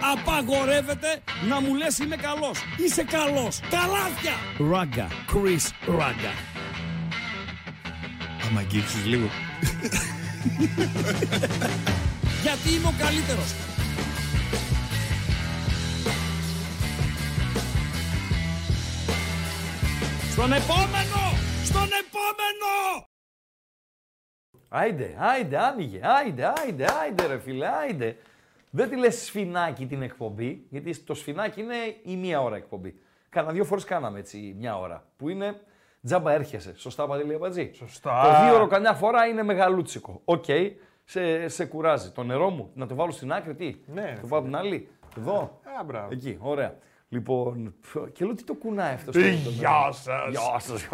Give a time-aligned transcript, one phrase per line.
[0.00, 2.58] Απαγορεύεται να μου λες είμαι καλός.
[2.76, 3.60] Είσαι καλός.
[3.70, 4.34] Καλάθια.
[4.70, 5.08] Ράγκα.
[5.32, 6.32] Chris Ράγκα.
[8.48, 9.28] Άμα αγγίξεις λίγο.
[12.42, 13.54] Γιατί είμαι ο καλύτερος.
[20.30, 21.22] Στον επόμενο!
[21.64, 23.04] Στον επόμενο!
[24.68, 26.00] Άιντε, άιντε, άνοιγε.
[26.02, 28.16] Άιντε, άιντε, άιντε, ρε φίλε, άιντε.
[28.70, 33.00] Δεν τη λες σφινάκι την εκπομπή, γιατί το σφινάκι είναι η μία ώρα εκπομπή.
[33.28, 35.60] Κάνα δύο φορές κάναμε έτσι μια ώρα, που είναι
[36.02, 36.72] τζάμπα έρχεσαι.
[36.76, 37.70] Σωστά, Παντελή Αμπατζή.
[37.74, 38.22] Σωστά.
[38.22, 40.20] Το δίωρο καμιά φορά είναι μεγαλούτσικο.
[40.24, 40.44] Οκ,
[41.04, 42.10] σε, σε κουράζει.
[42.10, 45.60] Το νερό μου, να το βάλω στην άκρη, τι; Ναι, το βάλω την άλλη; Εδώ;
[45.80, 46.08] Α, μπράβο.
[46.12, 46.76] Εκεί, ωραία.
[47.08, 47.74] Λοιπόν,
[48.12, 49.18] και λέω τι το κουνάει αυτό.
[49.18, 50.30] Ε, Γεια σας.
[50.30, 50.88] Γεια σας.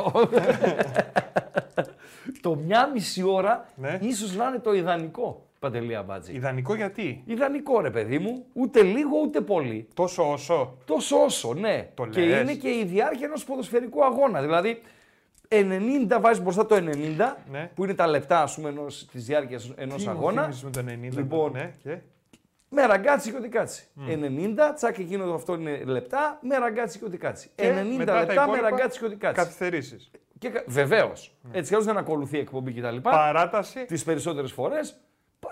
[2.43, 3.99] το μιάμιση ώρα Ναι.
[4.03, 6.33] ίσως να είναι το ιδανικό, Παντελή Αμπατζή.
[6.35, 9.89] Ιδανικό γιατί; Ιδανικό ρε παιδί μου, ούτε λίγο ούτε πολύ.
[9.95, 11.89] Τόσο όσο; Τόσο όσο, ναι.
[11.95, 12.41] Το και λες.
[12.41, 14.41] είναι και η διάρκεια ενός ποδοσφαιρικού αγώνα.
[14.41, 14.81] Δηλαδή,
[15.49, 17.71] 90 βάζεις μπροστά το 90, Ναι.
[17.75, 20.43] που είναι τα λεπτά, ας πούμε, ενός, της διάρκειας ενός Τι μου αγώνα.
[20.43, 21.17] θύμισες με το 90.
[21.21, 21.99] Λοιπόν, ναι, και;
[22.69, 23.87] Με ραγκάτσι και ό,τι κάτσει.
[24.07, 27.51] 90, τσακ εκείνο αυτό είναι λεπτά, με ραγκάτσι και ό,τι κάτσει.
[27.57, 29.43] 90 Και μετά τα λεπτά με υπόλοιπα, ραγκάτσι και ό,τι κάτσει.
[29.43, 30.11] Καθυστερήσεις.
[30.39, 30.63] Και...
[30.67, 31.37] Βεβαίως.
[31.53, 32.97] Έτσι κι αλλιώ δεν ακολουθεί η εκπομπή κτλ.
[32.97, 33.85] Παράταση.
[33.85, 35.01] Τις περισσότερες φορές.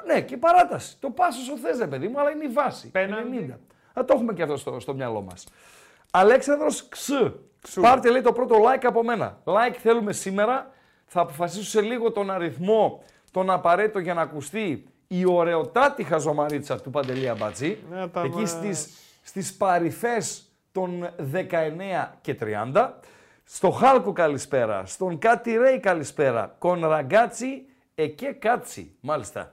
[0.06, 0.96] Ναι, και παράταση.
[1.00, 2.90] Το πα όσο θες, ρε παιδί μου, αλλά είναι η βάση.
[2.90, 3.46] Πέναλτι.
[3.50, 3.58] 90.
[3.92, 5.46] Θα το έχουμε και αυτό στο, στο μυαλό μας.
[6.10, 7.10] Αλέξανδρος Ξ.
[7.60, 7.80] Ξου.
[7.80, 9.38] Πάρτε λέει το πρώτο like από μένα.
[9.44, 10.70] Like θέλουμε σήμερα.
[11.06, 16.90] Θα αποφασίσω σε λίγο τον αριθμό, τον απαραίτητο για να ακουστεί η ωραιοτάτη χαζομαρίτσα του
[16.90, 17.78] Παντελή Αμπατζή.
[17.90, 18.50] Να τα Εκεί μας.
[18.50, 18.88] στις,
[19.22, 22.36] στις παρυφές των 19 και
[22.72, 22.90] 30.
[23.44, 24.86] Στο Χάλκο καλησπέρα.
[24.86, 26.54] Στον Κάτι Ρέι καλησπέρα.
[26.58, 28.96] Con Ραγκάτση e que κάτσει.
[29.00, 29.52] Μάλιστα.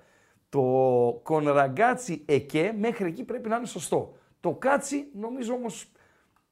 [0.52, 4.16] Το con Ραγκάτση e que μέχρι εκεί πρέπει να είναι σωστό.
[4.40, 5.92] Το κάτσει νομίζω όμως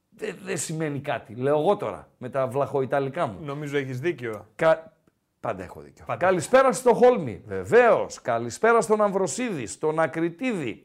[0.09, 1.33] δεν δεν σημαίνει κάτι.
[1.35, 3.37] Λέω εγώ τώρα με τα βλαχοϊταλικά μου.
[3.41, 4.45] Νομίζω έχεις δίκιο.
[4.55, 4.93] Κα...
[5.39, 6.05] Πάντα έχω δίκιο.
[6.05, 6.25] Πάντα.
[6.25, 7.41] Καλησπέρα στο Χόλμη.
[7.45, 8.21] Βεβαίως.
[8.21, 10.81] Καλησπέρα στον Αμβροσίδη, στον Ακριτίδη.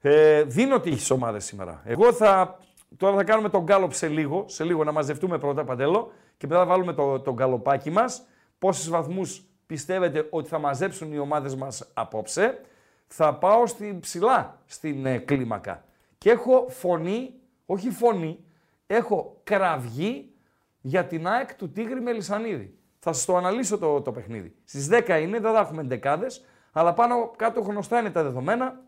[0.00, 1.82] Ε, δίνω τύχη στις ομάδες σήμερα.
[1.84, 2.58] Εγώ θα.
[2.96, 4.44] Τώρα θα κάνουμε τον γκάλοπ σε λίγο.
[4.48, 8.22] Σε λίγο να μαζευτούμε πρώτα παντέλο και μετά θα βάλουμε το, το γκαλοπάκι μας.
[8.58, 12.60] Πόσους βαθμούς πιστεύετε ότι θα μαζέψουν οι ομάδες μας απόψε.
[13.06, 15.84] Θα πάω στη, ψηλά στην ε, κλίμακα.
[16.18, 17.34] Και έχω φωνή,
[17.66, 18.44] όχι φωνή,
[18.86, 20.32] έχω κραυγή
[20.80, 22.78] για την ΑΕΚ του Τίγρη Μελισανίδη.
[22.98, 24.54] Θα σας το αναλύσω το, το παιχνίδι.
[24.64, 28.80] Στις 10 είναι, δεν θα έχουμε δεκάδες, αλλά πάνω κάτω γνωστά είναι τα δεδομένα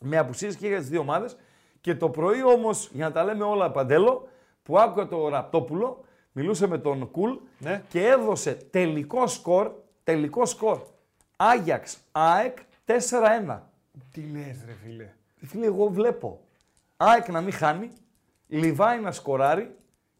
[0.00, 1.36] με απουσίες και για τις δύο ομάδες.
[1.80, 4.28] Και το πρωί όμως, για να τα λέμε όλα παντέλο,
[4.62, 7.82] που άκουγα το Ραπτόπουλο, μιλούσε με τον Κουλ Ναι.
[7.88, 9.72] και έδωσε τελικό σκορ,
[10.10, 10.80] τελικό σκορ.
[11.36, 13.60] Άγιαξ ΑΕΚ 4-1.
[14.12, 15.12] Τι λες ρε φίλε.
[15.36, 16.40] Φίλε, εγώ βλέπω
[16.96, 17.90] ΑΕΚ να μην χάνει,
[18.46, 19.74] Λιβάη να σκοράρει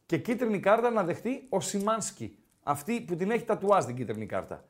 [0.06, 2.38] και κίτρινη κάρτα να δεχτεί ο Σιμάνσκι.
[2.62, 4.64] Αυτή που την έχει τατουάζ την κίτρινη κάρτα.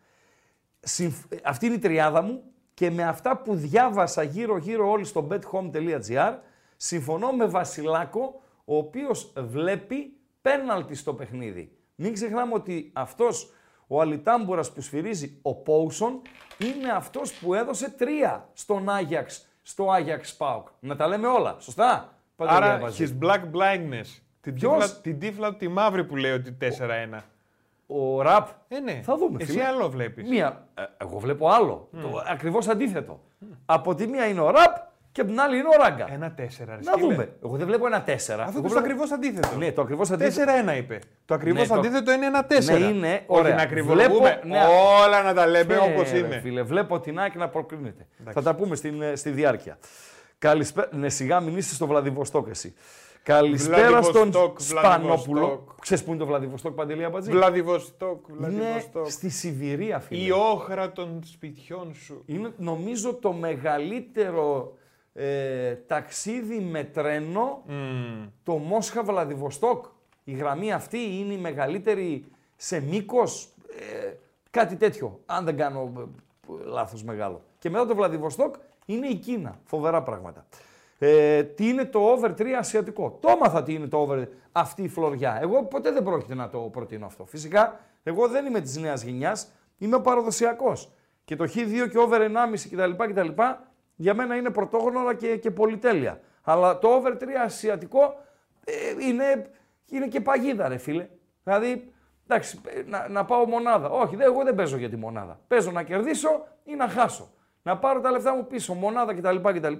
[0.81, 2.43] Συμφ- Αυτή είναι η τριάδα μου
[2.75, 6.35] και με αυτά που διάβασα γύρω-γύρω όλοι στο bethome.gr
[6.77, 11.77] συμφωνώ με Βασιλάκο, ο οποίος βλέπει πέναλτι στο παιχνίδι.
[11.95, 13.53] Μην ξεχνάμε ότι αυτός
[13.93, 16.23] ο Αλιτάμπουρας που σφυρίζει ο Πόουσον
[16.59, 20.69] είναι αυτός που έδωσε τρία στον Άγιαξ, στο Άγιαξ Πάουκ.
[20.81, 23.05] Να τα λέμε όλα, σωστά; Πάτε Άρα διαβάζει.
[23.21, 24.21] his black blindness.
[24.41, 27.19] Την Ποιος; τύφλα, την τύφλα τη μαύρη που λέει ότι 4-1.
[27.87, 28.49] Ο Ραπ.
[28.69, 29.01] Ε, ναι.
[29.05, 29.43] Θα δούμε.
[29.43, 29.65] Εσύ φίλε.
[29.65, 30.29] άλλο βλέπεις.
[30.29, 30.67] Μία.
[30.75, 31.89] ε, εγώ βλέπω άλλο.
[32.03, 33.21] Το ακριβώς αντίθετο.
[33.67, 34.77] Από τη μία είναι ο Ραπ
[35.13, 36.13] και από την άλλη είναι ο Ράγκα.
[36.13, 36.43] Ένα 4.
[36.85, 37.33] Να δούμε.
[37.45, 38.43] Εγώ δεν βλέπω ένα τέσσερα.
[38.45, 39.57] Αυτό Εγώ είναι το βλέπω- ακριβώς αντίθετο.
[39.59, 40.53] Ναι, το ακριβώς αντίθετο.
[40.73, 40.99] 4-1 είπε.
[41.25, 42.79] Το ακριβώς Ναι, το- αντίθετο είναι ένα 4.
[42.79, 43.13] Ναι, είναι.
[43.27, 43.55] Όχι Ωραία.
[43.55, 44.41] να ακριβολογούμε.
[44.45, 44.59] ναι.
[45.05, 46.41] Όλα να τα λέμε Ε, όπως ρε είναι.
[46.41, 48.07] Φίλε, βλέπω την Άκη να προκρίνεται.
[48.31, 49.79] Θα τα πούμε στην, ε, στη διάρκεια.
[50.39, 50.89] Καλησπέρα.
[50.93, 52.75] Ναι, σιγά μην είσαι στο Βλαδιβοστόκ εσύ.
[53.23, 55.41] Καλησπέρα στον Βλαδιβοστόκ, Σπανόπουλο.
[55.41, 55.81] Βλαδιβοστόκ.
[55.81, 59.11] Ξέρεις που είναι το Βλαδιβοστόκ, Παντελή Αμπατζή; Βλαδιβοστόκ, Είναι Βλαδιβοστόκ.
[59.11, 60.23] στη Σιβηρία, φίλε.
[60.25, 62.23] Η όχρα των σπιτιών σου.
[62.27, 64.73] Είναι νομίζω το μεγαλύτερο
[65.13, 68.29] ε, ταξίδι με τρένο Μμμ.
[68.43, 69.85] το Μόσχα Βλαδιβοστόκ.
[70.25, 72.25] Η γραμμή αυτή είναι η μεγαλύτερη
[72.57, 73.49] σε μήκος,
[74.05, 74.13] ε,
[74.51, 77.43] κάτι τέτοιο, αν δεν κάνω ε, λάθος μεγάλο.
[77.59, 78.55] Και μετά το Βλαδιβοστόκ
[78.87, 79.61] είναι η Κίνα.
[79.65, 80.47] Φοβερά πράγματα.
[80.99, 83.19] Ε, τι είναι το over 3 ασιατικό.
[83.21, 85.39] Το έμαθα τι είναι το over αυτή η φλωριά.
[85.41, 87.25] Εγώ ποτέ δεν πρόκειται να το προτείνω αυτό.
[87.25, 90.93] Φυσικά, εγώ δεν είμαι της νέας γενιάς, είμαι ο παραδοσιακός.
[91.25, 93.05] Και το Χ2 και over 1,5 κτλ.
[93.05, 93.43] κτλ
[94.01, 96.21] για μένα είναι πρωτόγνωρα και, και πολυτέλεια.
[96.43, 98.21] Αλλά το over 3 ασιατικό
[98.65, 98.73] ε,
[99.07, 99.51] είναι,
[99.87, 101.09] είναι και παγίδα, ρε φίλε.
[101.45, 101.93] Δηλαδή,
[102.27, 103.89] εντάξει, ε, να, να πάω μονάδα.
[103.89, 105.41] Όχι, δεν, εγώ δεν παίζω για τη μονάδα.
[105.49, 107.31] Παίζω να κερδίσω ή να χάσω.
[107.63, 109.37] Να πάρω τα λεφτά μου πίσω, μονάδα κτλ.
[109.37, 109.75] κτλ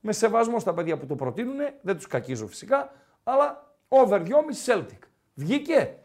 [0.00, 2.92] Με σεβασμό στα παιδιά που το προτείνουν, δεν τους κακίζω φυσικά,
[3.24, 4.26] αλλά over 2,5
[4.66, 4.98] Celtic.
[5.34, 5.98] Βγήκε.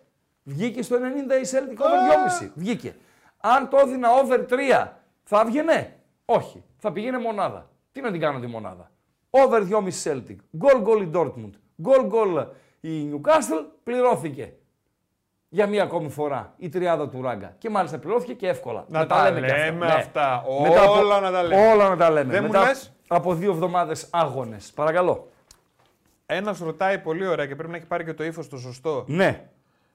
[0.43, 0.99] Βγήκε στο 90
[1.43, 2.49] η Celtic over 2,5.
[2.53, 2.95] Βγήκε.
[3.39, 4.87] Αν το έδινα over 3,
[5.23, 5.98] θα έβγαινε.
[6.31, 6.63] Όχι.
[6.77, 7.69] Θα πηγαίνε μονάδα.
[7.91, 8.91] Τι να την κάνω τη μονάδα;
[9.29, 10.35] Over 2,5 Celtic.
[10.57, 11.49] Γκολ γκολ η Dortmund.
[11.81, 12.45] Γκολ γκολ
[12.79, 13.65] η Newcastle.
[13.83, 14.53] Πληρώθηκε.
[15.49, 17.55] Για μία ακόμη φορά η τριάδα του Ράγκα.
[17.57, 18.85] Και μάλιστα πληρώθηκε και εύκολα.
[18.87, 19.65] Να Με τα λέμε και αυτά.
[19.65, 19.91] λέμε Ναι.
[19.91, 20.43] αυτά.
[20.61, 21.71] Μετά από- Όλα να τα λέμε.
[21.71, 22.31] Όλα να τα λέμε.
[22.33, 24.71] Δεν μου Μετά λες; από δύο εβδομάδες άγονες.
[24.75, 25.27] Παρακαλώ.
[26.25, 29.03] Ένας ρωτάει πολύ ωραία και πρέπει να έχει πάρει και το ύφος το σωστό.
[29.07, 29.49] Ναι.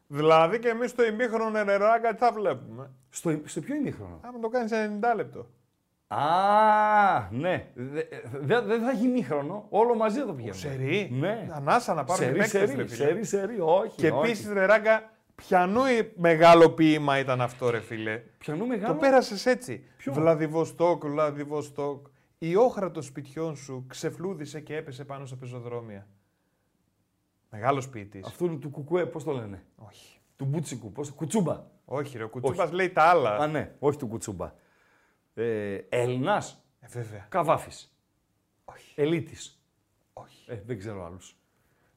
[0.07, 4.49] Δηλαδή και εμείς το ημίχρονο νεράγκα τι θα βλέπουμε; Στο, στο ποιο ημίχρονο; Άμα το
[4.49, 5.47] κάνεις σε 90 λεπτό.
[6.16, 7.66] Α, ναι.
[7.75, 9.66] Δεν δε, δεν θα έχει ημίχρονο.
[9.69, 10.61] Όλο μαζί θα το πηγαίνουμε.
[10.61, 11.08] Σερή.
[11.12, 11.49] Ναι.
[11.52, 12.94] Ανάσα να πάρουν Σερί, παίκτες, σερί, ρε φίλε.
[12.94, 13.96] σερί, σερί, όχι.
[13.96, 14.28] Και όχι.
[14.28, 15.81] επίσης, ρε Ράγκα, πιανού
[16.16, 18.22] μεγάλο ποίημα ήταν αυτό, ρε φίλε.
[18.38, 18.93] Πιανού μεγάλο.
[18.94, 19.84] Το πέρασες έτσι.
[19.96, 22.06] Ποιο; Βλαδιβοστόκ, Βλαδιβοστόκ.
[22.38, 26.06] Η όχρα των σπιτιών σου ξεφλούδισε και έπεσε πάνω στα πεζοδρόμια.
[27.50, 28.26] Μεγάλος ποιητής.
[28.26, 30.19] Αυτού του κουκουέ, πώς το λένε; Όχι.
[30.37, 31.62] Του μπούτσικου, πώς, κουτσούμπα.
[31.84, 32.25] Όχι, ρε.
[32.25, 33.37] Ο Κουτσούμπας λέει τα άλλα.
[33.37, 34.52] Α, ναι, όχι του κουτσούμπα.
[35.35, 37.27] Ε, Έλληνας, Ε, βέβαια.
[37.29, 37.97] καβάφης.
[38.65, 38.93] Όχι.
[39.01, 39.63] Ελίτης.
[40.13, 40.45] Όχι.
[40.51, 41.37] Ε, δεν ξέρω άλλους.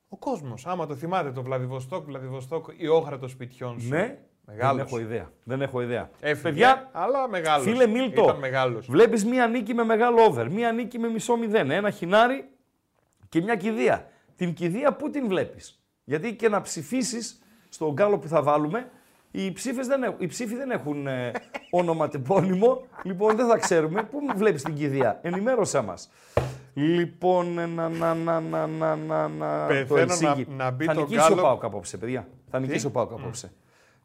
[0.10, 3.90] Ο κόσμος, άμα το θυμάται το Βλαδιβοστόκ, Βλαδιβοστόκ, η όχρα των σπιτιών σου.
[3.90, 4.76] Ναι, Μεγάλος.
[4.78, 5.32] δεν έχω ιδέα.
[5.44, 6.10] Δεν έχω ιδέα.
[6.20, 7.66] Έφυγε, Παιδιά, αλλά μεγάλος.
[7.66, 8.88] Φίλε Μίλτο, Ήταν μεγάλος.
[8.90, 12.50] βλέπεις μία νίκη με μεγάλο over, μία νίκη με μισό μηδέν, ένα χινάρι
[13.30, 14.10] και μια κηδεία.
[14.36, 18.92] Την κηδεία πού την βλέπεις; Γιατί και να ψηφίσεις στον γκάλο που θα βάλουμε,
[19.46, 21.32] οι, ψήφες δεν έχουν, οι ψήφοι δεν έχουν ε,
[21.72, 24.04] ονοματεπώνυμο, λοιπόν δεν θα ξέρουμε.
[24.04, 26.10] Πού βλέπεις την κηδεία, ενημέρωσέ μας.
[26.74, 30.48] Λοιπόν, ε, να, να, να, να, να, να, να το Πεθαίνω Ελσίγη.
[30.50, 31.42] να- να μπει Θα το νικήσει ο γκάλο.
[31.42, 32.28] Πάοκ απόψε, παιδιά.
[32.50, 33.52] Θα νικήσει ο Πάοκ απόψε.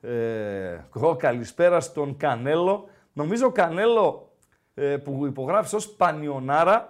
[0.01, 2.89] Ε, εγώ καλησπέρα στον Κανέλο.
[3.13, 4.33] Νομίζω ο Κανέλο
[4.75, 6.89] ε, που υπογράφεις ως Πανιονάρα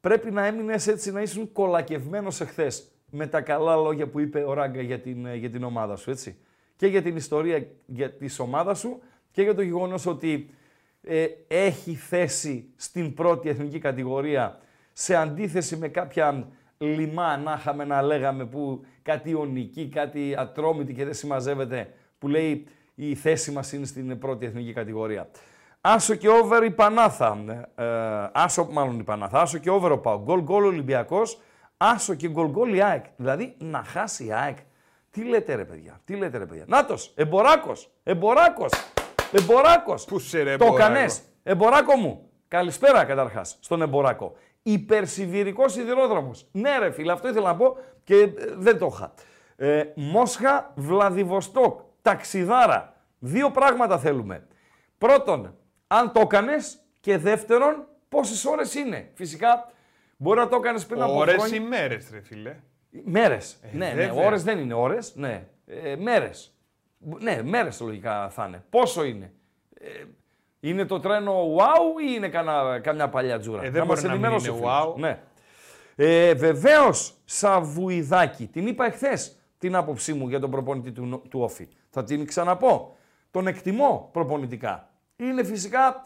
[0.00, 4.52] πρέπει να έμεινες έτσι να ήσουν κολακευμένος εχθές με τα καλά λόγια που είπε ο
[4.52, 6.36] Ράγκα για την, ε, για την ομάδα σου, έτσι.
[6.82, 9.00] Και για την ιστορία για της ομάδας σου
[9.30, 10.50] και για το γεγονός ότι
[11.02, 14.58] ε, έχει θέση στην πρώτη εθνική κατηγορία
[14.92, 16.48] σε αντίθεση με κάποια
[16.78, 22.66] λιμά να είχαμε να λέγαμε που κάτι ιονική, κάτι ατρόμητη και δεν συμμαζεύεται που λέει
[22.94, 25.28] η θέση μας είναι στην πρώτη εθνική κατηγορία.
[25.80, 27.38] Άσο και over η Πανάθα.
[27.74, 27.84] Ε,
[28.32, 29.40] άσο μάλλον η Πανάθα.
[29.40, 30.22] Άσο και over ο Πάο.
[30.22, 31.40] Γκολ γκολ Ολυμπιακός.
[31.76, 33.04] Άσο και γκολ γκολ η ΑΕΚ.
[33.16, 34.56] Δηλαδή να χάσει η ΑΕΚ.
[35.12, 36.00] Τι λέτε ρε παιδιά.
[36.04, 36.64] Τι λέτε ρε παιδιά.
[36.66, 37.12] Νάτος.
[37.16, 37.90] Εμποράκος.
[38.02, 38.72] Εμποράκος.
[39.32, 40.04] Εμποράκος.
[40.04, 41.22] Πού 'σαι ρε, Το Εμποράκο; 'κανες.
[41.42, 42.30] Εμποράκο μου.
[42.48, 44.36] Καλησπέρα καταρχάς στον Εμποράκο.
[44.62, 46.48] Υπερσιβηρικός σιδηρόδρομος.
[46.52, 49.14] Ναι, ρε φίλε, αυτό ήθελα να πω και ε, δεν το είχα.
[49.56, 52.96] Ε, Μόσχα, Βλαδιβοστόκ, ταξιδάρα.
[53.18, 54.46] Δύο πράγματα θέλουμε.
[54.98, 55.56] Πρώτον,
[55.86, 59.10] αν το έκανες και δεύτερον, πόσες ώρες είναι.
[59.14, 59.70] Φυσικά,
[60.16, 61.56] μπορεί να το έκανες πριν από Ωρε χρόνια.
[61.56, 62.56] ή μέρες, ρε φίλε.
[63.04, 63.56] Μέρες.
[63.72, 64.24] ναι, ναι, βέβαια.
[64.26, 65.14] ώρες δεν είναι ώρες.
[65.14, 66.54] Ναι, ε, μέρες.
[66.98, 68.64] Ναι, μέρες λογικά θα είναι.
[68.70, 69.32] Πόσο είναι;
[69.80, 69.88] Ε,
[70.60, 74.14] είναι το τρένο wow ή είναι κανά, καμιά παλιά τζούρα; Ε, δεν μας μπορεί να
[74.14, 74.94] μην ενημερώσει είναι ο φίλος.
[74.94, 74.98] wow.
[74.98, 75.18] Ναι.
[75.96, 78.46] Ε, Βεβαίως, Σαβουιδάκη.
[78.46, 81.68] Την είπα εχθές την άποψή μου για τον προπονητή του, του Όφη.
[81.90, 82.96] Θα την ξαναπώ.
[83.30, 84.90] Τον εκτιμώ προπονητικά.
[85.16, 86.02] Είναι φυσικά,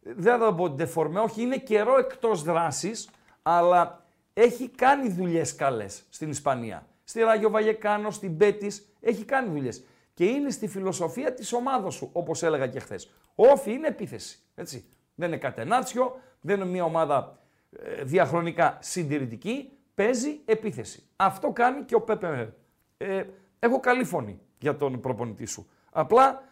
[0.00, 3.08] δεν θα το πω ντεφορμέ, όχι, είναι καιρό εκτός δράσης,
[3.42, 4.04] αλλά
[4.42, 6.86] έχει κάνει δουλειές καλές στην Ισπανία.
[7.04, 9.84] Στη Ράγιο Βαγεκάνο, στην Πέτης, έχει κάνει δουλειές.
[10.14, 13.10] Και είναι στη φιλοσοφία της ομάδας σου, όπως έλεγα και χθες.
[13.34, 14.84] Ο Όφη είναι επίθεση, έτσι.
[15.14, 17.38] Δεν είναι κατενάτσιο, δεν είναι μια ομάδα
[17.78, 21.02] ε, διαχρονικά συντηρητική, παίζει επίθεση.
[21.16, 22.54] Αυτό κάνει και ο Πέπε.
[22.96, 23.24] Ε,
[23.58, 25.70] έχω καλή φωνή για τον προπονητή σου.
[25.90, 26.42] Απλά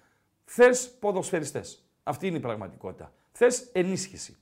[0.45, 1.85] θες ποδοσφαιριστές.
[2.03, 3.13] Αυτή είναι η πραγματικότητα.
[3.33, 4.37] Θες ενίσχυση.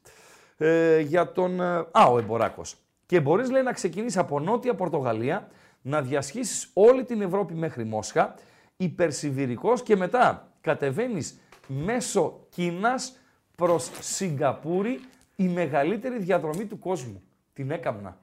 [0.56, 1.60] Ε, για τον...
[1.60, 2.76] ε, Α, ο Εμποράκος.
[3.06, 5.48] Και μπορείς, λέει, να ξεκινήσεις από Νότια Πορτογαλία,
[5.82, 8.34] να διασχίσεις όλη την Ευρώπη μέχρι Μόσχα,
[8.76, 13.16] υπερσιβηρικός και μετά κατεβαίνεις μέσω Κίνας
[13.54, 15.00] προς Σιγκαπούρη,
[15.36, 17.22] η μεγαλύτερη διαδρομή του κόσμου.
[17.52, 18.18] Την έκαμνα.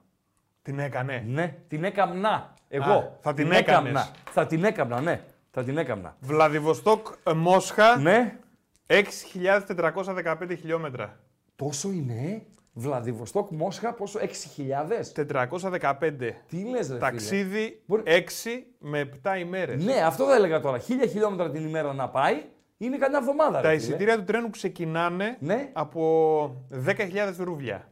[0.62, 1.24] Την έκανε.
[1.26, 2.54] Ναι, την έκαμνα.
[2.68, 2.92] Εγώ.
[2.92, 3.90] Α, θα την έκανες.
[3.90, 4.10] έκαμνα.
[4.30, 5.20] Θα την έκαμνα, ναι.
[5.50, 6.16] Θα την έκαμνα.
[6.20, 8.38] Βλαδιβοστόκ, ε, Μόσχα, Ναι.
[8.86, 11.20] 6.415 χιλιόμετρα.
[11.56, 12.42] Τόσο είναι, ε;
[12.76, 15.12] Βλαδιβοστόκ, Μόσχα, πόσο, 6.000.
[15.12, 16.30] 415.
[16.48, 19.82] Τι λες ρε Ταξίδι Μπορεί- 6 με 7 ημέρες.
[19.82, 19.94] φίλε.
[19.94, 20.78] Ναι, αυτό θα έλεγα τώρα.
[20.78, 22.42] 1.000 χιλιόμετρα την ημέρα να πάει,
[22.76, 23.60] είναι καμιά εβδομάδα.
[23.60, 23.76] Τα ρε, φίλε.
[23.76, 25.70] εισιτήρια του τρένου ξεκινάνε Ναι.
[25.72, 27.88] από 10.000 ρούβλια.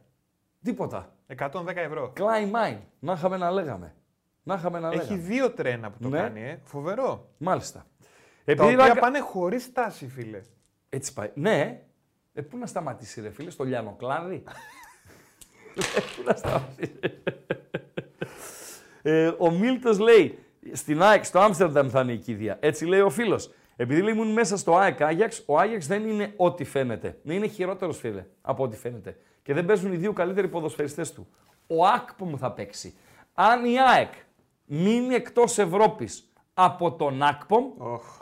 [0.63, 1.15] Τίποτα.
[1.27, 2.13] 110 ευρώ.
[2.17, 2.77] Klein mine.
[2.99, 3.93] Να είχαμε να λέγαμε.
[4.43, 5.17] Να είχαμε να Έχει λέγαμε.
[5.21, 6.17] δύο τρένα που το Ναι.
[6.17, 6.59] κάνει, ε.
[6.63, 7.29] Φοβερό.
[7.37, 7.85] Μάλιστα.
[8.45, 10.41] Τα Επειδή οποία ράγκα- πάνε χωρίς στάση, φίλε.
[10.89, 11.29] Έτσι πάει.
[11.33, 11.81] Ναι.
[12.33, 14.43] Ε, πού να σταματήσει ρε φίλε, στο Λιάνο Κλάδι.
[15.75, 16.99] Πού να σταματήσει.
[19.01, 20.39] ε, ο Μίλτος λέει
[20.71, 22.57] στην ΑΕΚ, στο Άμστερνταμ θα είναι η κηδεία.
[22.61, 23.53] Έτσι λέει ο φίλος.
[23.75, 27.19] Επειδή λέει ήμουν μέσα στο ΑΕΚ Άγιαξ, ο Άγιαξ δεν είναι ό,τι φαίνεται.
[27.23, 29.17] Δεν είναι χειρότερος φίλε από ό,τι φαίνεται.
[29.43, 31.27] Και δεν παίζουν οι δύο καλύτεροι ποδοσφαιριστές του.
[31.67, 32.93] Ο ΑΚΠΟΜ θα παίξει.
[33.33, 34.13] Αν η ΑΕΚ
[34.65, 37.65] μείνει εκτός Ευρώπης από τον ΑΚΠΟΜ,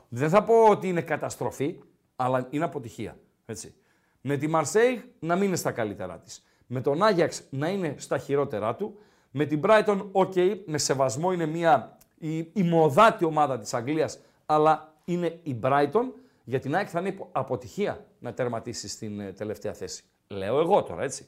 [0.09, 1.79] δεν θα πω ότι είναι καταστροφή,
[2.15, 3.17] αλλά είναι αποτυχία.
[3.45, 3.75] Έτσι.
[4.21, 6.43] Με τη Μαρσέη να μην είναι στα καλύτερά της.
[6.67, 8.97] Με τον Άγιαξ να είναι στα χειρότερά του.
[9.31, 14.93] Με την Brighton, ok, με σεβασμό είναι μια η, η μοδάτη ομάδα της Αγγλίας, αλλά
[15.05, 16.03] είναι η Brighton.
[16.43, 20.03] Για την ΑΕΚ θα είναι αποτυχία να τερματίσει στην ε, τελευταία θέση.
[20.27, 21.27] Λέω εγώ τώρα, έτσι.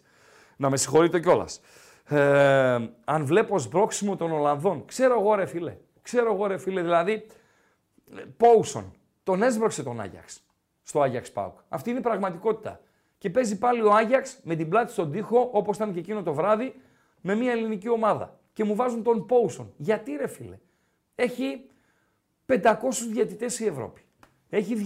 [0.57, 1.61] Να με συγχωρείτε κιόλας.
[2.05, 7.25] Ε, αν βλέπω σμπρόξιμο των Ολλανδών, ξέρω εγώ ρε φίλε, ξέρω εγώ ρε φίλε, δηλαδή,
[8.37, 10.43] Πόουσον, τον έσβρωξε τον Άγιαξ
[10.83, 11.59] στο Άγιαξ Πάουκ.
[11.69, 12.81] Αυτή είναι η πραγματικότητα.
[13.17, 16.33] Και παίζει πάλι ο Άγιαξ με την πλάτη στον τοίχο, όπως ήταν και εκείνο το
[16.33, 16.75] βράδυ,
[17.21, 18.39] με μια ελληνική ομάδα.
[18.53, 19.73] Και μου βάζουν τον Πόουσον.
[19.77, 20.59] Γιατί ρε φίλε;
[21.15, 21.69] Έχει
[22.45, 22.75] 500
[23.11, 24.01] διαιτητές η Ευρώπη.
[24.49, 24.85] Έχει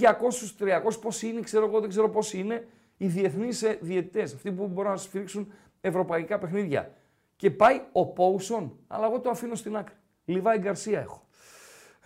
[0.60, 4.34] 200-300 πόσοι είναι, ξέρω εγώ, δεν ξέρω πόσοι είναι οι διεθνείς ε, διαιτητές.
[4.34, 5.52] Αυτοί που μπορούν να σφίξουν
[5.82, 6.92] ευρωπαϊκά παιχνίδια.
[7.36, 9.96] Και πάει ο Πόουσον, αλλά εγώ το αφήνω στην άκρη.
[10.26, 11.27] Λιβάη Γκαρσία έχω.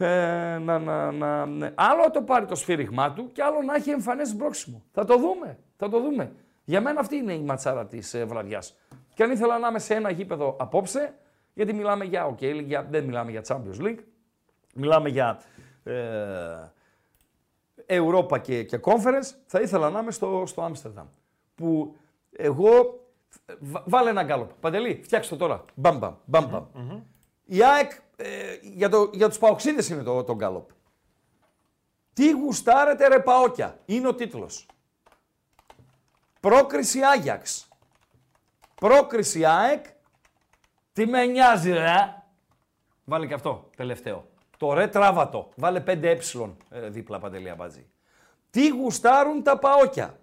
[0.02, 1.72] Ε, να, να, να, ναι.
[1.76, 4.84] Άλλο το πάρει το σφύριγμά του και άλλο να έχει εμφανές μπρόξιμο.
[4.92, 5.58] Θα το δούμε.
[5.78, 6.32] Θα το δούμε.
[6.64, 8.78] Για μένα αυτή είναι η ματσάρα της ε, βραδιάς.
[9.14, 11.14] Και αν ήθελα να είμαι σε ένα γήπεδο απόψε,
[11.54, 14.00] γιατί μιλάμε για, okay, για, δεν μιλάμε για Champions League,
[14.76, 15.42] μιλάμε για
[15.84, 15.96] ε,
[17.86, 21.08] Europa και, και Conference, θα ήθελα να είμαι στο, στο Άμστερνταμ.
[21.56, 21.96] Που
[22.32, 23.00] εγώ,
[23.86, 24.50] βάλε ένα γκάλοπ.
[24.60, 25.66] Παντελή, φτιάξτε το τώρα.
[25.76, 26.66] Μπαμ, μπαμ, μπαμ, μπαμ.
[27.46, 27.92] Η ΑΕΚ,
[28.24, 30.70] ε, για, το, για τους Παοκτσήδες είναι το, το γκάλοπ.
[32.14, 34.66] Τι γουστάρετε ρε Παόκια, είναι ο τίτλος.
[36.40, 37.68] Πρόκριση Άγιαξ.
[38.76, 39.86] Πρόκριση ΑΕΚ.
[40.94, 42.24] Τι με νοιάζει ρε;
[43.04, 44.30] Βάλε και αυτό, τελευταίο.
[44.58, 45.50] Το ρε τράβατο.
[45.56, 46.18] Βάλε 5
[46.70, 47.90] ε δίπλα παντελία μπατζή.
[48.50, 50.20] Τι γουστάρουν τα Παόκια;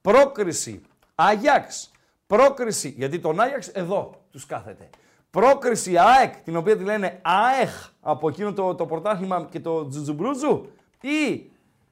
[0.00, 0.82] Πρόκριση
[1.14, 1.90] Άγιαξ.
[2.26, 4.90] Πρόκριση, γιατί τον Άγιαξ εδώ τους κάθεται.
[5.30, 10.66] Πρόκριση ΑΕΚ, την οποία τη λένε ΑΕΧ από εκείνο το, το πρωτάθλημα και το τζουτζουμπρούτζου.
[11.00, 11.50] Ή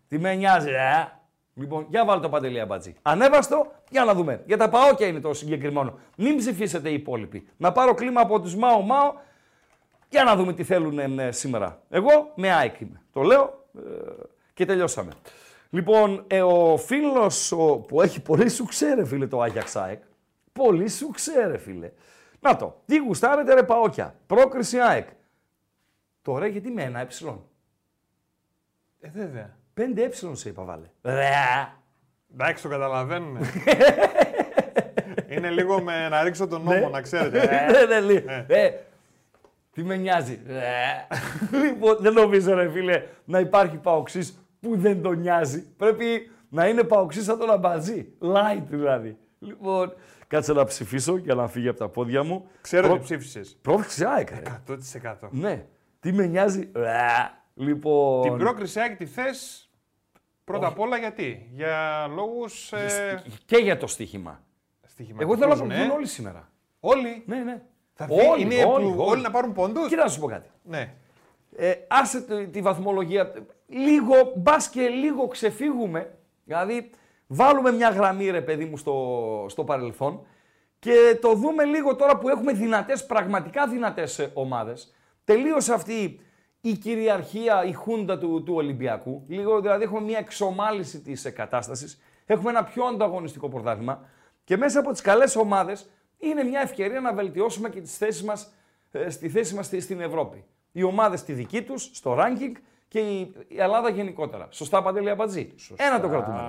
[0.09, 1.17] τι με νοιάζει, ε;
[1.59, 2.95] Λοιπόν, για βάλτε το παντελή αμπατζή.
[3.03, 4.43] Ανέβαστο, για να δούμε.
[4.47, 5.99] Για τα παόκια είναι το συγκεκριμένο.
[6.17, 7.49] Μην ψηφίσετε οι υπόλοιποι.
[7.57, 9.13] Να πάρω κλίμα από τους Μάο Μάο
[10.09, 11.83] για να δούμε τι θέλουν ε, σήμερα.
[11.91, 13.03] Εγώ με ΑΕΚ είμαι.
[13.13, 13.81] Το λέω ε,
[14.55, 15.13] και τελειώσαμε.
[15.71, 17.55] Λοιπόν, ε, ο φίλος
[17.89, 20.03] που έχει πολύ σου ξέρε, φίλε, το Άγιαξ ΑΕΚ.
[20.53, 21.91] Πολύ σου ξέρε, φίλε.
[22.47, 22.83] Να το.
[22.87, 24.15] Τι γουστάρετε, ρε παόκια.
[24.27, 25.09] Πρόκριση ΑΕΚ.
[26.23, 27.07] Τώρα γιατί με ένα ε.
[29.01, 29.57] Ε, βέβαια.
[29.77, 30.87] 5 ε σε είπα, βάλε.
[32.33, 33.41] Εντάξει, το καταλαβαίνουμε.
[35.29, 36.87] Είναι λίγο με να ρίξω τον νόμο, Ναι.
[36.89, 37.39] να ξέρετε.
[37.89, 38.45] Ναι, ναι, ναι.
[38.49, 38.73] Ε,
[39.73, 40.41] τι με νοιάζει.
[41.65, 45.67] Λοιπόν, δεν νομίζω, ρε φίλε, να υπάρχει παοξής που δεν τον νοιάζει.
[45.77, 48.13] Πρέπει να είναι παοξής σαν τον αμπαζί.
[48.21, 49.17] Light δηλαδή.
[49.39, 49.95] Λοιπόν,
[50.27, 52.49] κάτσε να ψηφίσω για να φύγει από τα πόδια μου.
[52.61, 53.59] Ξέρω Προ- τι ψήφισες.
[53.63, 54.43] Πρόκληση ΑΕΚ, ρε.
[54.69, 55.29] 100%.
[55.31, 55.67] Ναι.
[56.01, 56.71] Τι με νοιάζει.
[57.55, 58.23] Λοιπόν.
[58.23, 59.71] Την πρόκριση Άκη τη θες
[60.45, 64.41] πρώτα απ' όλα γιατί; Για λόγους ε, Και για το στοίχημα.
[65.19, 65.93] Εγώ θέλω να στοιχηματικούς, αποκλειστούν ναι.
[65.95, 66.51] όλοι σήμερα.
[66.81, 67.63] Όλοι; Ναι, ναι.
[67.95, 69.11] Θα δει- όλοι, είναι όλοι, που όλοι.
[69.11, 70.49] όλοι να πάρουν πόντους; Κοίτα να σου πω κάτι.
[70.63, 70.95] Ναι.
[71.57, 73.33] Ε, άσε τη, τη βαθμολογία.
[73.67, 76.19] Λίγο, μπας και λίγο ξεφύγουμε.
[76.45, 76.91] Δηλαδή,
[77.27, 80.27] βάλουμε μια γραμμή, ρε παιδί μου, στο, στο παρελθόν
[80.79, 84.95] και το δούμε λίγο τώρα που έχουμε δυνατές, πραγματικά δυνατές ομάδες.
[85.25, 86.21] Τελείωσε αυτή
[86.61, 89.25] η κυριαρχία, η χούντα του, του Ολυμπιακού.
[89.29, 92.01] Λίγο, δηλαδή, έχουμε μια εξομάλυση της κατάστασης.
[92.27, 94.09] Έχουμε ένα πιο ανταγωνιστικό πρωτάθλημα
[94.45, 98.53] και μέσα από τις καλές ομάδες είναι μια ευκαιρία να βελτιώσουμε και τις θέσεις μας,
[98.93, 100.45] ε, στη θέση μας στη- στην Ευρώπη.
[100.73, 102.53] Οι ομάδες στη δική τους, στο ranking
[102.89, 104.49] και η, η Ελλάδα γενικότερα.
[104.51, 106.41] Σωστά, Παντελή Αμπατζή; Ένα το κρατούμε.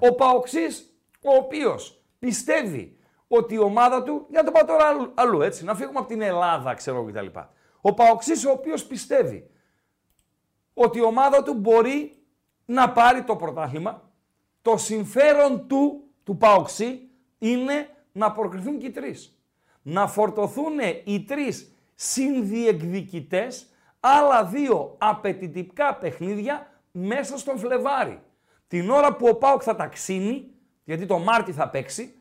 [0.00, 2.96] Ο Παοξής, ο οποίος πιστεύει
[3.28, 6.08] ότι η ομάδα του, για να το πάω τώρα αλλού, αλλού, έτσι, να φύγουμε από
[6.08, 7.38] την Ελλάδα, ξέρω εγώ κτλ.
[7.80, 9.50] Ο Παοξής ο οποίος πιστεύει
[10.74, 12.16] ότι η ομάδα του μπορεί
[12.64, 14.10] να πάρει το πρωτάθλημα.
[14.62, 17.00] Το συμφέρον του, του Παοξή,
[17.38, 19.36] είναι να προκριθούν και οι τρεις.
[19.82, 20.72] Να φορτωθούν
[21.04, 23.71] οι τρεις συνδιεκδικητές
[24.04, 28.22] άλλα δύο απαιτητικά παιχνίδια μέσα στον Φλεβάρι.
[28.68, 30.50] Την ώρα που ο Πάοκ θα ταξίνει,
[30.84, 32.14] γιατί το Μάρτι θα παίξει,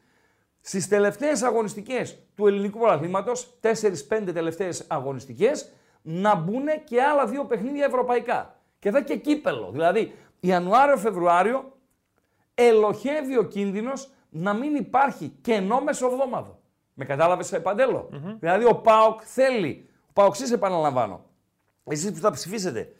[0.62, 5.72] στις τελευταίες αγωνιστικές του ελληνικού πρωταθλήματος, 4-5 τελευταίες αγωνιστικές,
[6.02, 8.60] να μπουν και άλλα δύο παιχνίδια ευρωπαϊκά.
[8.80, 9.70] Και θα και κύπελο.
[9.72, 11.78] Δηλαδή, Ιανουάριο-Φεβρουάριο
[12.54, 16.60] ελοχεύει ο κίνδυνος να μην υπάρχει κενό μεσοβδόμαδο.
[16.94, 18.10] Με κατάλαβες, παντελο
[18.40, 19.90] Δηλαδή ο Πάοκ θέλει.
[20.10, 21.30] Ο Πάοκ σε επαναλαμβάνω.
[21.84, 22.94] Εσείς που θα ψηφίσετε.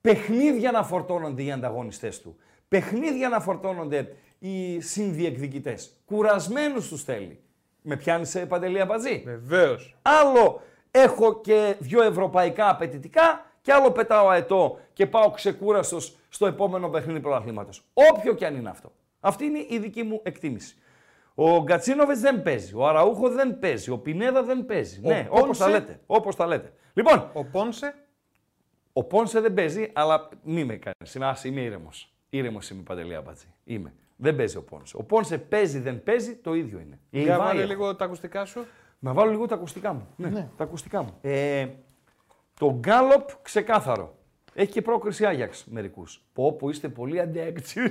[0.00, 2.36] Παιχνίδια να φορτώνονται οι ανταγωνιστές του.
[2.68, 5.90] Παιχνίδια να φορτώνονται οι συνδιεκδικητές.
[6.06, 7.40] Κουρασμένους τους θέλει.
[7.82, 9.22] Με πιάνει σε παντελή αμπατζή.
[9.24, 9.96] Βεβαίως.
[10.02, 16.88] Άλλο έχω και δύο ευρωπαϊκά απαιτητικά και άλλο πετάω αετό και πάω ξεκούραστος στο επόμενο
[16.88, 17.84] παιχνίδι πρωταθλήματος.
[17.92, 18.92] Όποιο και αν είναι αυτό.
[19.20, 20.76] Αυτή είναι η δική μου εκτίμηση.
[21.34, 22.74] Ο Γκατσίνοβε δεν παίζει.
[22.74, 23.90] Ο Αραούχο δεν παίζει.
[23.90, 25.00] Ο Πινέδα δεν παίζει.
[25.04, 26.00] Ο ναι, Πόνσε- όπως τα λέτε.
[26.06, 26.72] Όπως τα λέτε.
[26.94, 27.94] Λοιπόν, Ο Πόνσε.
[28.92, 31.14] ο Πόνσε δεν παίζει, αλλά μη με κάνεις.
[31.14, 32.14] Είμαι, ας, είμαι ήρεμος.
[32.30, 33.46] Ήρεμος είμαι παντελή αμπατζή.
[33.64, 33.94] Είμαι.
[34.16, 34.96] Δεν παίζει ο Πόνσε.
[34.96, 36.98] Ο Πόνσε παίζει, δεν παίζει, το ίδιο είναι.
[37.10, 37.68] Για Λιβάη βάλε έχω.
[37.68, 38.64] λίγο τα ακουστικά σου.
[38.98, 40.06] Να βάλω λίγο τα ακουστικά μου.
[40.16, 41.18] Ναι, τα ακουστικά μου.
[41.20, 41.66] Ε,
[42.60, 44.16] το Γκάλοπ ξεκάθαρο.
[44.54, 46.22] Έχει και πρόκριση Άγιαξ μερικούς.
[46.32, 47.80] Πω, πω είστε πολύ αντιΑΕΚτζήδες.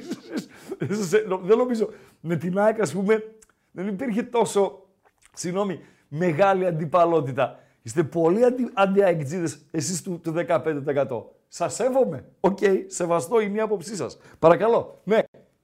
[1.43, 1.89] δεν νομίζω.
[2.19, 3.23] Με την ΑΕΚ, ας πούμε,
[3.71, 4.85] δεν υπήρχε τόσο,
[5.33, 7.59] συγγνώμη, μεγάλη αντιπαλότητα.
[7.81, 11.23] Είστε πολύ αντι, αντιαεκτζήδες εσείς του, του 15%.
[11.47, 12.25] Σας σέβομαι.
[12.39, 14.17] Οκ, σεβαστό είναι η άποψή σας.
[14.39, 15.01] Παρακαλώ.
[15.03, 15.19] Ναι,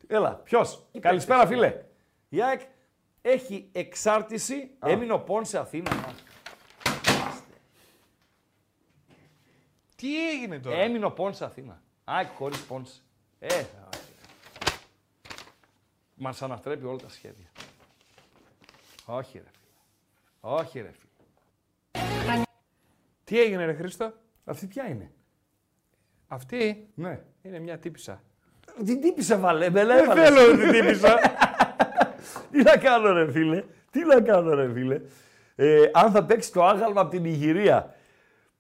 [0.07, 1.83] έλα, ποιος; Καλησπέρα, φίλε.
[2.29, 2.61] Η ΑΕΚ
[3.21, 4.69] έχει εξάρτηση.
[4.85, 5.91] Έμεινε ο Πόν σε Αθήνα.
[9.99, 11.81] Τι έγινε τώρα; Έμεινε ο Πόνς σε Αθήνα.
[12.03, 13.01] ΑΕΚ χωρίς Πόνς.
[13.39, 13.63] Ε,
[16.15, 17.47] Μας ανατρέπει όλα τα σχέδια.
[19.05, 20.53] Όχι, ρε φίλε.
[20.55, 22.43] Όχι, ρε φίλε.
[23.23, 24.13] Τι έγινε, ρε Χρήστο;
[24.45, 25.11] Αυτή ποια είναι;
[26.27, 27.21] Αυτή; Ναι.
[27.41, 28.21] είναι μια τύπησα.
[28.85, 30.29] Την τύπησε βάλε, με Δεν έβαλες.
[30.29, 31.19] θέλω την τύπησα.
[32.51, 35.01] Τι να κάνω ρε φίλε, τι να κάνω ρε φίλε;
[35.55, 37.95] Ε, αν θα παίξει το άγαλμα από την Ιγυρία,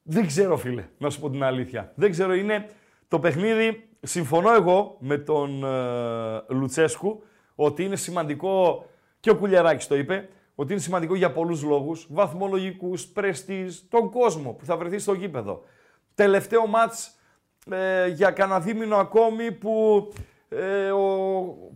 [0.03, 1.91] δεν ξέρω φίλε, να σου πω την αλήθεια.
[1.95, 2.69] Δεν ξέρω, είναι
[3.07, 7.23] το παιχνίδι, συμφωνώ εγώ με τον ε, Λουτσέσκου,
[7.55, 8.85] ότι είναι σημαντικό,
[9.19, 14.51] και ο Κουλιαράκης το είπε, ότι είναι σημαντικό για πολλούς λόγους, βαθμολογικούς, πρεστής, τον κόσμο
[14.51, 15.63] που θα βρεθεί στο γήπεδο.
[16.15, 17.19] Τελευταίο μάτς
[17.71, 20.07] ε, για κανένα δίμηνο ακόμη που
[20.49, 21.07] ε, ο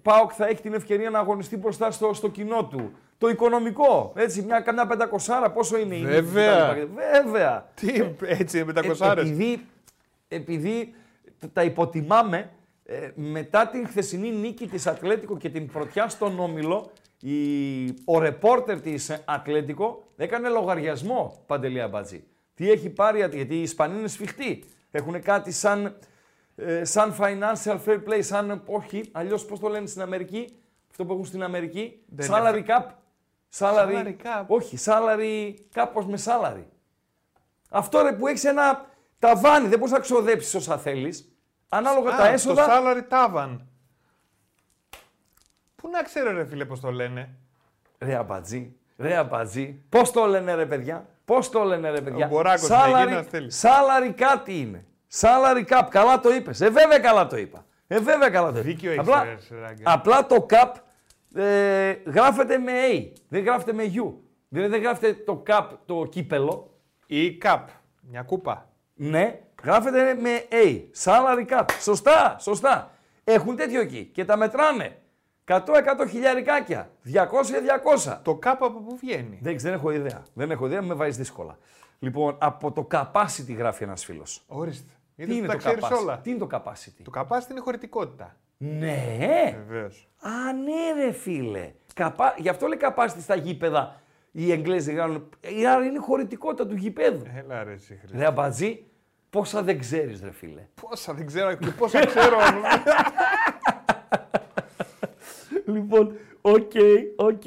[0.01, 2.91] ΠΑΟΚ θα έχει την ευκαιρία να αγωνιστεί μπροστά στο, στο κοινό του.
[3.23, 6.75] Το οικονομικό, έτσι, μια καμιά πεντακοσάρα, πόσο είναι η Βέβαια.
[7.23, 7.71] Βέβαια.
[7.73, 7.87] Τι,
[8.25, 9.29] έτσι είναι με τα Ε, κοσάρες.
[9.29, 9.65] επειδή,
[10.27, 10.93] επειδή
[11.39, 12.49] τα- τα υποτιμάμε,
[12.85, 17.35] ε, μετά την χθεσινή νίκη της Ατλέτικο και την πρωτιά στον Όμιλο, η,
[18.05, 22.23] ο ρεπόρτερ της Ατλέτικο έκανε λογαριασμό, Παντελή Αμπατζή.
[22.55, 24.63] Τι έχει πάρει, γιατί οι Ισπανοί είναι σφιχτοί.
[24.91, 25.95] Έχουν κάτι σαν,
[26.55, 30.49] ε, σαν financial fair play, σαν, όχι, αλλιώς πώς το λένε στην Αμερική,
[30.89, 32.83] αυτό που έχουν στην Αμερική, Δεν salary cap.
[33.57, 34.43] Salary, Salary cap.
[34.47, 36.63] Όχι, salary, κάπως με salary.
[37.69, 38.85] Αυτό ρε που έχεις ένα
[39.19, 41.27] ταβάνι, δεν μπορείς να ξοδέψεις όσα θέλεις.
[41.69, 42.65] Ανάλογα τα Α, έσοδα.
[42.65, 43.57] Το salary tavan.
[45.75, 47.29] Πού να ξέρω ρε φίλε πώς το λένε;
[47.99, 49.83] Ρε αμπατζή, ρε αμπατζή.
[49.89, 53.25] Πώς το λένε ρε παιδιά, πώς το λένε ρε παιδιά; Ο Μποράκος είναι salary, εκείνος,
[53.27, 53.51] θέλει.
[53.61, 54.85] salary κάτι είναι.
[55.19, 56.61] Salary cap, καλά το είπες.
[56.61, 57.65] Ε, βέβαια καλά το είπα.
[57.87, 58.67] Ε, βέβαια καλά το είπα.
[58.67, 59.91] Δίκιο έχεις, απλά, ρε, Σεράγκα.
[59.93, 60.71] απλά το cap
[61.33, 64.13] ε, γράφεται με A, δεν γράφεται με U.
[64.49, 67.59] Δηλαδή δεν γράφεται το cap το κύπελο, Ή cup.
[68.01, 68.69] Μια κούπα.
[68.93, 70.81] Ναι, γράφεται με A.
[71.03, 71.65] Salary cap.
[71.79, 72.91] Σωστά, σωστά.
[73.23, 74.97] Έχουν τέτοιο εκεί και τα μετράνε.
[75.47, 75.59] 100-100
[76.09, 76.89] χιλιαρικάκια.
[78.05, 78.19] 200-200.
[78.23, 80.23] Το cup από πού βγαίνει; Δεν, δεν έχω ιδέα.
[80.33, 81.57] Δεν έχω ιδέα, με βάζεις δύσκολα.
[81.99, 84.43] Λοιπόν, από το capacity γράφει ένας φίλος.
[84.47, 84.91] Ορίστε.
[85.15, 86.17] Τι Είδες είναι που το τα ξέρεις capacity; όλα.
[86.19, 88.35] Τι είναι το capacity; Το capacity είναι χωρητικότητα.
[88.57, 89.55] Ναι.
[89.67, 90.07] Βεβαίως.
[90.19, 91.71] Α, ναι, ρε φίλε.
[91.93, 92.33] Καπά...
[92.37, 94.01] Γι' αυτό λέει capacity στα γήπεδα.
[94.31, 95.29] Οι Εγγλέζοι γράφουν.
[95.41, 97.23] Ε, Άρα είναι η χωρητικότητα του γηπέδου.
[97.37, 98.17] Έλα ρε εσύ Χρήστο.
[98.17, 98.85] Ρε αμπατζή,
[99.29, 100.67] πόσα δεν ξέρεις, ρε φίλε.
[100.81, 102.37] Πόσα δεν ξέρω και πόσα ξέρω.
[105.65, 106.11] Λοιπόν,
[106.41, 106.71] OK,
[107.15, 107.45] OK.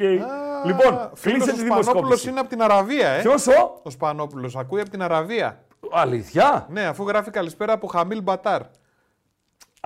[0.64, 2.29] Λοιπόν, κλείσε τη Ο Σπανόπουλος δημοσκόπηση.
[2.29, 3.21] είναι από την Αραβία, ε.
[3.21, 5.64] Ποιος ο; Ο Σπανόπουλος ακούει από την Αραβία.
[5.92, 8.61] Αλήθεια; Ναι, αφού γράφει καλησπέρα από Χαμίλ Μπατάρ.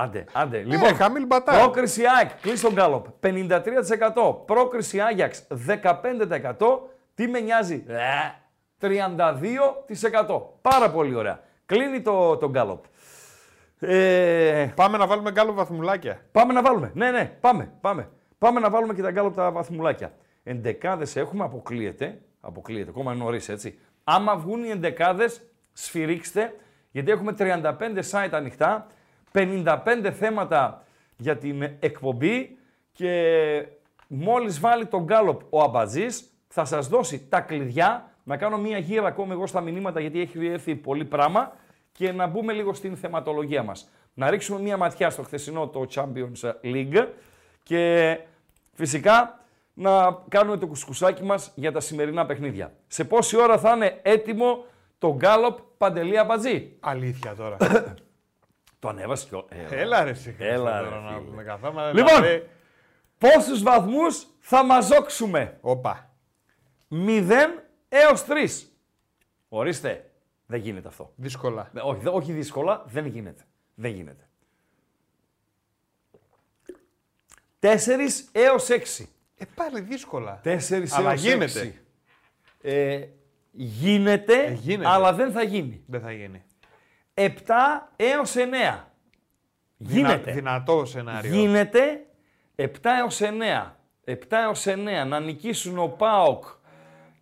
[0.02, 0.58] Άντε, άντε.
[0.58, 1.58] Ναι, Λοιπόν, Χαμίλ Μπατάρ.
[1.60, 3.06] πρόκριση ΑΕΚ, κλείσει το γκάλοπ.
[3.20, 4.44] 53%.
[4.46, 6.90] Πρόκριση Άγιαξ, 15%.
[7.14, 7.96] Τι με νοιάζει, Ε,
[8.78, 10.58] 32%.
[10.62, 11.40] Πάρα πολύ ωραία.
[11.66, 12.84] Κλείνει το, το Γκάλοπ.
[13.80, 16.20] Ε, Πάμε να βάλουμε γκάλο βαθμουλάκια.
[16.32, 16.90] Πάμε να βάλουμε.
[16.94, 18.08] Ναι, ναι, πάμε, πάμε.
[18.38, 20.12] Πάμε να βάλουμε και τα γκάλωπ τα βαθμουλάκια.
[20.42, 22.18] Εντεκάδες έχουμε, αποκλείεται.
[22.40, 23.78] Αποκλείεται, ακόμα είναι νωρίς έτσι.
[24.04, 25.40] Άμα βγουν οι εντεκάδες,
[25.72, 26.54] σφυρίξτε,
[26.90, 28.86] γιατί έχουμε 35 site ανοιχτά,
[29.32, 30.84] 55 θέματα
[31.16, 32.58] για την εκπομπή
[32.92, 33.66] και
[34.06, 39.06] μόλις βάλει τον γκάλωπ ο Αμπατζής, θα σας δώσει τα κλειδιά, να κάνω μία γύρα
[39.06, 41.52] ακόμη εγώ στα μηνύματα γιατί έχει έρθει πολύ πράγμα
[41.92, 43.88] και να μπούμε λίγο στην θεματολογία μας.
[44.14, 47.06] Να ρίξουμε μία ματιά στο χθεσινό το Champions League
[47.62, 48.16] και
[48.72, 52.72] φυσικά να κάνουμε το κουσκουσάκι μας για τα σημερινά παιχνίδια.
[52.86, 54.64] Σε πόση ώρα θα είναι έτοιμο
[54.98, 56.76] το γκάλοπ Παντελή Αμπατζή.
[56.80, 57.56] Αλήθεια τώρα.
[58.80, 59.46] Το ανέβασε και ο...
[59.48, 59.74] Έλα.
[59.74, 60.36] Έλα ρε εσύ.
[60.38, 61.28] Έλα, Χριστό, ρε, τώρα να φίλε.
[61.30, 61.92] πούμε καθάμα.
[61.92, 62.22] Λοιπόν.
[62.22, 62.48] δηλαδή.
[63.18, 66.10] Πόσους βαθμούς θα μαζόξουμε; Όπα.
[66.90, 67.30] 0
[67.88, 68.48] έως 3.
[69.48, 70.10] Ορίστε.
[70.46, 71.12] Δεν γίνεται αυτό.
[71.16, 71.70] Δύσκολα.
[71.74, 73.42] Ε, Όχι, δε- όχι δύσκολα, δεν γίνεται.
[73.74, 74.28] Δεν γίνεται.
[77.60, 79.04] 4 έως 6.
[79.36, 80.40] Ε, πάλι δύσκολα.
[80.44, 81.60] 4 Αλλά έως γίνεται.
[81.60, 81.72] 6.
[82.60, 83.06] Ε,
[83.52, 84.88] γίνεται, Ε, γίνεται.
[84.88, 85.82] αλλά δεν θα γίνει.
[85.86, 86.42] Δεν θα γίνει.
[87.24, 88.90] 7 έως 9.
[89.76, 90.32] Δυνα- Γίνεται.
[90.32, 91.30] δυνατό σενάριο.
[91.34, 92.06] Γίνεται
[92.56, 92.68] 7
[93.00, 93.76] έως 9.
[94.04, 96.44] 7 έως 9 να νικήσουν ο ΠΑΟΚ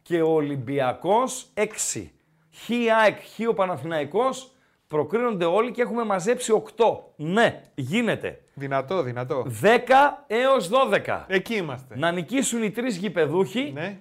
[0.02, 2.12] και ο Ολυμπιακός 6.
[2.52, 4.52] Χ η ΑΕΚ, Χ ο Παναθηναϊκός
[4.86, 7.12] προκρίνονται όλοι και έχουμε μαζέψει 8.
[7.16, 8.40] Ναι, γίνεται.
[8.54, 9.46] Δυνατό, δυνατό.
[9.62, 11.24] 10 έως 12.
[11.28, 11.96] Εκεί είμαστε.
[11.96, 13.70] Να νικήσουν οι τρεις γηπεδούχοι.
[13.74, 14.00] Ναι.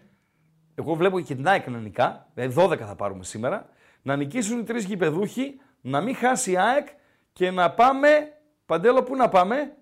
[0.76, 2.28] Εγώ βλέπω και την ΑΕΚ να νικά.
[2.34, 3.70] Δηλαδή 12 θα πάρουμε σήμερα.
[4.02, 6.88] Να νικήσουν οι τρεις γηπεδούχοι, να μην χάσει η ΑΕΚ
[7.34, 8.32] και να πάμε.
[8.66, 9.76] Παντέλο, πού να πάμε;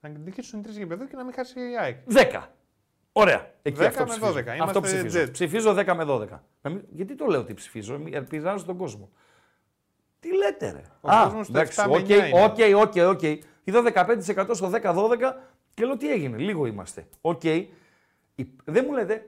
[0.00, 1.96] Να νικήσουν τρεις γηπεδούχοι και να μην χάσει η ΑΕΚ.
[2.10, 2.42] 10.
[3.12, 3.50] Ωραία.
[3.62, 4.32] Εκεί 10 αυτό με ψηφίζω.
[4.32, 4.38] 12.
[4.38, 5.20] Αυτό Είμαστε ψηφίζω.
[5.20, 5.32] jet.
[5.32, 6.42] Ψηφίζω 10 με 12.
[6.62, 9.10] Να μην- Γιατί το λέω ότι ψηφίζω, μη- ελπίζω στον κόσμο.
[10.20, 12.44] Τι λέτε ρε; Ο κόσμος στο 7 με 9 είναι.
[12.44, 12.56] OK,
[12.86, 13.22] OK, OK.
[13.64, 15.36] Είδα 15% στο 10-12
[15.74, 17.08] και λέω τι έγινε; Λίγο είμαστε.
[17.20, 17.44] Οκ.
[17.44, 17.70] Η-
[18.64, 19.14] Δεν μου λέτε.
[19.14, 19.22] 7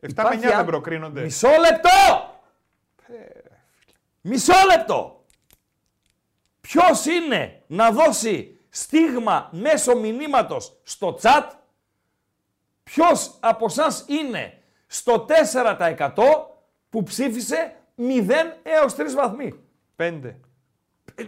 [0.00, 1.22] με 9 Υπάρχει δεν α- προκρίνονται.
[1.22, 2.30] Μισό λεπτό!
[4.20, 5.24] Μισό λεπτό!
[6.60, 11.50] Ποιος είναι να δώσει στίγμα μέσω μηνύματος στο chat,
[12.82, 16.14] ποιος από εσάς είναι στο 4%
[16.90, 18.02] που ψήφισε 0
[18.62, 19.54] έως 3 βαθμοί;
[19.96, 20.34] 5.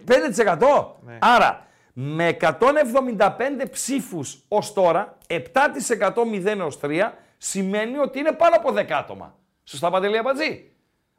[0.06, 0.94] 5%.
[1.04, 1.18] Ναι.
[1.20, 8.72] Άρα, με 175 ψήφους ως τώρα, 7% 0 έως 3, σημαίνει ότι είναι πάνω από
[8.72, 9.38] 10 άτομα.
[9.64, 10.73] Σωστά, Παντελή Αμπατζή.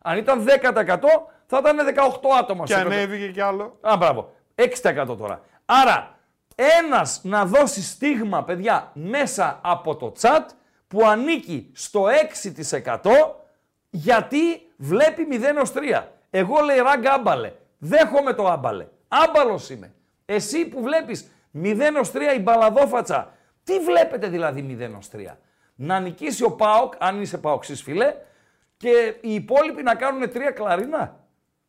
[0.08, 1.00] Αν ήταν 10%
[1.46, 1.78] θα ήταν
[2.22, 2.66] 18 άτομα.
[2.66, 3.78] Και στο ανέβηκε κι άλλο.
[3.82, 4.32] Α, μπράβο.
[4.56, 5.42] 6% τώρα.
[5.66, 6.18] Άρα,
[6.56, 10.46] ένας να δώσει στίγμα, παιδιά, μέσα από το chat
[10.88, 13.36] που ανήκει στο 6%
[13.90, 16.04] γιατί βλέπει 0 έως 3.
[16.30, 17.52] Εγώ λέει ράγκα άμπαλε.
[17.78, 18.88] Δέχομαι το άμπαλε.
[19.08, 19.94] Άμπαλος είμαι.
[20.26, 21.32] Εσύ που βλέπεις
[21.64, 23.34] 0 έως 3 η μπαλαδόφατσα.
[23.64, 25.38] Τι βλέπετε δηλαδή 0 έως 3.
[25.76, 28.14] Να νικήσει ο ΠΑΟΚ, αν είσαι ΠΑΟΚ φίλε,
[28.78, 31.20] και οι υπόλοιποι να κάνουν τρία κλαρίνα.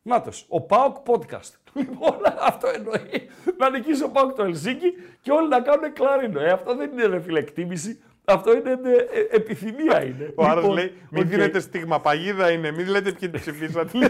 [0.01, 1.51] Νάτος, ο ΠΑΟΚ podcast.
[1.73, 3.29] Λοιπόν, αυτό εννοεί.
[3.57, 6.39] Να νικήσει ο ΠΑΟΚ το Ελσίνκι και όλοι να κάνουν κλαρίνο.
[6.39, 8.01] Ε, αυτό δεν είναι ρε φίλε εκτίμηση.
[8.25, 10.33] Αυτό είναι ε, ε, επιθυμία είναι.
[10.35, 11.27] Ο άλλος Λοιπόν, λέει: Μην οκ.
[11.29, 12.71] δίνετε στίγμα, παγίδα είναι.
[12.71, 13.91] Μην λέτε ποιοι την ψηφίσατε.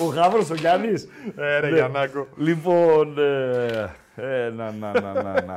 [0.00, 1.08] Ο Γάβρος ο Γιάννης.
[1.36, 1.76] Ε, ρε Ναι.
[1.76, 2.26] Γιαννάκο.
[2.36, 5.54] Λοιπόν, ε, ε, να, να, να, να, να.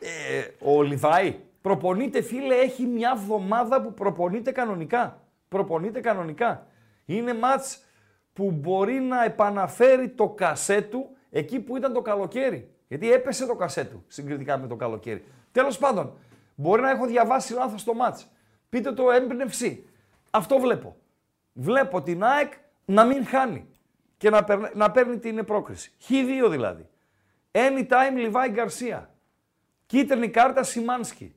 [0.00, 5.22] Ε, ο Λιβάη προπονείται, φίλε, έχει μια εβδομάδα που προπονείται κανονικά.
[5.48, 6.66] Προπονείται κανονικά.
[7.04, 7.84] Είναι μάτς
[8.32, 12.70] που μπορεί να επαναφέρει το κασέ του εκεί που ήταν το καλοκαίρι.
[12.88, 15.24] Γιατί έπεσε το κασέ του συγκριτικά με το καλοκαίρι.
[15.52, 16.12] Τέλος πάντων,
[16.54, 18.28] μπορεί να έχω διαβάσει λάθος το μάτς.
[18.68, 19.88] Πείτε το έμπνευση.
[20.30, 20.96] Αυτό βλέπω.
[21.52, 22.52] Βλέπω την ΑΕΚ
[22.84, 23.66] να μην χάνει
[24.16, 25.92] και να, περνε- να παίρνει την πρόκριση.
[26.08, 26.88] Χ2 δηλαδή.
[27.52, 29.10] Anytime Λιβάη Γκαρσία.
[29.86, 31.34] Κίτρινη κάρτα Σιμάνσκι.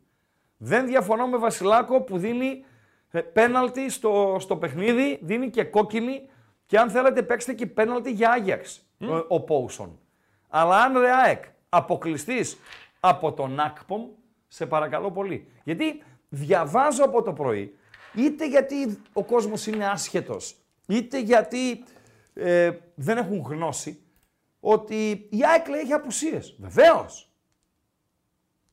[0.58, 2.66] Δεν διαφωνώ με Βασιλάκο που δίνει
[3.12, 6.30] ε, πέναλτι στο, στο παιχνίδι, δίνει και κόκκινη
[6.66, 10.00] και αν θέλετε παίξτε και πέναλτι για Άγιαξ ο, ο Πόουσον.
[10.50, 12.58] Αλλά αν ρε ΑΕΚ αποκλειστείς
[13.00, 14.04] από τον Ακπομ,
[14.48, 15.52] σε παρακαλώ πολύ.
[15.64, 17.78] Γιατί διαβάζω από το πρωί,
[18.14, 20.56] είτε γιατί ο κόσμος είναι άσχετος,
[20.88, 21.84] είτε γιατί
[22.34, 24.00] ε, δεν έχουν γνώση,
[24.60, 26.56] ότι η ΑΕΚ λέει έχει απουσίες.
[26.60, 27.30] Βεβαίως.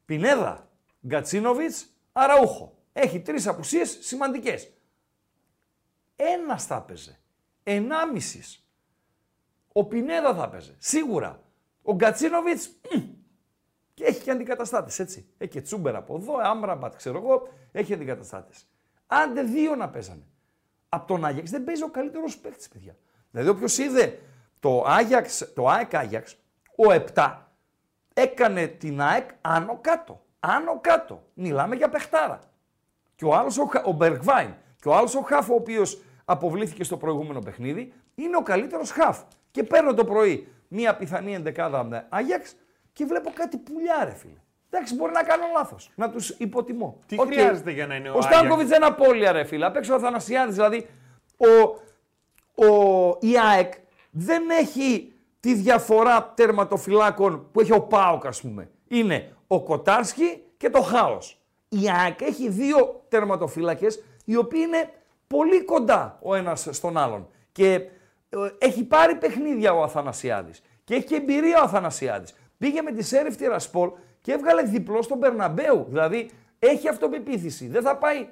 [0.04, 0.68] Πινέδα,
[1.06, 2.76] Γκατσίνοβιτς, Αραούχο.
[2.92, 4.72] Έχει τρεις απουσίες σημαντικές.
[6.16, 7.18] Ένας θα έπαιζε.
[7.62, 8.66] Ενάμισης.
[9.72, 10.74] Ο Πινέδα θα έπαιζε.
[10.78, 11.42] Σίγουρα.
[11.82, 12.98] Ο Γκατσίνοβιτς μ,
[13.94, 15.28] και έχει και αντικαταστάτες, έτσι.
[15.38, 18.66] Έχει και Τσούμπερ από εδώ, Άμραμπατ, ξέρω εγώ, έχει αντικαταστάτες.
[19.06, 20.26] Άντε δύο να παίζανε.
[20.88, 22.96] Από τον Άγιαξ δεν παίζει ο καλύτερος παίκτης, παιδιά.
[23.30, 24.20] Δηλαδή, όποιος είδε
[24.60, 26.36] το, Άγιαξ, το ΑΕΚ Άγιαξ,
[26.76, 27.38] ο 7
[28.14, 30.24] έκανε την ΑΕΚ άνω κάτω.
[30.46, 31.22] Άνω κάτω.
[31.35, 32.40] Μιλάμε για παιχτάρα.
[33.14, 36.85] Και ο άλλος, ο, Χα- ο Μπεργκβάιν, και ο άλλος ο Χαφ, ο οποίος αποβλήθηκε
[36.85, 39.20] στο προηγούμενο παιχνίδι, είναι ο καλύτερος Χαφ.
[39.50, 42.55] Και παίρνω το πρωί μία πιθανή ενδεκάδα με Άγιαξ
[42.92, 44.40] και βλέπω κάτι πουλιά, ρε φίλε.
[44.70, 45.90] Εντάξει, μπορεί να κάνω λάθος.
[45.94, 46.98] Να τους υποτιμώ.
[47.07, 47.26] Τι Οκ.
[47.26, 49.66] χρειάζεται για να είναι ο Ο Άγιαξ; Στάνκοβιτς δεν απώλεια, ρε φίλε.
[49.66, 50.87] Απ' έξω ο Αθανασιάδης, δηλαδή
[51.37, 51.46] ο,
[52.66, 53.72] ο, η ΑΕΚ
[54.11, 58.70] δεν έχει τη διαφορά τερματοφυλάκων που έχει ο ΠΑΟΚ, ας πούμε.
[58.88, 61.40] Είναι ο Κοτάρσκι και το χάος.
[61.68, 64.90] Η ΑΕΚ έχει δύο τερματοφύλακες οι οποίοι είναι
[65.26, 67.28] πολύ κοντά ο ένας στον άλλον.
[67.52, 67.88] Και ε,
[68.58, 72.34] έχει πάρει παιχνίδια ο Αθανασιάδης και έχει και εμπειρία ο Αθανασιάδης.
[72.58, 75.86] Πήγε με τη Σέριφ Τυρασπόλ και έβγαλε διπλό στον Περναμπέου.
[75.88, 77.68] Δηλαδή έχει αυτοπεποίθηση.
[77.68, 78.28] Δεν θα πάει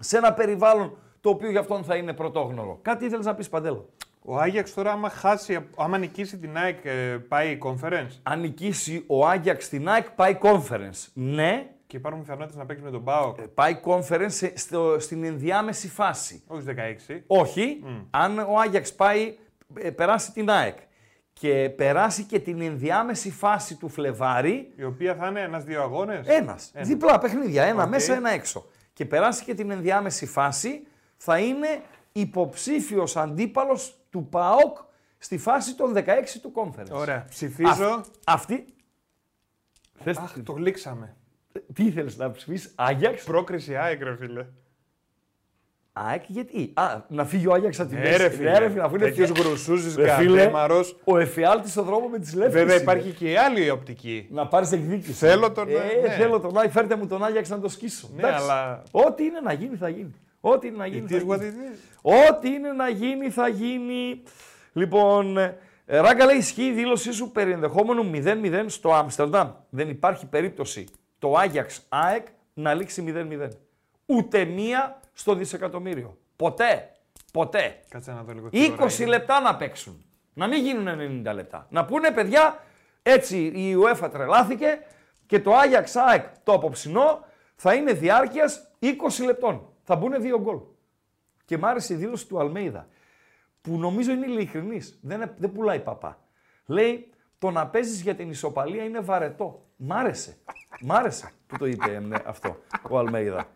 [0.00, 2.78] σε ένα περιβάλλον το οποίο για αυτόν θα είναι πρωτόγνωρο.
[2.82, 3.88] Κάτι ήθελες να πεις Παντέλο;
[4.26, 6.90] Ο Άγιαξ τώρα, άμα, χάσει, άμα νικήσει την ΑΕΚ, ε,
[7.28, 11.06] πάει conference; Αν νικήσει ο Άγιαξ στην ΑΕΚ, πάει conference.
[11.14, 13.38] Ναι, Και υπάρχουν πιθανότητες να παίξει με τον ΠΑΟΚ.
[13.38, 16.42] ε, πάει conference σε- στο, στην ενδιάμεση φάση.
[16.46, 17.22] Όχι στις 16.
[17.26, 19.36] Όχι, αν ο Άγιαξ πάει,
[19.74, 20.76] ε, περάσει την ΑΕΚ
[21.32, 26.70] και περάσει και την ενδιάμεση φάση του Φλεβάρη, Η οποία θα είναι ένα-δύο αγώνες; Ένας.
[26.74, 27.62] Διπλά παιχνίδια.
[27.64, 27.88] Ένα Οκ.
[27.88, 28.66] μέσα, ένα έξω.
[28.92, 31.80] Και περάσει και την ενδιάμεση φάση, θα είναι
[32.12, 34.76] υποψήφιος αντίπαλος του ΠΑΟΚ
[35.18, 36.02] στη φάση των 16
[36.42, 36.90] του conference.
[36.90, 37.24] Ωραία.
[37.28, 37.70] Ψηφίζω.
[37.70, 38.64] Αυ- αυτή.
[39.94, 40.16] Θες...
[40.18, 41.16] Αχ, το γλίξαμε.
[41.74, 44.46] Τι ήθελες να ψηφίσεις, Άγιαξ; Πρόκριση ΑΕΚ, ρε φίλε.
[45.92, 48.16] ΑΕΚ γιατί; Α, να φύγει ο Άγιαξ από τη Ναι, μέση.
[48.16, 48.50] ρε φίλε.
[48.50, 50.96] Ναι, ρε φίλε, αφού είναι Τέτοιος φια- γρουσούζης, Ρε φίλε, γκαντέμαρος.
[51.04, 52.54] Ο εφιάλτης στον δρόμο με τις λεύκες.
[52.62, 54.26] Βέβαια υπάρχει και η άλλη οπτική.
[54.30, 55.12] Να πάρεις εκδίκηση.
[55.12, 55.72] Θέλω τον, Ε,
[56.02, 56.08] ναι.
[56.14, 58.08] Θέλω τον Άγιαξ, φέρτε μου τον Άγιαξ να το σκίσω.
[58.14, 58.42] Ναι, Εντάξει.
[58.44, 60.14] αλλά- Ό,τι είναι να γίνει θα γίνει.
[60.46, 61.06] Ό,τι είναι να γίνει.
[61.08, 61.32] It θα is γίνει.
[61.32, 62.30] what it is.
[62.30, 64.22] Ό,τι είναι να γίνει θα γίνει.
[64.72, 69.50] Λοιπόν, ε, Ράγκα λέει ισχύει η δήλωσή σου περί ενδεχόμενου 0-0 στο Άμστερνταμ.
[69.70, 70.86] Δεν υπάρχει περίπτωση
[71.18, 73.48] το Άγιαξ ΑΕΚ να λήξει 0-0.
[74.06, 76.18] Ούτε μία στο δισεκατομμύριο.
[76.36, 76.90] Ποτέ.
[77.32, 77.80] Ποτέ.
[77.88, 78.48] Κάτσε να δω λίγο.
[78.48, 79.08] τι ώρα 20 είναι.
[79.08, 80.04] λεπτά να παίξουν.
[80.34, 81.66] Να μην γίνουν 90 λεπτά.
[81.70, 82.58] Να πούνε παιδιά,
[83.02, 84.78] έτσι η UEFA τρελάθηκε
[85.26, 87.24] και το Άγιαξ ΑΕΚ το απόψινό
[87.56, 89.73] θα είναι διάρκειας 20 λεπτών.
[89.84, 90.58] Θα μπουν δύο γκολ.
[91.44, 92.86] Και μ' άρεσε η δήλωση του Αλμέιδα,
[93.60, 94.98] που νομίζω είναι ειλικρινής.
[95.02, 96.18] Δεν, δεν πουλάει παπά.
[96.66, 99.62] Λέει, το να παίζεις για την ισοπαλία είναι βαρετό.
[99.76, 100.36] Μ' άρεσε.
[100.80, 102.56] Μ' άρεσε που το είπε ε, αυτό
[102.88, 103.46] ο Αλμέιδα.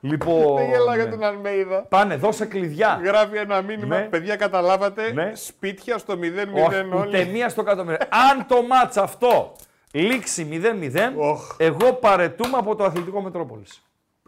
[0.00, 0.56] Λοιπόν.
[0.56, 1.82] Δεν γελάω για τον Αλμέιδα.
[1.82, 3.00] Πάνε, δώσε κλειδιά.
[3.04, 3.98] Γράφει ένα μήνυμα.
[3.98, 4.04] Ναι.
[4.04, 5.12] Παιδιά, καταλάβατε.
[5.12, 5.32] Ναι.
[5.34, 6.18] Σπίτια στο 0-0
[6.66, 7.26] Όχι, ούτε όλοι.
[7.26, 7.98] μία στο εκατομμύριο.
[8.30, 9.56] Αν το μάτς αυτό
[9.92, 10.60] λήξει
[10.92, 11.56] 0-0, Οχ.
[11.58, 13.82] εγώ παρετούμε από το αθλητικό Μετρόπολης.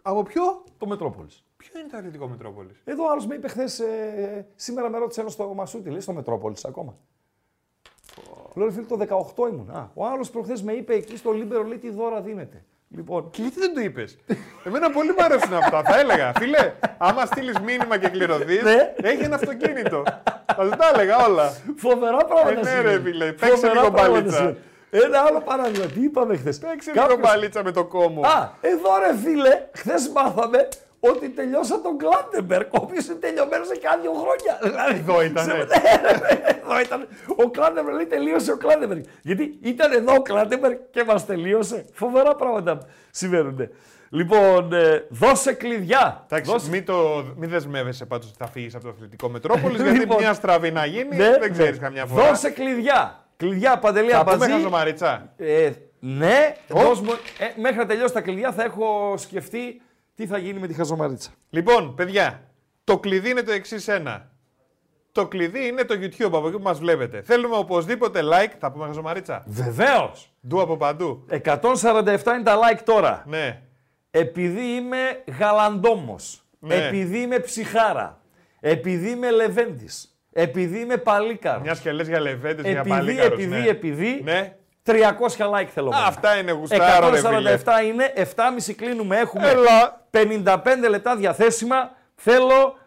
[0.05, 1.43] Από ποιο; Το Μετρόπολης.
[1.57, 3.81] Ποιο είναι το Αθλητικό Μετρόπολης; Εδώ άλλος με είπε χθες,
[4.55, 6.97] σήμερα με ρώτησε ένας στο Μασούτη, λέει στο Μετρόπολης ακόμα.
[8.55, 8.97] Λέω, ρε φίλε, το
[9.35, 9.69] 18 ήμουν.
[9.69, 12.63] Α, ο άλλος προχθές με είπε εκεί στο Λίμπερο, λέει τι δώρα δίνετε.
[12.89, 14.17] Λοιπόν, Και γιατί δεν το είπες;
[14.63, 15.83] Εμένα πολύ μου αρέσουν αυτά.
[15.83, 18.93] Θα έλεγα, φίλε, άμα στείλεις μήνυμα και κληρωθεί, Ναι.
[19.01, 20.03] έχει ένα αυτοκίνητο.
[20.55, 21.49] Θα σου τα έλεγα όλα.
[21.77, 22.49] φοβερά πράγματα.
[22.49, 22.91] Ε, ναι, συμβαίνουν.
[22.91, 24.55] ρε, φίλε, παίξε Φοβερά λίγο πράγματα μπαλίτσα.
[24.93, 25.15] Συμβαίνουν.
[25.15, 25.85] Ένα άλλο παράδειγμα.
[25.85, 28.21] Τι είπαμε χθες; Παίξε λίγο μπαλίτσα με το κόμμα.
[28.21, 30.67] Α, εδώ ρε φίλε, χθες μάθαμε
[30.99, 34.59] ότι τελειώσα τον Κλάντεμπεργκ, ο οποίος είναι τελειωμένος σε κάνα δύο χρόνια.
[34.61, 35.53] Δηλαδή, Εδώ ήτανε.
[35.53, 35.67] σε-
[36.63, 37.07] εδώ ήταν.
[37.35, 39.03] Ο Κλάντεμπεργκ λέει τελείωσε ο Κλάντεμπεργκ.
[39.21, 41.85] Γιατί ήταν εδώ ο Κλάντεμπεργκ και μας τελείωσε.
[41.93, 42.77] Φοβερά πράγματα
[43.11, 43.69] συμβαίνουν.
[44.09, 46.23] Λοιπόν, ε, δώσε κλειδιά.
[46.29, 49.97] Εντάξει, Δώσε- μην, το, μην δεσμεύεσαι πάντως ότι θα φύγεις από το αθλητικό Μετρόπολης, γιατί
[49.99, 51.83] Λοιπόν, μια στραβή να γίνει Ναι, δεν ξέρεις ναι.
[51.83, 52.27] καμιά φορά.
[52.29, 53.22] Δώσε κλειδιά.
[53.37, 54.51] Κλειδιά Παντελή θα πούμε αμπατζή.
[54.53, 55.33] χαζομαρίτσα.
[55.37, 59.81] Ε, ναι, δώσ' μου- ε, μέχρι να τελειώσει τα κλειδιά θα έχω σκεφτεί
[60.15, 61.29] τι θα γίνει με τη χαζομαρίτσα.
[61.49, 62.43] Λοιπόν, παιδιά,
[62.83, 64.31] το κλειδί είναι το εξής ένα.
[65.11, 67.21] Το κλειδί είναι το YouTube από εκεί που μας βλέπετε.
[67.21, 68.51] Θέλουμε οπωσδήποτε like.
[68.59, 69.43] Θα πούμε χαζομαρίτσα.
[69.47, 70.33] Βεβαίως.
[70.47, 71.25] Ντου από παντού.
[71.29, 73.23] 147 είναι τα like τώρα.
[73.27, 73.61] Ναι.
[74.11, 76.43] Επειδή είμαι γαλαντόμος.
[76.59, 76.75] Ναι.
[76.75, 78.21] Επειδή είμαι ψυχάρα.
[78.59, 80.12] Επειδή είμαι λεβέντης.
[80.33, 81.61] Επειδή είμαι παλίκαρος.
[81.61, 83.67] Μιας και λες για λεβέντες για επειδή, παλίκαρος, επειδή, ναι.
[83.67, 84.21] επειδή.
[84.23, 84.53] Ναι.
[84.85, 85.89] 300 like θέλω.
[85.89, 86.07] Α, μόνο.
[86.07, 87.57] αυτά είναι γουστάρα, ρε φίλε.
[87.65, 89.17] 147 είναι, 7,5 κλείνουμε.
[89.17, 90.01] Έχουμε Έλα.
[90.11, 91.91] 55 λεπτά διαθέσιμα.
[92.15, 92.77] Θέλω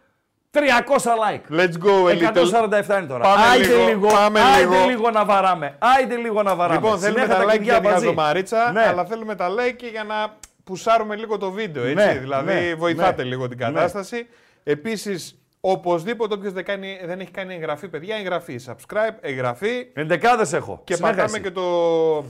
[0.50, 1.59] 300 like.
[1.59, 2.85] Let's go a little.
[2.88, 3.22] 147 είναι τώρα.
[3.24, 4.87] Πάμε άιντε λίγο, λίγο, πάμε άιντε λίγο.
[4.88, 5.74] λίγο να βαράμε.
[5.78, 6.74] Άιντε λίγο να βαράμε.
[6.80, 8.04] Λοιπόν, θέλουμε Συνέχεια τα like κλειδιά για την μαζί.
[8.04, 8.87] χαζομαρίτσα, Ναι.
[8.87, 11.94] αλλά θέλουμε τα like και για να πουσάρουμε λίγο το βίντεο, έτσι.
[12.06, 13.28] Ναι, δηλαδή, ναι, βοηθάτε ναι.
[13.28, 13.64] λίγο την Ναι.
[13.64, 14.26] κατάσταση.
[14.64, 15.38] Επίσης,
[15.70, 18.61] οπωσδήποτε όποιος δεν, κάνει, δεν έχει κάνει εγγραφή, παιδιά, εγγραφή.
[18.66, 19.87] Subscribe, εγγραφή.
[19.92, 20.81] Εντεκάδες έχω.
[20.85, 21.46] Και Συνέχεια πατάμε εσύ.
[21.46, 22.24] και το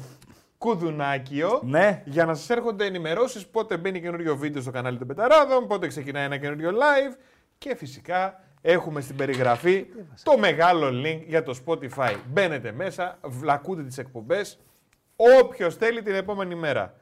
[0.58, 2.02] κουδουνάκιο Ναι.
[2.04, 6.24] για να σας έρχονται ενημερώσεις πότε μπαίνει καινούριο βίντεο στο κανάλι των Πεταράδων, πότε ξεκινάει
[6.24, 7.16] ένα καινούριο live
[7.58, 9.86] και φυσικά έχουμε στην περιγραφή
[10.22, 12.14] το μεγάλο link για το Spotify.
[12.28, 14.58] Μπαίνετε μέσα, βλακούτε τις εκπομπές,
[15.42, 16.94] όποιος θέλει την επόμενη μέρα.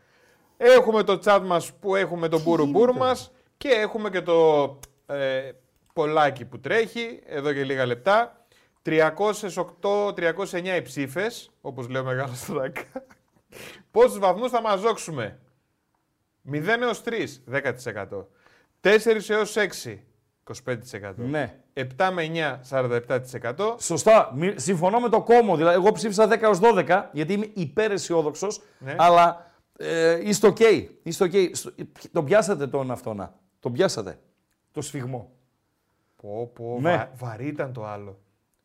[0.56, 4.62] Έχουμε το chat μας που έχουμε τον μπουρουμπουρ μας και έχουμε και το
[5.06, 5.50] ε,
[5.98, 8.46] πολλάκι που τρέχει εδώ και λίγα λεπτά.
[8.82, 12.82] 308-309 οι ψήφες, όπως λέω μεγάλο στράικα.
[13.90, 15.38] Πόσους βαθμούς θα μαζέψουμε.
[16.52, 18.28] 0 έως 3, 10%.
[18.80, 19.98] 4 έως 6,
[20.44, 21.14] 25%.
[21.16, 21.58] Ναι.
[21.74, 23.76] 7 με 9, 47%.
[23.78, 24.32] Σωστά.
[24.34, 25.56] Μη- Συμφωνώ με το κόσμο.
[25.56, 28.46] Δηλαδή, εγώ ψήφισα 10 έως 12 γιατί είμαι υπεραισιόδοξο.
[28.78, 28.94] Ναι.
[28.98, 30.58] Αλλά ε, είστε οκ.
[31.02, 31.32] Είστε οκ.
[31.52, 31.72] Στο-
[32.12, 33.34] Τον πιάσατε τον αγώνα.
[33.60, 34.18] Τον πιάσατε.
[34.72, 35.32] Το σφιγμό.
[36.24, 36.96] Πω, πω, Ναι.
[36.96, 38.18] βα- βαρύ ήταν το άλλο.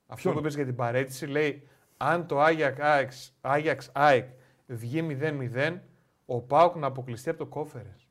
[0.08, 1.67] Αυτό Ποιον; που είπες για την παρέτηση λέει
[1.98, 4.28] αν το Άγιαξ ΑΕΚ, Άγιαξ ΑΕΚ
[4.65, 5.80] βγει 0-0,
[6.26, 8.08] ο Πάουκ να αποκλειστεί από το κόφερες.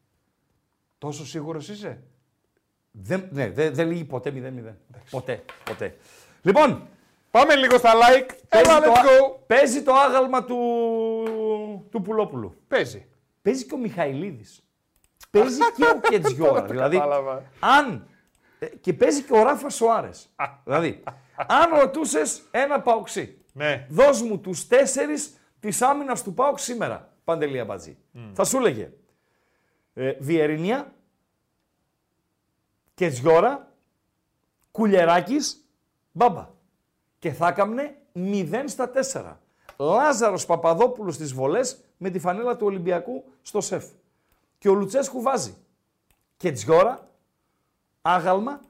[0.98, 2.02] Τόσο σίγουρος είσαι;
[2.90, 4.74] Δεν, ναι, δεν, δεν λύγει ποτέ 0-0.
[5.10, 5.44] Ποτέ.
[5.64, 5.96] Ποτέ.
[6.42, 6.86] Λοιπόν,
[7.30, 8.30] Πάμε λίγο στα like.
[8.48, 9.36] παίζει Έλα, το, let's α- go.
[9.46, 10.56] παίζει το άγαλμα του,
[11.90, 12.54] του Πουλόπουλου.
[12.68, 13.06] Παίζει.
[13.42, 14.62] Παίζει και ο Μιχαηλίδης.
[15.30, 16.48] παίζει και ο Κετζιόρα.
[16.50, 17.42] Τώρα το δηλαδή, κατάλαβα.
[17.60, 18.06] αν.
[18.58, 20.10] Ε, και παίζει και ο Ράφα Σοάρε.
[20.64, 21.02] δηλαδή,
[21.46, 23.86] αν ρωτούσες ένα παοξί, Ναι.
[23.90, 27.12] δώσ' μου τους τέσσερις της άμυνας του Πάουκ σήμερα.
[27.24, 27.96] Παντελία Μπατζή.
[28.32, 28.92] Θα σου έλεγε
[29.94, 30.92] ε, Βιερίνια,
[32.94, 33.72] Κετζιόρα,
[34.70, 35.68] Κουλιεράκης,
[36.12, 36.48] Μπάμπα.
[37.18, 39.36] Και θα έκαμνε 0 στα 4.
[39.78, 43.84] Λάζαρος Παπαδόπουλος στις βολές με τη φανέλα του Ολυμπιακού στο σεφ.
[44.58, 45.54] Και ο Λουτσέσκου βάζει.
[46.36, 47.07] Κετζιόρα,
[48.02, 48.60] Άγαλμα,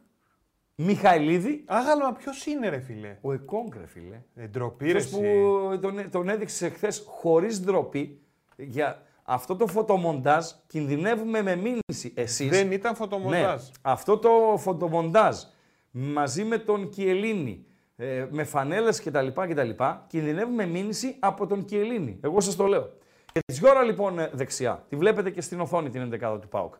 [0.75, 4.23] Μιχαηλίδη, Άγαλμα ποιος είναι, ρε φίλε; ο Εκόγκρε φίλε.
[4.35, 5.25] Ε, ντροπή, ρε, Αυτός που
[5.71, 5.81] εσύ.
[5.81, 8.21] τον, τον έδειξε εχθέ χωρίς ντροπή
[8.57, 12.49] για αυτό το φωτομοντάζ κινδυνεύουμε με μήνυση εσείς.
[12.49, 13.63] Δεν ήταν φωτομοντάζ.
[13.63, 15.37] Ναι, αυτό το φωτομοντάζ
[15.91, 19.27] μαζί με τον Κιελίνη, ε, με φανέλες κτλ.
[19.27, 19.71] κτλ
[20.07, 22.19] κινδυνεύουμε μήνυση από τον Κιελίνη.
[22.21, 22.91] Εγώ σας το λέω.
[23.33, 26.75] Και της ώρα λοιπόν ε, δεξιά, τη βλέπετε και στην οθόνη την 11 του ΠΑΟΚ.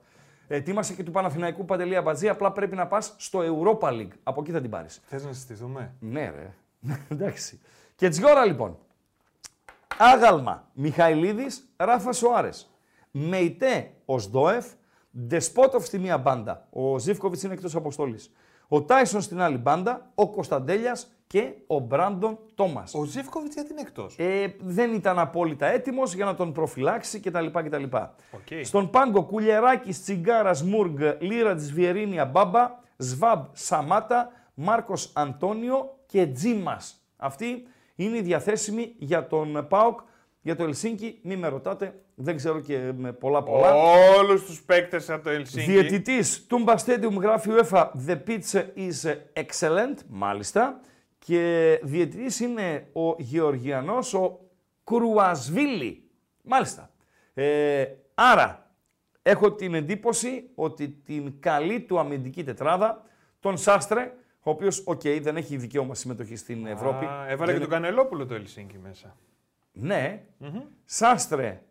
[0.49, 4.13] Ετοίμασε και του Παναθηναϊκού Παντελία Μπατζή, απλά πρέπει να πας στο Europa League.
[4.23, 5.01] Από εκεί θα την πάρεις.
[5.07, 6.55] Θες να συστηθούμε; Ναι, ρε.
[7.09, 7.61] Εντάξει.
[7.95, 8.79] Και Τσιγόρα λοιπόν.
[9.99, 12.71] Άγαλμα Μιχαηλίδης, Ράφα Σοάρες.
[13.11, 14.67] Μεϊτέ ο Σδόεφ,
[15.27, 16.67] Ντεσπότοφ στη μία μπάντα.
[16.71, 18.33] Ο Ζήφκοβιτς είναι εκτός αποστολής.
[18.69, 22.95] Ο Τάισον στην άλλη μπάντα, ο Κωνσταντέλιας και ο Μπράντον Τόμας.
[22.95, 27.47] Ο Ζίβκοβιτς γιατί είναι εκτός; Ε, δεν ήταν απόλυτα έτοιμος για να τον προφυλάξει κτλ.
[27.47, 27.83] κτλ.
[27.83, 28.65] Οκ.
[28.65, 37.01] Στον πάγκο Κουλιεράκη, Τσιγκάρας, Μουργκ, Λύρατζης, Βιεϊρίνια, Μπάμπα, Σβαμπ, Σαμάτα, Μάρκος Αντώνιο και Τζίμας.
[37.17, 40.01] Αυτοί είναι οι διαθέσιμοι για τον ΠΑΟΚ.
[40.41, 43.75] Για το Ελσίνκι, μη με ρωτάτε, δεν ξέρω και με πολλά πολλά.
[44.19, 45.71] Όλους τους παίκτες από το Ελσίνκι.
[45.71, 50.81] Διαιτητής Τούμπα Stadium γράφει UEFA The pitch is excellent, μάλιστα.
[51.19, 54.41] Και διαιτητής είναι ο Γεωργιανός, ο
[54.85, 56.03] Κρουασβίλι.
[56.43, 56.91] Μάλιστα.
[57.35, 58.71] Ε, άρα,
[59.23, 63.03] έχω την εντύπωση ότι την καλή του αμυντική τετράδα,
[63.41, 67.05] τον Σάστρε, ο οποίος, οκ, δεν έχει δικαίωμα συμμετοχής στην Ευρώπη.
[67.05, 69.17] Α, έβαλε και Δεν- τον Κανελλόπουλο το Ελσίνκι μέσα.
[69.73, 70.23] Ναι.
[70.85, 71.63] Σάστρε,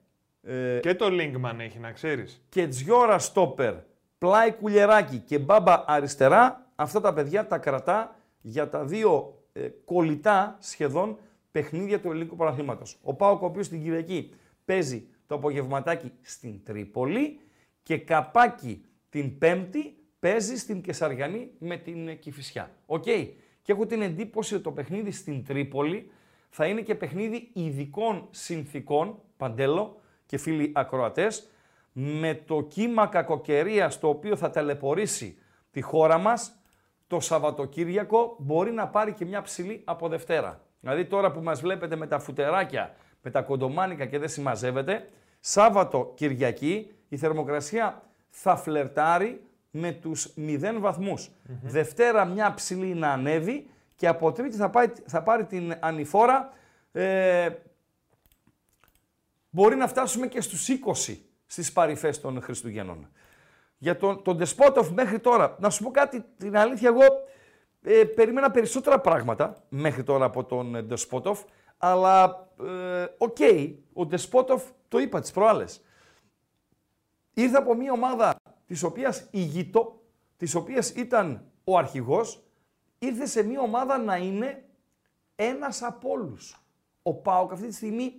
[0.44, 2.46] ε, Και το Λίνγκμαν έχει να ξέρεις.
[2.50, 3.74] και Τζόρα στόπερ,
[4.18, 9.37] πλάι Κουλιεράκη και Μπάμπα αριστερά, αυτά τα παιδιά τα κρατά για τα δύο ε,
[9.86, 11.18] κολλητά σχεδόν
[11.52, 13.00] παιχνίδια του ελληνικού πρωταθλήματος.
[13.04, 14.34] Ο ΠΑΟΚ, ο οποίος την Κυριακή
[14.66, 17.40] παίζει το απογευματάκι στην Τρίπολη
[17.84, 22.72] και καπάκι την Πέμπτη παίζει στην Καισαριανή με την ε, Κηφισιά.
[22.86, 23.04] Οκ.
[23.62, 26.12] Και έχω την εντύπωση ότι το παιχνίδι στην Τρίπολη
[26.50, 31.50] θα είναι και παιχνίδι ειδικών συνθήκων, Παντέλο και φίλοι ακροατές,
[31.92, 35.38] με το κύμα κακοκαιρίας το οποίο θα ταλαιπωρήσει
[35.72, 36.57] τη χώρα μας,
[37.08, 40.62] το Σαββατοκύριακο μπορεί να πάρει και μια ψηλή από Δευτέρα.
[40.80, 46.12] Δηλαδή τώρα που μας βλέπετε με τα φουτεράκια, με τα κοντομάνικα και δεν συμμαζεύετε, Σάββατο
[46.16, 49.42] Κυριακή η θερμοκρασία θα φλερτάρει
[49.72, 55.24] με τους 0 βαθμους Δευτέρα μια ψηλή να ανέβει και από Τρίτη θα, πάει, θα
[55.24, 56.54] πάρει την ανηφόρα
[56.92, 57.50] ε,
[59.50, 60.68] μπορεί να φτάσουμε και στους
[61.08, 61.16] 20
[61.46, 63.10] στις παρυφές των Χριστουγέννων.
[63.78, 67.04] Για τον, τον Ντεσπότοφ μέχρι τώρα, να σου πω κάτι, την αλήθεια εγώ
[67.82, 71.44] ε, περίμενα περισσότερα πράγματα μέχρι τώρα από τον ε, Ντεσπότοφ,
[71.78, 73.38] αλλά ε, οκ,
[73.94, 75.82] ο Ντεσπότοφ το είπα τις προάλλες.
[77.34, 78.36] Ήρθε από μια ομάδα
[78.66, 80.02] της οποίας ηγείτο,
[80.38, 82.44] της οποίας ήταν ο αρχηγός,
[83.00, 84.66] ήρθε σε μια ομάδα να είναι
[85.36, 86.62] ένας από όλους.
[87.02, 88.14] Ο Πάοκ αυτή τη στιγμή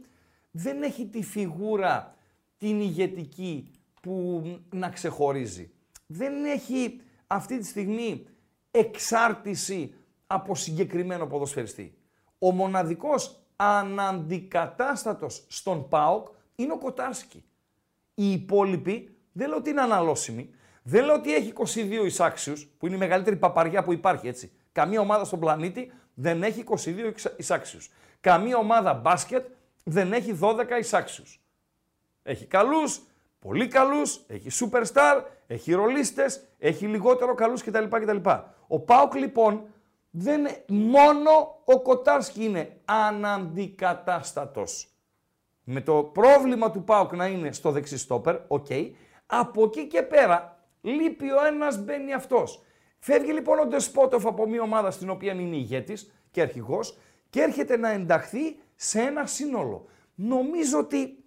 [0.51, 2.15] δεν έχει τη φιγούρα
[2.59, 3.71] την ηγετική
[4.03, 5.71] που να ξεχωρίζει.
[6.07, 8.27] Δεν έχει αυτή τη στιγμή
[8.71, 9.95] εξάρτηση
[10.27, 11.99] από συγκεκριμένο ποδοσφαιριστή.
[12.39, 17.45] Ο μοναδικός αναντικατάστατος στον ΠΑΟΚ είναι ο Κοτάρσκι.
[18.15, 20.51] Οι υπόλοιποι δεν λέω ότι είναι αναλώσιμοι.
[20.83, 24.53] Δεν λέω ότι έχει 22 εισάξιους, που είναι η μεγαλύτερη παπαριά που υπάρχει έτσι.
[24.73, 27.91] Καμία ομάδα στον πλανήτη δεν έχει 22 εισα- εισάξιους.
[28.21, 29.47] Καμία ομάδα μπάσκετ
[29.85, 31.41] δεν έχει 12 εισάξιους.
[32.23, 33.01] Έχει καλούς,
[33.39, 37.85] πολύ καλούς, έχει superstar, έχει ρολίστες, έχει λιγότερο καλούς κτλ.
[37.85, 38.31] κτλ.
[38.67, 39.63] Ο Πάουκ λοιπόν
[40.11, 44.93] δεν είναι μόνο ο Κοτάρσκι είναι αναντικατάστατος.
[45.65, 48.67] Με το πρόβλημα του ΠΑΟΚ να είναι στο δεξί στόπερ, οκ,
[49.27, 52.63] από εκεί και πέρα λείπει ο ένας, μπαίνει αυτός.
[52.99, 56.99] Φεύγει λοιπόν ο Ντεσπότοφ από μια ομάδα στην οποία είναι ηγέτης και αρχηγός
[57.31, 59.87] και έρχεται να ενταχθεί σε ένα σύνολο.
[60.15, 61.18] Νομίζω ότι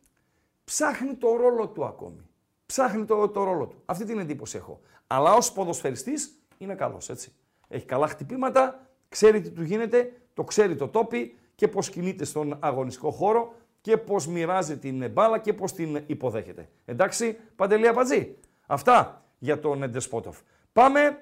[0.72, 2.30] ψάχνει το ρόλο του ακόμη.
[2.66, 3.82] Ψάχνει το, το ρόλο του.
[3.86, 4.80] Αυτή την εντύπωση έχω.
[5.08, 7.34] Αλλά ως ποδοσφαιριστής είναι καλός, έτσι.
[7.68, 12.58] Έχει καλά χτυπήματα, ξέρει τι του γίνεται, το ξέρει το τόπι και πώς κινείται στον
[12.60, 16.70] αγωνιστικό χώρο και πώς μοιράζει την μπάλα και πώς την υποδέχεται.
[16.86, 18.38] Εντάξει, Παντελή Απατζή.
[18.66, 20.38] Αυτά για τον Εντεσπότοφ.
[20.74, 21.20] Πάμε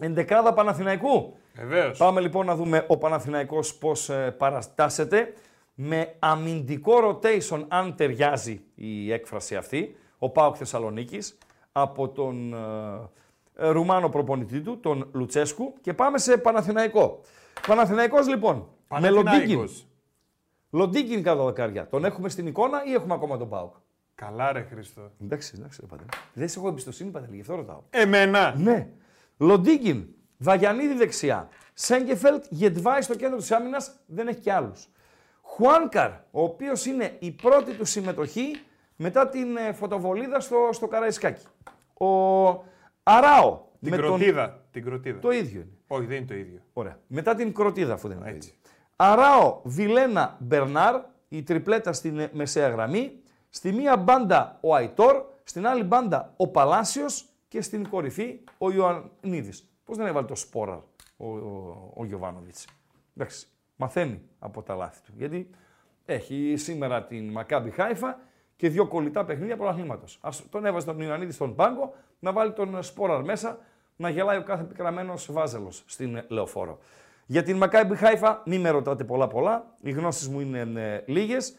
[0.00, 1.36] εντεκάδα Παναθηναϊκού.
[1.54, 1.98] Βεβαίως.
[1.98, 5.32] Πάμε λοιπόν να δούμε ο Παναθηναϊκός πώς ε, παραστάσεται
[5.78, 11.38] με αμυντικό rotation αν ταιριάζει η έκφραση αυτή, ο Πάοκ Θεσσαλονίκης
[11.72, 17.20] από τον ε, Ρουμάνο προπονητή του, τον Λουτσέσκου και πάμε σε Παναθηναϊκό.
[17.66, 18.68] Παναθηναϊκός λοιπόν,
[19.00, 19.24] με Λοντίκιν.
[19.24, 19.86] Παναθηναϊκός.
[20.70, 21.88] Λοντίκιν κάτω δεκάρια.
[21.88, 23.74] Τον έχουμε στην εικόνα ή έχουμε ακόμα τον Πάοκ;
[24.14, 25.10] Καλά ρε Χρήστο.
[25.22, 26.08] Εντάξει, εντάξει, ρε Παντελή.
[26.32, 27.82] Δεν σε έχω εμπιστοσύνη, Παντελή, γι' αυτό ρωτάω.
[27.90, 28.54] Εμένα.
[28.56, 28.88] Ναι.
[29.36, 30.06] Λοντίκιν,
[30.38, 31.48] Βαγιανίδη δεξιά.
[31.74, 34.88] Σέγκεφελτ, Γετβάη στο κέντρο της άμυνας, δεν έχει και άλλους.
[35.56, 38.50] Χουάνκαρ, ο οποίος είναι η πρώτη του συμμετοχή
[38.96, 41.44] μετά την ε, φωτοβολίδα στο, στο Καραϊσκάκι.
[42.00, 42.06] Ο
[43.02, 43.60] Αράο.
[43.80, 44.64] Την με τον- κροτίδα.
[44.70, 45.18] Την κροτίδα.
[45.18, 45.70] Το ίδιο είναι.
[45.86, 46.60] Όχι, δεν είναι το ίδιο.
[46.72, 46.98] Ωραία.
[47.06, 48.48] Μετά την κροτίδα, αφού δεν είναι το Έτσι.
[48.48, 48.60] ίδιο.
[48.96, 53.20] Αράο, Βιλένα, Μπερνάρ, η τριπλέτα στην ε, μεσαία γραμμή.
[53.48, 59.70] Στη μία μπάντα ο Αϊτόρ, στην άλλη μπάντα ο Παλάσιος και στην κορυφή ο Ιωαννίδης.
[59.84, 60.78] Πώς δεν έβαλε το σπόραρ
[61.16, 62.66] ο, ο, ο Γιωβάνοβιτς.
[63.16, 63.46] Εντάξει,
[63.76, 65.12] μαθαίνει από τα λάθη του.
[65.16, 65.50] Γιατί
[66.04, 68.18] έχει σήμερα την Μακάμπι Χάιφα
[68.56, 70.18] και δύο κολλητά παιχνίδια πρωταθλήματος.
[70.20, 73.58] Ας τον έβαζε τον Ιωαννίδη στον πάγκο, να βάλει τον σπόραρ μέσα,
[73.96, 76.78] να γελάει ο κάθε πικραμένος βάζελος στην λεωφόρο.
[77.26, 81.56] Για την Μακάμπι Χάιφα, μην με ρωτάτε πολλά πολλά, οι γνώσεις μου είναι ε, λίγες.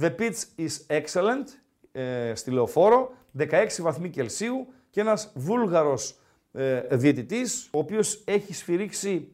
[0.00, 1.44] The pitch is excellent
[1.92, 6.18] ε, στη λεωφόρο, 16 βαθμοί Κελσίου και ένας βούλγαρος
[6.52, 9.32] ε, διαιτητής, ο οποίος έχει σφυρίξει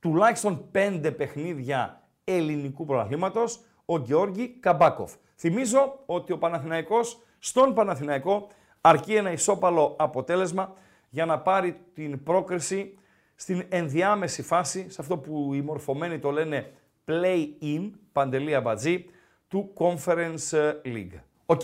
[0.00, 5.14] τουλάχιστον πέντε παιχνίδια ελληνικού πρωταθλήματος, ο Γεώργη Καμπάκοφ.
[5.36, 8.48] Θυμίζω ότι ο Παναθηναϊκός στον Παναθηναϊκό
[8.80, 10.74] αρκεί ένα ισόπαλο αποτέλεσμα
[11.10, 12.98] για να πάρει την πρόκριση
[13.34, 16.72] στην ενδιάμεση φάση, σε αυτό που οι μορφωμένοι το λένε
[17.06, 19.04] play-in, παντελή αμπατζή,
[19.48, 21.20] του Conference League.
[21.46, 21.60] Οκ.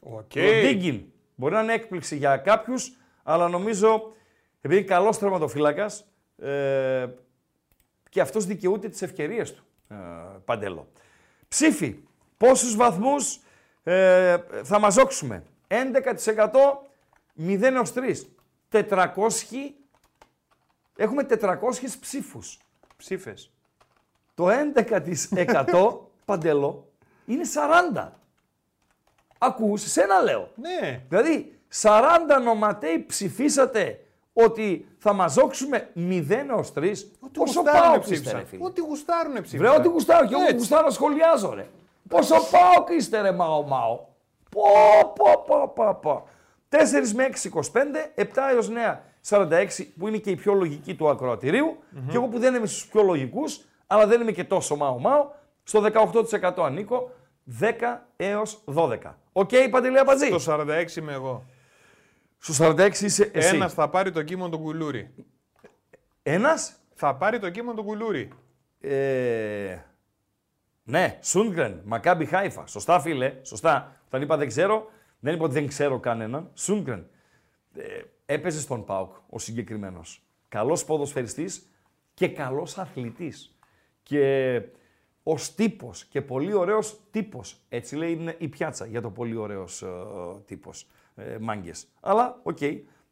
[0.00, 0.34] Οκ.
[0.34, 1.04] Ροντίγκιν.
[1.34, 4.12] Μπορεί να είναι έκπληξη για κάποιους, αλλά νομίζω
[4.60, 6.04] επειδή είναι καλός τερματοφύλακας
[6.38, 7.06] ε,
[8.14, 9.64] και αυτός δικαιούται τις ευκαιρίες του.
[9.88, 9.94] Ε,
[10.44, 10.88] παντελό.
[11.48, 11.98] Ψήφι.
[12.36, 13.40] Πόσους βαθμούς
[13.82, 15.42] ε, θα μαζόξουμε.
[15.68, 15.74] 11%
[17.38, 18.14] 0 έως 3.
[18.70, 19.10] 400.
[20.96, 21.58] Έχουμε 400
[22.00, 22.58] ψήφους.
[22.96, 23.50] Ψήφες.
[24.34, 26.88] Το 11% παντελό
[27.26, 27.44] είναι
[27.94, 28.08] 40.
[29.38, 30.50] Ακούς, σένα λέω.
[30.54, 31.04] Ναι.
[31.08, 32.00] Δηλαδή, 40
[32.42, 34.03] νοματέοι ψηφίσατε
[34.36, 36.82] ότι θα μαζόξουμε 0 έως 3.
[37.20, 38.38] Ό,τι Πόσο γουστάρουνε πάω είστε, ψήφισαν.
[38.38, 38.64] ρε φίλε.
[38.64, 39.66] Ό,τι γουστάρουνε ψήφισαν.
[39.68, 40.26] Βρε, ό,τι γουστάρω.
[40.26, 40.56] Και εγώ Έτσι.
[40.56, 41.66] γουστάρω να σχολιάζω, ρε.
[42.08, 43.98] Πόσο πάω είστε, ρε, μάω, μάω.
[44.50, 44.62] Πω,
[45.14, 46.28] πω, πω, πω, πω.
[46.68, 46.76] 4
[47.14, 51.76] με 6, 25, 7 έως 9, 46, που είναι και η πιο λογική του ακροατηρίου.
[52.08, 55.26] Και εγώ που δεν είμαι στους πιο λογικούς, αλλά δεν είμαι και τόσο μάω, μάω,
[55.62, 57.10] στο 18% ανήκω,
[57.60, 59.14] 10 έως 12.
[59.32, 61.44] Οκ, Παντελή Απατζή; Το 46 είμαι εγώ.
[62.46, 63.54] Στο 46 είσαι εσύ.
[63.54, 65.14] Ένας θα πάρει το κύμο τον κουλούρι.
[66.22, 68.28] Ένας; Θα πάρει το κύμο τον κουλούρι.
[68.80, 69.78] Ε,
[70.82, 72.66] ναι, Σούντγκρεν, Μακάμπι Χάιφα.
[72.66, 73.34] Σωστά, φίλε.
[73.42, 74.00] Σωστά.
[74.06, 76.50] Όταν είπα δεν ξέρω, δεν είπα ότι δεν ξέρω κανέναν.
[76.54, 77.06] Σούντγκρεν.
[77.74, 80.22] Ε, έπαιζε στον Πάουκ ο συγκεκριμένος.
[80.48, 81.70] Καλός ποδοσφαιριστής
[82.14, 83.58] και καλός αθλητής.
[84.02, 84.60] Και
[85.22, 87.60] ως τύπος και πολύ ωραίος τύπος.
[87.68, 89.88] Έτσι λέει είναι η πιάτσα για το πολύ ωραίος ε,
[90.46, 90.88] τύπος.
[91.16, 91.86] Ε, Μάγκες.
[92.00, 92.58] Αλλά, οκ,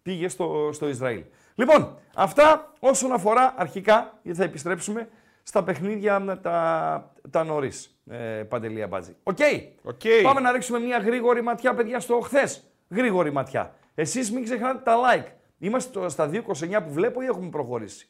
[0.03, 1.23] πήγε στο, στο Ισραήλ.
[1.55, 5.09] Λοιπόν, αυτά όσον αφορά αρχικά, γιατί θα επιστρέψουμε
[5.43, 7.97] στα παιχνίδια με τα, τα νωρίς.
[8.11, 8.17] Ε,
[8.49, 9.17] Παντελία Μπάτζη.
[9.23, 9.39] OK.
[9.83, 10.01] OK.
[10.23, 12.65] Πάμε να ρίξουμε μια γρήγορη ματιά, παιδιά, στο χθες.
[12.89, 13.75] Γρήγορη ματιά.
[13.95, 15.27] Εσείς μην ξεχνάτε τα like.
[15.59, 18.09] Είμαστε το- στα 2.29 που βλέπω ή έχουμε προχωρήσει;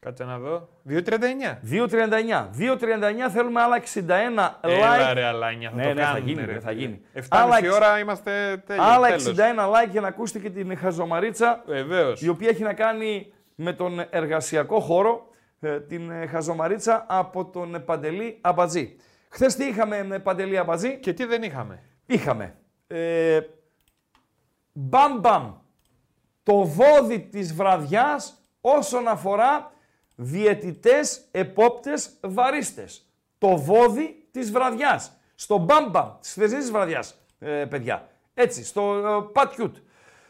[0.00, 0.68] Κάτσε να δω.
[0.88, 0.98] 2.39.
[1.70, 2.50] 2.39.
[2.58, 5.12] 2.39 θέλουμε άλλα 61 Έλα like.
[5.14, 6.80] ρε Αλάνια, θα Ναι, το ναι, θα κάνουμε, γίνει, ρε, ρε, θα φίλε.
[6.80, 7.00] γίνει.
[7.14, 8.82] 7,5 Άλλα εξ- ώρα είμαστε τέλειο.
[8.84, 9.24] Άλλα τέλος.
[9.24, 12.22] 61 like για να ακούσετε και την χαζομαρίτσα Βεβαίως.
[12.22, 15.26] η οποία έχει να κάνει με τον εργασιακό χώρο,
[15.60, 18.96] ε, την ε, χαζομαρίτσα από τον Παντελή Αμπατζή.
[19.28, 21.82] Χθες τι είχαμε με Παντελή Αμπατζή, Και τι δεν είχαμε.
[22.06, 22.54] είχαμε
[22.86, 23.40] Ε,
[24.72, 25.54] μπαμ μπαμ.
[26.42, 29.70] Το βόδι της βραδιάς όσον αφορά
[30.16, 33.10] διαιτητές, επόπτες, βαρίστες.
[33.38, 35.12] Το βόδι της βραδιάς.
[35.34, 38.08] Στο μπαμ μπαμ της χθεσινής βραδιάς, ε, παιδιά.
[38.34, 39.76] Έτσι, στο ε, πατιούτ.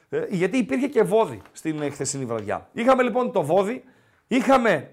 [0.09, 2.68] Ε, γιατί υπήρχε και βόδι στην ε, χθεσινή βραδιά.
[2.72, 3.84] Είχαμε λοιπόν το βόδι,
[4.26, 4.91] είχαμε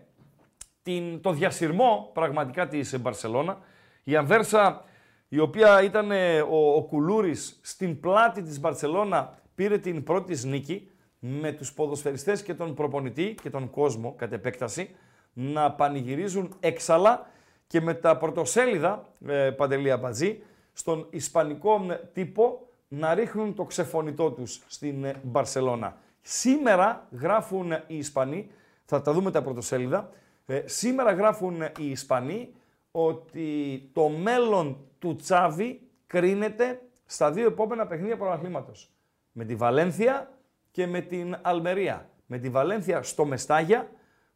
[0.83, 3.59] την, το διασυρμό πραγματικά της Μπαρσελώνα.
[4.03, 4.83] Η Αμβέρσα,
[5.27, 10.43] η οποία ήταν ε, ο, ο Κουλούρης στην πλάτη της Μπαρσελώνα, πήρε την πρώτη της
[10.43, 10.89] νίκη
[11.25, 14.95] με τους ποδοσφαιριστές και τον προπονητή και τον κόσμο κατ' επέκταση
[15.33, 17.27] να πανηγυρίζουν έξαλα
[17.67, 20.41] και με τα πρωτοσέλιδα, ε, Παντελία Μπατζή,
[20.73, 25.97] στον ισπανικό τύπο να ρίχνουν το ξεφωνητό τους στην ε, Μπαρσελώνα.
[26.21, 28.49] Σήμερα γράφουν οι Ισπανοί,
[28.85, 30.09] θα τα δούμε τα πρωτοσέλιδα,
[30.45, 32.53] ε, σήμερα γράφουν οι Ισπανοί
[32.91, 38.91] ότι το μέλλον του Τσάβη κρίνεται στα δύο επόμενα παιχνίδια πρωταθλήματος.
[39.31, 40.32] Με τη Βαλένθια
[40.73, 42.09] και με την Αλμερία.
[42.25, 43.89] Με τη Βαλένθια στο Μεστάγια,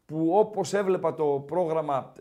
[0.05, 2.11] που όπως έβλεπα το πρόγραμμα,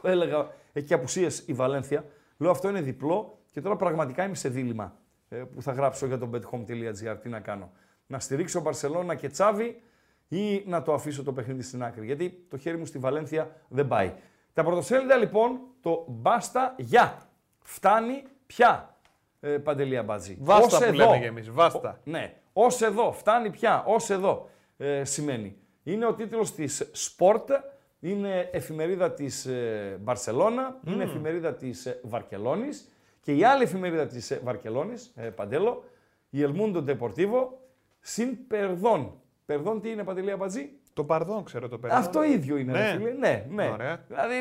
[0.00, 2.04] το έλεγα, έχει απουσίες η Βαλένθια.
[2.38, 4.96] Λέω αυτό είναι διπλό και τώρα πραγματικά είμαι σε δίλημα
[5.28, 7.16] ε, που θα γράψω για το bethome.gr.
[7.22, 7.70] Τι να κάνω.
[8.06, 9.82] Να στηρίξω Μπαρσελόνα και Τσάβη
[10.28, 12.06] ή να το αφήσω το παιχνίδι στην άκρη.
[12.06, 14.12] Γιατί το χέρι μου στη Βαλένθια δεν πάει.
[14.52, 17.18] Τα πρωτοσέλιδα λοιπόν, το μπάστα για.
[17.60, 18.98] Φτάνει πια.
[19.40, 20.36] Ε, Παντελία Μπατζή.
[20.40, 20.94] Βάστα Ως που εδώ.
[20.94, 21.50] λέμε κι εμείς.
[21.50, 22.00] Βάστα.
[22.04, 22.34] Ναι.
[22.56, 23.12] Ως εδώ.
[23.12, 23.84] Φτάνει πια.
[23.86, 25.56] Ως εδώ ε, σημαίνει.
[25.82, 27.44] Είναι ο τίτλος της Sport.
[28.00, 30.80] Είναι εφημερίδα της ε, Μπαρσελώνα.
[30.86, 32.88] Είναι εφημερίδα της ε, Βαρκελόνης.
[33.20, 35.84] Και η άλλη εφημερίδα της ε, Βαρκελόνης, ε, Παντέλο,
[36.30, 37.46] η El Mundo Deportivo,
[38.00, 39.12] συν Περδόν.
[39.46, 41.98] Περδόν τι είναι, Παντελία Μπατζή; Το παρδόν ξέρω το περδόν.
[41.98, 42.78] Αυτό ίδιο είναι, Ναι.
[42.90, 43.10] ρε φίλε.
[43.12, 43.70] Ναι, ναι.
[43.72, 44.04] Ωραία.
[44.08, 44.36] Δηλαδή,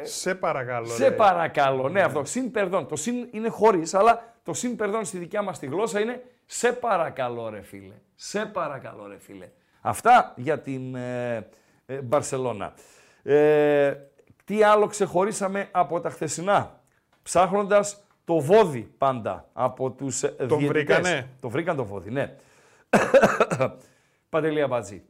[0.00, 0.86] ε, Σε παρακαλώ.
[0.86, 1.14] σε ρε.
[1.14, 1.88] παρακαλώ.
[1.88, 2.24] Ναι, αυτό.
[2.24, 2.86] Συν περδόν.
[2.86, 6.22] Το συν είναι χωρίς, αλλά το συν περδόν στη δικιά μας τη γλώσσα είναι
[6.52, 7.94] σε παρακαλώ, ρε φίλε.
[8.14, 9.48] Σε παρακαλώ, ρε φίλε.
[9.80, 11.48] Αυτά για την ε,
[11.86, 12.74] ε, Μπαρσελώνα.
[13.22, 13.94] Ε,
[14.44, 16.80] τι άλλο ξεχωρίσαμε από τα χθεσινά;
[17.22, 20.68] Ψάχνοντας το βόδι πάντα από τους ε, διαιτητές.
[20.68, 22.36] βρήκανε; Το βρήκαν το βόδι, ναι.
[24.28, 25.02] Παντελία Μπατζή.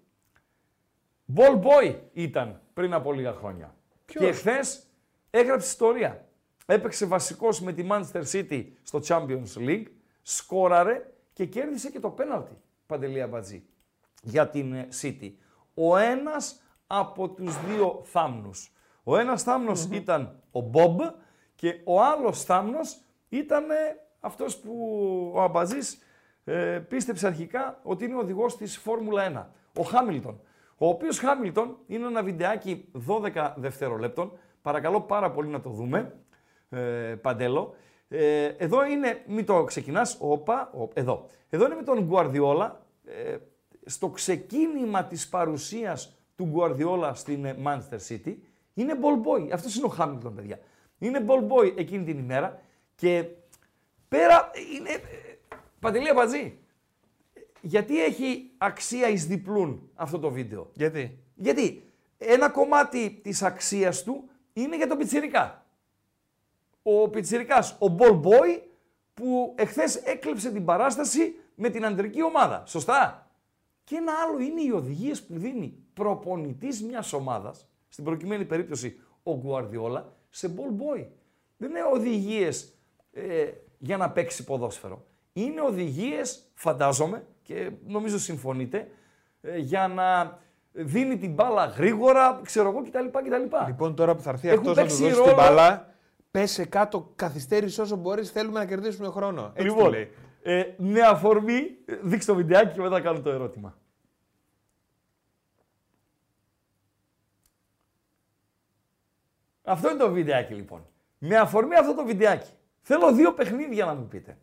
[1.35, 3.75] Ball boy ήταν πριν από λίγα χρόνια.
[4.05, 4.83] Ποιος; Και χθες
[5.31, 6.25] έγραψε ιστορία.
[6.67, 9.87] Έπαιξε βασικός με τη Manchester City στο Champions League,
[10.23, 12.57] σκόραρε και κέρδισε και το πέναλτι,
[12.87, 13.65] Παντελία Μπατζή,
[14.23, 15.33] για την ε, City.
[15.75, 18.73] Ο ένας από τους δύο θάμνους.
[19.03, 21.01] Ο ένας θάμνος ήταν ο Μπομπ
[21.55, 23.75] και ο άλλος θάμνος ήταν ε,
[24.21, 24.73] αυτός που
[25.35, 26.03] ο Αμπαζής
[26.45, 30.41] ε, πίστεψε αρχικά ότι είναι ο οδηγός της Φόρμουλα 1, ο Χάμιλτον.
[30.79, 34.39] Ο οποίος Χάμιλτον είναι ένα βιντεάκι 12 δευτερολέπτων.
[34.63, 36.15] Παρακαλώ πάρα πολύ να το δούμε,
[36.69, 36.79] ε,
[37.23, 37.75] Παντέλο.
[38.13, 41.27] Ε, εδώ είναι, μην το ξεκινάς, όπα, ο, εδώ.
[41.51, 43.37] Εδώ είναι με τον Γκουαρδιόλα, ε,
[43.85, 48.37] στο ξεκίνημα της παρουσίας του Γκουαρδιόλα στην ε, Manchester City,
[48.75, 49.51] είναι ball boy.
[49.53, 50.59] Αυτός είναι ο Χάμιλτον, παιδιά.
[50.99, 52.61] Είναι ball boy εκείνη την ημέρα
[52.95, 53.25] και
[54.09, 54.91] πέρα είναι...
[54.91, 54.99] ε,
[55.81, 56.59] Παντελία Πατζή,
[57.61, 61.83] γιατί έχει αξία εις διπλούν αυτό το βίντεο; Γιατί; Γιατί
[62.19, 65.60] ένα κομμάτι της αξίας του είναι για τον Πιτσιρικά.
[66.83, 68.61] Ο Πιτσιρικάς, ο ball boy
[69.15, 72.63] που εχθές έκλεψε την παράσταση με την αντρική ομάδα.
[72.67, 73.31] Σωστά;
[73.85, 79.37] Και ένα άλλο είναι οι οδηγίες που δίνει προπονητής μιας ομάδας, στην προκειμένη περίπτωση ο
[79.37, 81.07] Γκουαρδιόλα, σε ball boy.
[81.57, 82.75] Δεν είναι οδηγίες
[83.13, 83.45] ε,
[83.79, 85.05] για να παίξει ποδόσφαιρο.
[85.33, 88.91] Είναι οδηγίες, φαντάζομαι, και νομίζω συμφωνείτε,
[89.41, 90.39] ε, για να
[90.73, 93.07] δίνει την μπάλα γρήγορα, ξέρω εγώ κτλ.
[93.19, 93.57] κτλ.
[93.67, 95.90] Λοιπόν, τώρα που θα έρθει Έχουν αυτός να τους παίξει δώσει ρόλο- την μπαλά,
[96.31, 98.31] πέσε κάτω, καθυστέρησε όσο μπορείς.
[98.31, 99.53] Θέλουμε να κερδίσουμε χρόνο.
[99.55, 100.13] Έτσι του λοιπόν, λέει.
[100.43, 103.79] ε, με αφορμή, ε, δείξτε το βιντεάκι και μετά κάνω το ερώτημα.
[109.63, 110.87] Αυτό είναι το βιντεάκι λοιπόν.
[111.19, 112.51] Με αφορμή αυτό το βιντεάκι,
[112.81, 114.39] θέλω δύο παιχνίδια να μου πείτε.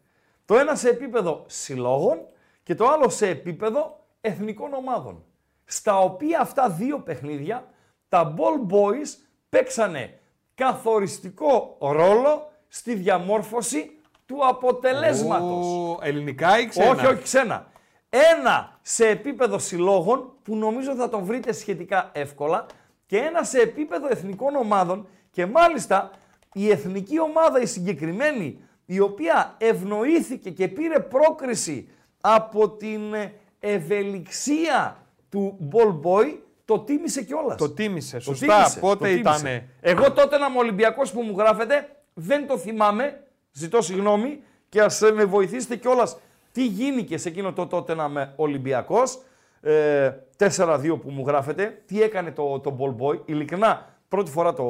[0.46, 2.20] Το ένα σε επίπεδο συλλόγων
[2.64, 5.26] και το άλλο σε επίπεδο εθνικών ομάδων.
[5.66, 7.68] Στα οποία αυτά δύο παιχνίδια
[8.10, 9.08] τα ball boys
[9.50, 10.20] παίξανε
[10.58, 13.92] καθοριστικό ρόλο στη διαμόρφωση
[14.26, 15.66] του αποτελέσματος.
[15.66, 17.68] Ου, ελληνικά ή ξένα; Όχι, όχι, ξένα.
[18.10, 22.66] Ένα σε επίπεδο συλλόγων που νομίζω θα τον βρείτε σχετικά εύκολα
[23.06, 26.12] και ένα σε επίπεδο εθνικών ομάδων και μάλιστα
[26.54, 31.90] η εθνική ομάδα η συγκεκριμένη η οποία ευνοήθηκε και πήρε πρόκριση
[32.22, 36.36] από την ε, ευελιξία του Ball Boy
[36.68, 37.58] το τίμησε κιόλας.
[37.58, 38.20] Το τίμησε.
[38.20, 38.78] Σωστά.
[38.80, 43.24] Πότε ήτανε; Εγώ τότε ένα Ολυμπιακός που μου γράφετε δεν το θυμάμαι.
[43.52, 44.40] Ζητώ συγγνώμη
[44.70, 46.18] και ας ε, με βοηθήσετε κιόλας
[46.52, 49.20] τι γίνηκε σε εκείνο το τότε να με Ολυμπιακός.
[49.62, 51.82] Ε, 4-2 που μου γράφετε.
[51.86, 53.20] Τι έκανε το, το Ball Boy.
[53.26, 54.66] Ειλικρινά, πρώτη φορά το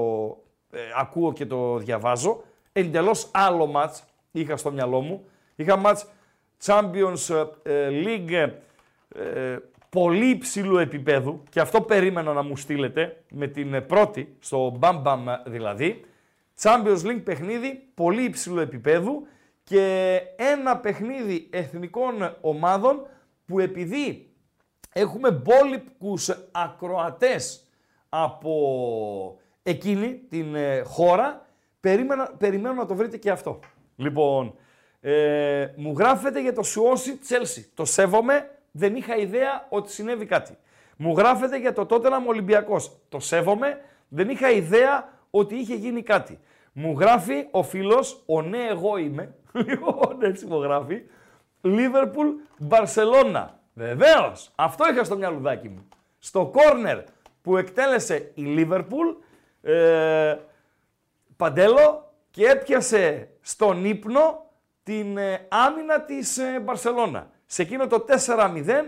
[0.71, 2.43] ε, ακούω και το διαβάζω.
[2.71, 5.25] Εντελώς άλλο μάτς είχα στο μυαλό μου.
[5.55, 6.05] Είχα μάτς
[6.65, 8.49] Champions ε, League
[9.15, 9.57] ε,
[9.97, 15.17] πολύ υψηλού επίπεδου και αυτό περίμενα να μου στείλετε με την πρώτη, στο Bam Bam
[15.45, 16.05] δηλαδή.
[16.61, 19.27] Champions League παιχνίδι πολύ υψηλού επίπεδου
[19.63, 23.07] και ένα παιχνίδι εθνικών ομάδων
[23.45, 24.29] που επειδή
[24.93, 27.67] έχουμε μπόλικους ακροατές
[28.09, 31.45] από εκείνη την ε, χώρα,
[31.79, 33.59] περίμενα, περιμένω να το βρείτε και αυτό.
[33.95, 34.55] Λοιπόν,
[35.01, 37.71] ε, μου γράφετε για το Σουόνσι Τσέλσι.
[37.73, 40.57] Το σέβομαι, δεν είχα ιδέα ότι συνέβη κάτι.
[40.97, 42.91] Μου γράφετε για το τότε να Ολυμπιακός.
[43.09, 46.39] Το σέβομαι, δεν είχα ιδέα ότι είχε γίνει κάτι.
[46.73, 49.35] Μου γράφει ο φίλος, ο ναι εγώ είμαι,
[49.67, 51.01] λοιπόν έτσι μου γράφει,
[51.61, 53.59] Λίβερπουλ Μπαρσελώνα.
[53.73, 55.87] Βεβαίως, αυτό είχα στο μυαλουδάκι μου.
[56.19, 56.99] Στο κόρνερ
[57.41, 59.07] που εκτέλεσε η Λίβερπουλ,
[59.61, 60.37] ε,
[61.37, 64.45] Παντέλο, και έπιασε στον ύπνο
[64.83, 67.31] την ε, άμυνα της ε, Μπαρσελώνα.
[67.47, 68.83] Σε εκείνο το 4-0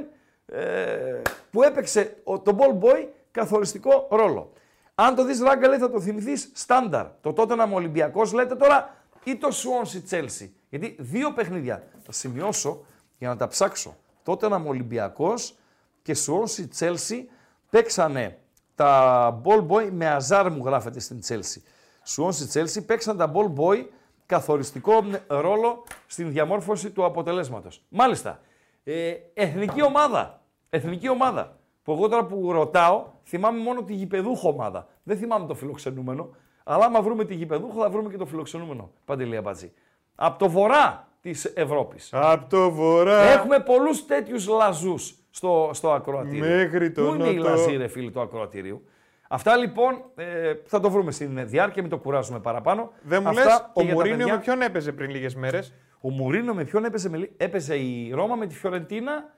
[0.45, 4.53] ε, που έπαιξε ο, το ball boy καθοριστικό ρόλο.
[4.95, 7.05] Αν το δεις ράγκα λέει θα το θυμηθείς στάνταρ.
[7.21, 10.53] Το τότε να Ολυμπιακός λέτε τώρα ή το Σουόνσι Τσέλσι.
[10.69, 12.85] Γιατί δύο παιχνίδια θα σημειώσω
[13.17, 13.97] για να τα ψάξω.
[14.23, 15.57] Τότε να Ολυμπιακός
[16.01, 17.29] και Σουόνσι Τσέλσι
[17.69, 18.39] παίξανε
[18.75, 21.63] τα ball boy με αζάρ μου γράφεται στην Τσέλσι.
[22.03, 23.85] Σουόνσι Τσέλσι παίξαν τα ball boy
[24.25, 27.83] καθοριστικό ρόλο στην διαμόρφωση του αποτελέσματος.
[27.89, 28.41] Μάλιστα,
[28.91, 30.41] ε, εθνική ομάδα.
[30.69, 31.57] Εθνική ομάδα.
[31.83, 34.87] Που εγώ τώρα που ρωτάω, θυμάμαι μόνο τη γηπεδούχο ομάδα.
[35.03, 36.29] Δεν θυμάμαι το φιλοξενούμενο.
[36.63, 38.91] Αλλά άμα βρούμε τη γηπεδούχο, θα βρούμε και το φιλοξενούμενο.
[39.05, 39.71] Παντελή Αμπατζή.
[40.15, 42.09] Από το βορρά της Ευρώπης.
[42.13, 43.21] Από το βορρά.
[43.21, 46.55] Έχουμε πολλούς τέτοιους λαζούς στο, στο ακροατήριο.
[46.55, 48.83] Μέχρι το Πού είναι οι λαζοί, ρε φίλοι, του ακροατηρίου;
[49.31, 52.91] Αυτά λοιπόν ε, θα το βρούμε στην διάρκεια, μην το κουράζουμε παραπάνω.
[53.01, 56.85] Δεν μου λες, ο Μουρίνιο με ποιον έπαιζε πριν λίγες μέρες; Ο Μουρίνιο με ποιον
[56.85, 59.33] έπαιζε, με, έπαιζε η Ρώμα με τη Φιωρεντίνα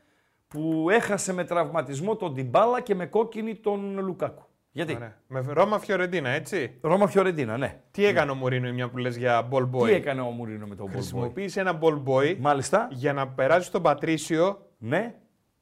[0.48, 4.44] που έχασε με τραυματισμό τον Τιμπάλα και με κόκκινη τον Λουκάκου.
[4.72, 5.18] Γιατί; Ωραία.
[5.28, 7.80] Με Ρώμα Φιωρεντίνα, έτσι; Ρώμα Φιωρεντίνα, ναι.
[7.92, 10.76] Τι έκανε ο Μουρίνο, μια που λες για ball boy; Τι έκανε ο Μουρίνο με
[10.76, 12.88] τον ball boy; Χρησιμοποίησε ένα ball boy Μάλιστα.
[12.92, 14.66] για να περάσει στον Πατρίσιο.
[14.78, 15.16] Ναι.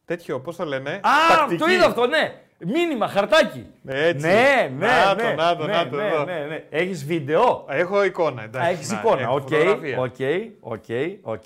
[0.05, 1.01] Τέτοιο, πώς το λένε; Α,
[1.37, 1.61] τακτική.
[1.61, 2.41] το είδα αυτό, ναι.
[2.65, 3.65] Μήνυμα, χαρτάκι.
[3.87, 4.27] Έτσι.
[4.27, 5.21] Ναι, ναι, Να ναι.
[5.23, 6.23] το, να το, ναι, να το, ναι, εδώ.
[6.23, 6.65] ναι, ναι.
[6.69, 8.69] Έχεις βίντεο; Έχω εικόνα, εντάξει.
[8.71, 9.21] Έχεις να, εικόνα.
[9.21, 9.99] έχω Οκ, φωτογραφία.
[9.99, 10.15] οκ,
[10.59, 10.83] οκ,
[11.21, 11.43] οκ.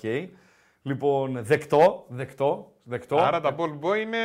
[0.82, 3.16] Λοιπόν, δεκτό, δεκτό, δεκτό.
[3.16, 4.18] Άρα τα ball boy είναι.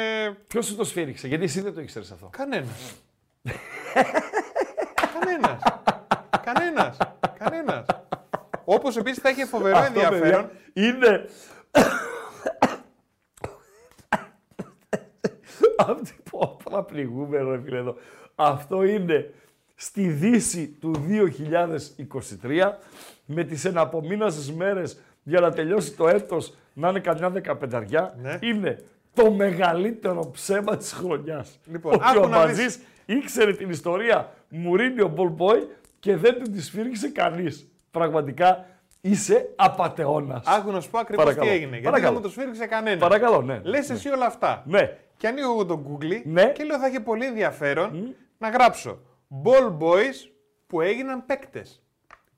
[0.47, 2.29] Ποιος σου το σφύριξε, γιατί εσύ δεν το ήξερες αυτό.
[2.31, 2.95] Κανένας.
[5.13, 5.61] Κανένας.
[6.43, 6.97] Κανένας.
[7.39, 7.85] Κανένας.
[8.65, 10.49] Όπως επίσης θα είχε φοβερό Αυτό, ενδιαφέρον.
[10.49, 11.25] παιδιά, είναι.
[15.77, 16.18] Αυτή πω,
[16.71, 17.95] να πληγούμε ρε φίλε εδώ.
[18.35, 19.33] Αυτό είναι
[19.75, 20.91] στη Δύση του
[22.41, 22.71] 2023
[23.25, 28.15] με τις εναπομείνασες μέρες για να τελειώσει το έτος να είναι καμιά δεκαπενταριά.
[28.21, 28.37] Ναι.
[28.41, 31.59] Είναι το μεγαλύτερο ψέμα της χρονιάς.
[31.65, 35.67] Λοιπόν, ότι άκου ο να Μαζής ήξερε την ιστορία Μουρίνιο Μπολμπόι
[35.99, 37.67] και δεν του της σφύριξε κανείς.
[37.91, 38.65] Πραγματικά
[39.01, 40.43] είσαι απατεώνας.
[40.47, 41.55] Άκου να σου πω ακριβώς τι Παρακαλώ.
[41.55, 41.69] έγινε.
[41.69, 42.13] Γιατί Παρακαλώ.
[42.13, 42.99] δεν μου το σφύριξε κανένα.
[42.99, 43.59] Παρακαλώ, ναι.
[43.63, 44.63] Λες εσύ όλα αυτά.
[44.65, 44.97] Ναι.
[45.19, 46.51] Και ανοίγω εγώ το Google Ναι.
[46.51, 48.99] και λέω θα έχει πολύ ενδιαφέρον να γράψω
[49.43, 50.29] Ball Boys
[50.67, 51.83] που έγιναν παίκτες.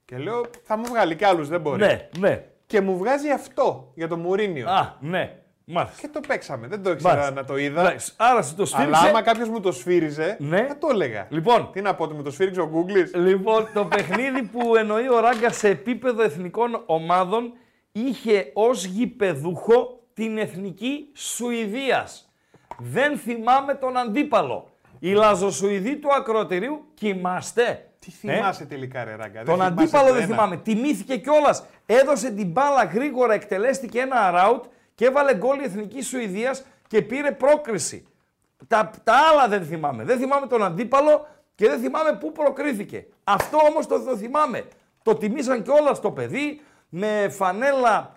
[0.06, 1.80] Και λέω θα μου βγάλει κι άλλους, δεν μπορεί.
[1.86, 2.44] Ναι, ναι.
[2.66, 4.70] Και μου βγάζει αυτό για το Μουρίνιο.
[4.70, 5.36] Α, ναι.
[5.66, 5.98] Μάλιστα.
[6.02, 6.68] Και το παίξαμε.
[6.68, 7.34] Δεν το ήξερα Μάλιστα.
[7.34, 7.82] να το είδα.
[7.82, 9.08] Εντάξει, Άρα σε το Αλλά σφύριξε.
[9.08, 10.66] άμα κάποιος μου το σφύριζε, Ναι.
[10.68, 11.28] θα το έλεγα.
[11.30, 13.20] Λοιπόν, Τι να πω, ότι μου το σφύριξε ο Google.
[13.20, 17.54] λοιπόν, το παιχνίδι που εννοεί ο Ράγκα σε επίπεδο εθνικών ομάδων
[17.92, 22.31] είχε ως γηπεδούχο την εθνική Σουηδίας.
[22.82, 24.70] Δεν θυμάμαι τον αντίπαλο.
[25.00, 27.86] Οι Λαζοσουηδοί του ακροτηρίου κοιμάστε.
[28.00, 29.44] Τι Ε, θυμάσαι τελικά, ρε Ράγκα.
[29.44, 30.34] δεν Τον θυμάσαι αντίπαλο το δεν ένα.
[30.36, 30.58] θυμάμαι.
[30.58, 31.64] Τιμήθηκε κιόλας.
[31.86, 34.64] Έδωσε την μπάλα γρήγορα, εκτελέστηκε ένα ράουτ
[34.96, 38.06] και έβαλε γκολ η εθνική Σουηδίας και πήρε πρόκριση.
[38.68, 40.04] Τα, τα άλλα δεν θυμάμαι.
[40.04, 43.06] Δεν θυμάμαι τον αντίπαλο και δεν θυμάμαι πού προκρίθηκε.
[43.24, 44.66] Αυτό όμως το, το θυμάμαι.
[45.04, 48.14] Το τιμήσαν κιόλας το παιδί με φανέλα,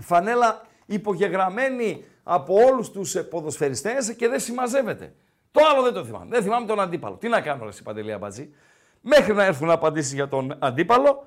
[0.00, 5.14] φανέλα υπογεγραμμένη από όλους τους ε, ποδοσφαιριστές και δεν συμμαζεύεται.
[5.50, 6.26] Το άλλο δεν το θυμάμαι.
[6.28, 7.16] Δεν θυμάμαι τον αντίπαλο.
[7.16, 8.54] Τι να κάνω, ρε εσύ, Παντελή Αμπατζή.
[9.00, 11.26] Μέχρι να έρθουν απαντήσει για τον αντίπαλο,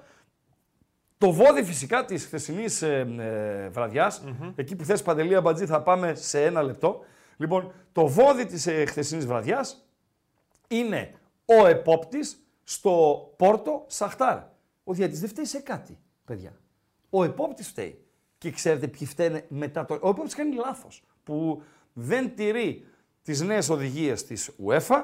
[1.18, 4.24] το βόδι φυσικά της χθεσινής ε, ε, βραδιας
[4.56, 7.06] εκεί που θες Παντελή Αμπατζή θα πάμε σε ένα λεπτό.
[7.38, 9.86] Λοιπόν, το βόδι της ε, χθεσινής βραδιάς
[10.68, 11.14] είναι
[11.46, 14.38] ο επόπτης στο Πόρτο Σαχτάρ.
[14.84, 16.54] Ο διατής δεν φταίει σε κάτι, παιδιά.
[17.10, 18.03] Ο επόπτης φταίει.
[18.44, 19.94] Και ξέρετε ποιοι φταίνε μετά το...
[20.02, 21.64] Ο επόπτης κάνει λάθος που
[21.94, 22.86] δεν τηρεί
[23.22, 25.04] τις νέες οδηγίες της UEFA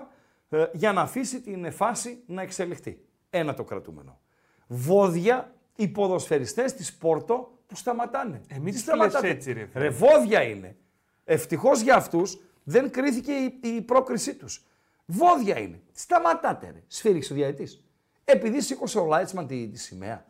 [0.49, 3.01] ε, για να αφήσει την φάση να εξελιχθεί.
[3.29, 4.19] Ένα το κρατούμενο.
[4.67, 8.41] Βόδια οι ποδοσφαιριστές της Πόρτο που σταματάνε.
[8.47, 9.83] Εμείς Τι τι λες σταματάτε; έτσι, ρε φίλε.
[9.83, 10.75] Ρε βόδια είναι.
[11.23, 14.65] Ευτυχώς για αυτούς δεν κρίθηκε η, η πρόκρισή τους.
[15.05, 15.81] Βόδια είναι.
[15.91, 16.83] Σταματάτε ρε.
[16.87, 17.83] Σφύριξε ο διαετής.
[18.23, 20.25] Επειδή σήκωσε ο Λάιτσμαν τη, τη σημαία.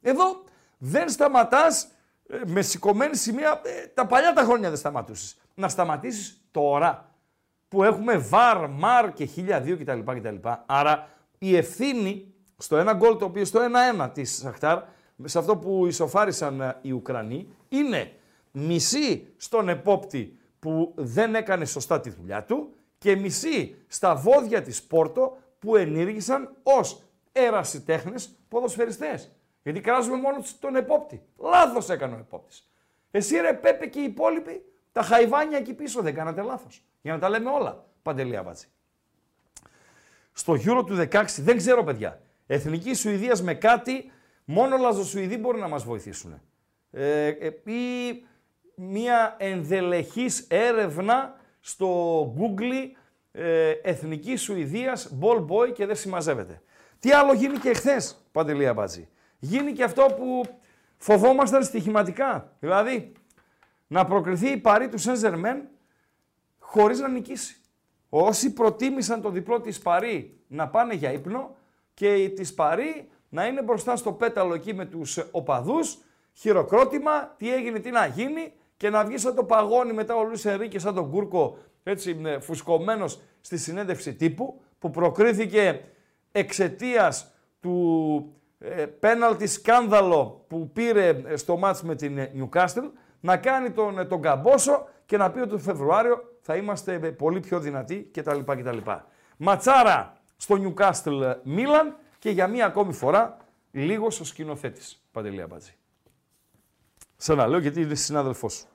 [0.00, 0.44] Εδώ
[0.78, 1.98] δεν σταματάς ε,
[2.46, 3.60] με σηκωμένη σημαία.
[3.64, 5.36] ε, τα παλιά τα χρόνια δεν σταματούσες.
[5.54, 7.14] Να σταματήσεις τώρα
[7.68, 9.98] που έχουμε βαρ, μαρ και 1002 κτλ.
[10.18, 10.48] κτλ.
[10.66, 11.08] Άρα
[11.38, 13.60] η ευθύνη στο ένα γκολ το οποίο στο
[14.00, 14.82] 1-1 της Σαχτάρ,
[15.24, 18.12] σε αυτό που ισοφάρισαν ε, οι Ουκρανοί, είναι
[18.52, 24.82] μισή στον επόπτη που δεν έκανε σωστά τη δουλειά του και μισή στα βόδια της
[24.82, 27.02] Πόρτο που ενήργησαν ως
[27.32, 29.30] ερασιτέχνες ποδοσφαιριστές.
[29.62, 31.22] Γιατί κράζουμε μόνο τον επόπτη.
[31.38, 32.70] Λάθος έκανε ο επόπτης.
[33.10, 36.84] Εσύ ρε Πέπε και οι υπόλοιποι, τα χαϊβάνια εκεί πίσω δεν κάνατε λάθος.
[37.02, 38.68] Για να τα λέμε όλα, Παντελή Αβάτση.
[40.32, 44.12] Στο Euro του 16, δεν ξέρω παιδιά, Εθνική Σουηδίας με κάτι,
[44.44, 46.40] μόνο Λαζοσουηδοί μπορεί να μας βοηθήσουν.
[46.90, 48.24] Ε, ε, ή
[48.74, 52.90] μια ενδελεχής έρευνα στο Google
[53.32, 56.62] ε, Εθνική Σουηδίας, Ball Boy και δεν συμμαζεύεται.
[56.98, 59.08] Τι άλλο γίνει και εχθές, Παντελή Αμπάτζη.
[59.40, 60.42] Γίνει και αυτό που
[60.96, 62.56] φοβόμασταν στοιχηματικά.
[62.60, 63.12] Δηλαδή,
[63.86, 65.68] να προκριθεί η παρή του Σεν Ζερμέν
[66.58, 67.56] χωρίς να νικήσει.
[68.08, 71.56] Όσοι προτίμησαν το διπλό της Παρή να πάνε για ύπνο
[71.94, 75.98] και η της Παρή να είναι μπροστά στο πέταλο εκεί με τους οπαδούς,
[76.32, 80.44] χειροκρότημα, τι έγινε, τι να γίνει και να βγει σαν το παγόνι μετά ο Λουίς
[80.44, 85.84] Ενρίκε σαν τον Κούρκο έτσι ε, φουσκωμένος στη συνέντευξη τύπου που προκρίθηκε
[86.32, 88.39] εξαιτίας του ε,
[89.00, 92.90] πέναλτι σκάνδαλο που πήρε ε, στο μάτς με την Νιουκάστελ
[93.20, 97.10] να κάνει τον, ε, τον καμπόσο και να πει ότι το Φεβρουάριο θα είμαστε ε,
[97.10, 98.40] πολύ πιο δυνατοί κτλ.
[98.40, 98.78] κτλ.
[99.36, 103.36] Ματσάρα στο Νιουκάστελ Μίλαν και για μία ακόμη φορά
[103.70, 105.04] λίγος ο σκηνοθέτης.
[105.12, 105.74] Παντελή Αμπατζή.
[107.16, 108.66] Σαν να λέω γιατί είναι συνάδελφός σου.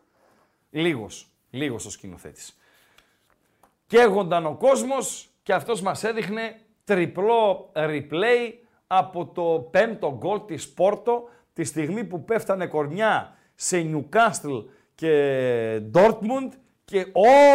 [0.70, 2.58] Λίγος, λίγος ο σκηνοθέτης.
[3.88, 8.54] Καίγονταν ο κόσμος και αυτός μας έδειχνε τριπλό replay
[8.88, 14.58] από το πέμπτο γκολ της Πόρτο τη στιγμή που πέφτανε κορμιά σε Νιουκάστλ
[14.96, 16.54] και Ντόρτμουντ
[16.86, 17.06] και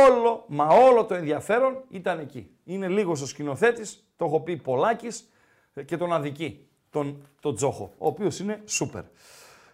[0.08, 2.50] όλο, μα όλο το ενδιαφέρον ήταν εκεί.
[2.64, 5.28] Είναι λίγος ο σκηνοθέτης, το έχω πει πολλάκις
[5.84, 9.02] και τον αδική, τον, τον Τζόχο, ο οποίος είναι σούπερ.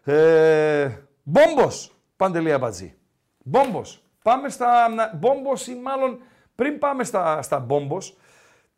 [0.04, 2.94] Ε, Μπόμπος, Παντελή Αμπατζή.
[3.38, 4.02] Μπόμπος.
[4.22, 4.86] Πάμε στα...
[5.14, 6.18] Μπόμπος ή μάλλον
[6.54, 8.16] πριν πάμε στα, στα Μπόμπος,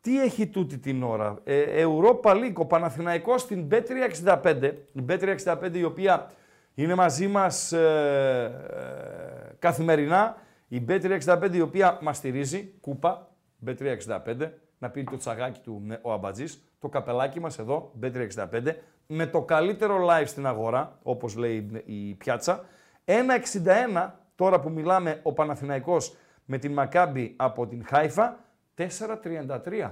[0.09, 5.83] τι έχει τούτη την ώρα; Ε, Europa League, ο Παναθηναϊκός στην B365, η B365 η
[5.83, 6.31] οποία
[6.73, 10.35] είναι μαζί μας ε, ε, καθημερινά,
[10.67, 13.27] η B365 η οποία μας στηρίζει, κούπα,
[13.65, 18.73] B365, να πει το τσαγάκι του ε, ο Αμπατζής, το καπελάκι μας εδώ, B365,
[19.07, 22.65] με το καλύτερο live στην αγορά, όπως λέει η πιάτσα,
[23.05, 28.39] 1,61 τώρα που μιλάμε ο Παναθηναϊκός με την Μακάμπη από την Χάιφα,
[28.79, 29.91] 4,33.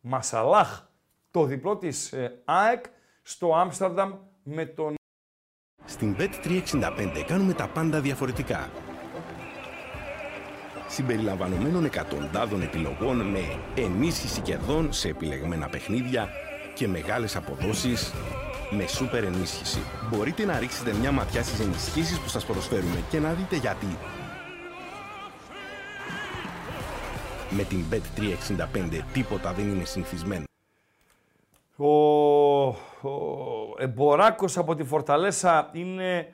[0.00, 0.82] Μασαλάχ,
[1.30, 2.84] το διπλό της ε, ΑΕΚ
[3.22, 4.94] στο Άμστερνταμ με τον
[5.84, 8.70] Στην Bet365 κάνουμε τα πάντα διαφορετικά.
[10.88, 13.40] Συμπεριλαμβανομένων εκατοντάδων επιλογών με
[13.74, 16.28] ενίσχυση κερδών σε επιλεγμένα παιχνίδια
[16.74, 18.12] και μεγάλες αποδόσεις
[18.70, 19.80] με σούπερ ενίσχυση.
[20.10, 23.96] Μπορείτε να ρίξετε μια ματιά στις ενισχύσεις που σας προσφέρουμε και να δείτε γιατί.
[27.50, 30.44] Με την Bet365 τίποτα δεν είναι συνηθισμένο.
[31.76, 36.32] Ο, ο Εμποράκος από τη Φορταλέσα είναι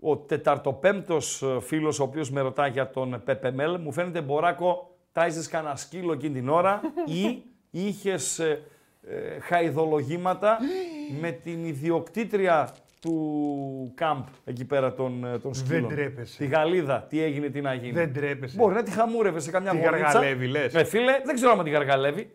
[0.00, 3.80] ο τεταρτοπέμπτος ε, φίλος ο οποίος με ρωτά για τον ΠΠΜΕΛ.
[3.80, 8.62] Μου φαίνεται Εμποράκο τάιζες κανένα σκύλο εκείνη την ώρα ή είχες ε,
[9.02, 10.58] ε, χαϊδολογήματα
[11.20, 15.88] με την ιδιοκτήτρια του κάμπ εκεί πέρα των, ε, των σκύλων.
[15.88, 16.36] ντρέπεσαι.
[16.36, 17.92] Τη Γαλλίδα, τι έγινε, τι να γίνει.
[17.92, 18.56] Δεν ντρέπεσαι.
[18.56, 19.98] Μπορεί να τη χαμούρευε σε καμιά Τη γωνίτσα.
[20.00, 20.74] γαργαλεύει, λες.
[20.74, 22.30] Ε, φίλε, δεν ξέρω αν τη γαργαλεύει.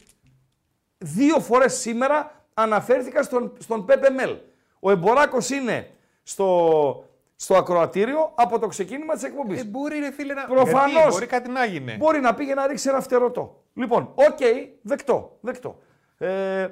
[0.97, 4.35] Δύο φορές σήμερα αναφέρθηκα στον, στον Πέπε Μέλ.
[4.79, 5.89] Ο Εμποράκος είναι
[6.23, 7.05] στο,
[7.35, 9.61] στο ακροατήριο από το ξεκίνημα της εκπομπής.
[9.61, 10.45] Ε, μπορεί ρε φίλε να...
[10.45, 10.91] Προφανώς.
[10.91, 11.95] Γιατί, μπορεί κάτι να γίνει.
[11.97, 13.63] Μπορεί να πήγε να ρίξει ένα φτερωτό.
[13.73, 14.37] Λοιπόν, οκ,
[14.81, 15.79] δεκτό, δεκτό.
[16.17, 16.67] Ε,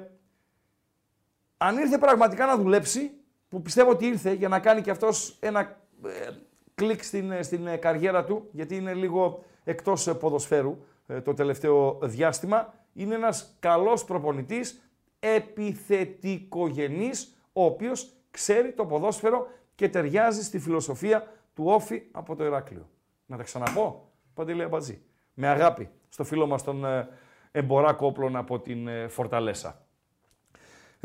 [1.56, 3.10] αν ήρθε πραγματικά να δουλέψει,
[3.54, 5.60] που πιστεύω ότι ήρθε για να κάνει και αυτός ένα
[6.04, 6.30] ε,
[6.74, 11.34] κλικ στην, ε, στην ε, καριέρα του, γιατί είναι λίγο εκτός ε, ποδοσφαίρου ε, το
[11.34, 20.58] τελευταίο διάστημα, είναι ένας καλός προπονητής, επιθετικογενής, ο οποίος ξέρει το ποδόσφαιρο και ταιριάζει στη
[20.58, 22.88] φιλοσοφία του Όφη από το Ηράκλειο.
[23.26, 25.02] Να τα ξαναπώ, Παντελή Αμπατζή.
[25.34, 27.08] Με αγάπη στο φίλο μας τον ε,
[27.52, 29.83] Εμποράκο Όπλων από την ε, Φορταλέσα.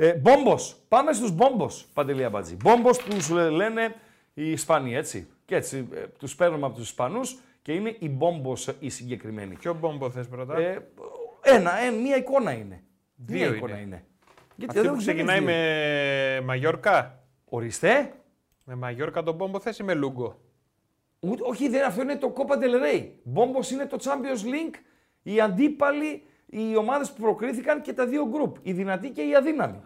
[0.01, 0.75] Ε, μπόμπος.
[0.87, 2.55] Πάμε στους μπόμπος, Παντελή Αμπατζή.
[2.55, 3.95] Μπόμπος τους ε, λένε
[4.33, 5.27] οι Ισπανοί, έτσι.
[5.45, 9.55] Και έτσι ε, τους παίρνουμε από τους Ισπανούς και είναι η μπόμπος ε, η συγκεκριμένη.
[9.55, 10.87] Ποιο μπόμπο θες πρώτα; Ε,
[11.41, 12.83] ένα, ε, μία εικόνα είναι.
[13.15, 13.81] Δύο μία εικόνα είναι.
[13.83, 14.03] είναι.
[14.55, 16.41] Γιατί Αυτή δεν που δεν ξεκινάει είναι δύο.
[16.41, 18.13] με Μαγιόρκα; Ορίστε.
[18.63, 20.39] Με Μαγιόρκα τον μπόμπο θες ή με Λούγκο;
[21.19, 23.07] Ούτε, όχι, δεν, αυτό είναι το Copa del Rey.
[23.23, 24.75] Μπόμπος είναι το Champions League,
[25.23, 28.55] οι αντίπαλοι, οι ομάδες που προκρίθηκαν και τα δύο γκρουπ.
[28.61, 29.81] Η δυνατή και η αδύναμη.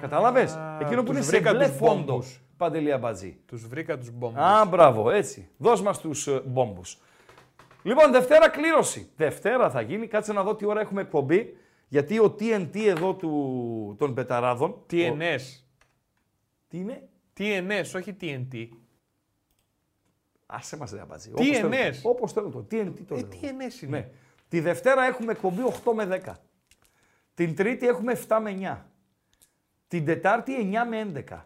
[0.00, 0.58] Κατάλαβες.
[0.80, 2.02] Εκείνο που τους είναι σε βρήκα μπλε τους φόντο.
[2.12, 2.40] μπόμπους.
[2.56, 3.38] Παντελία Μπατζή.
[3.46, 4.38] Τους βρήκα τους μπόμπους.
[4.40, 5.48] Α, μπράβο, έτσι.
[5.56, 6.98] Δώσ' μας τους ε, μπόμπους.
[7.82, 9.10] Λοιπόν, Δευτέρα κλήρωση.
[9.16, 10.06] Δευτέρα θα γίνει.
[10.06, 11.56] Κάτσε να δω τι ώρα έχουμε εκπομπή.
[11.88, 14.70] Γιατί ο TNT εδώ του, των Πεταράδων.
[14.70, 15.62] Ο- TNS.
[16.68, 18.68] Τι είναι; TNS, όχι TNT.
[20.46, 21.30] Άσε μας ρε Αμπατζή.
[21.36, 21.94] TNS.
[22.02, 22.58] Όπως θέλω το.
[22.70, 23.28] TNT το Ε, λέω.
[23.30, 23.96] TNS είναι.
[23.98, 24.08] Ναι.
[24.50, 26.32] Τη Δευτέρα έχουμε εκπομπή 8 με 10.
[27.34, 28.78] Την Τρίτη έχουμε 7 με 9.
[29.88, 31.44] Την Τετάρτη 9 με 11.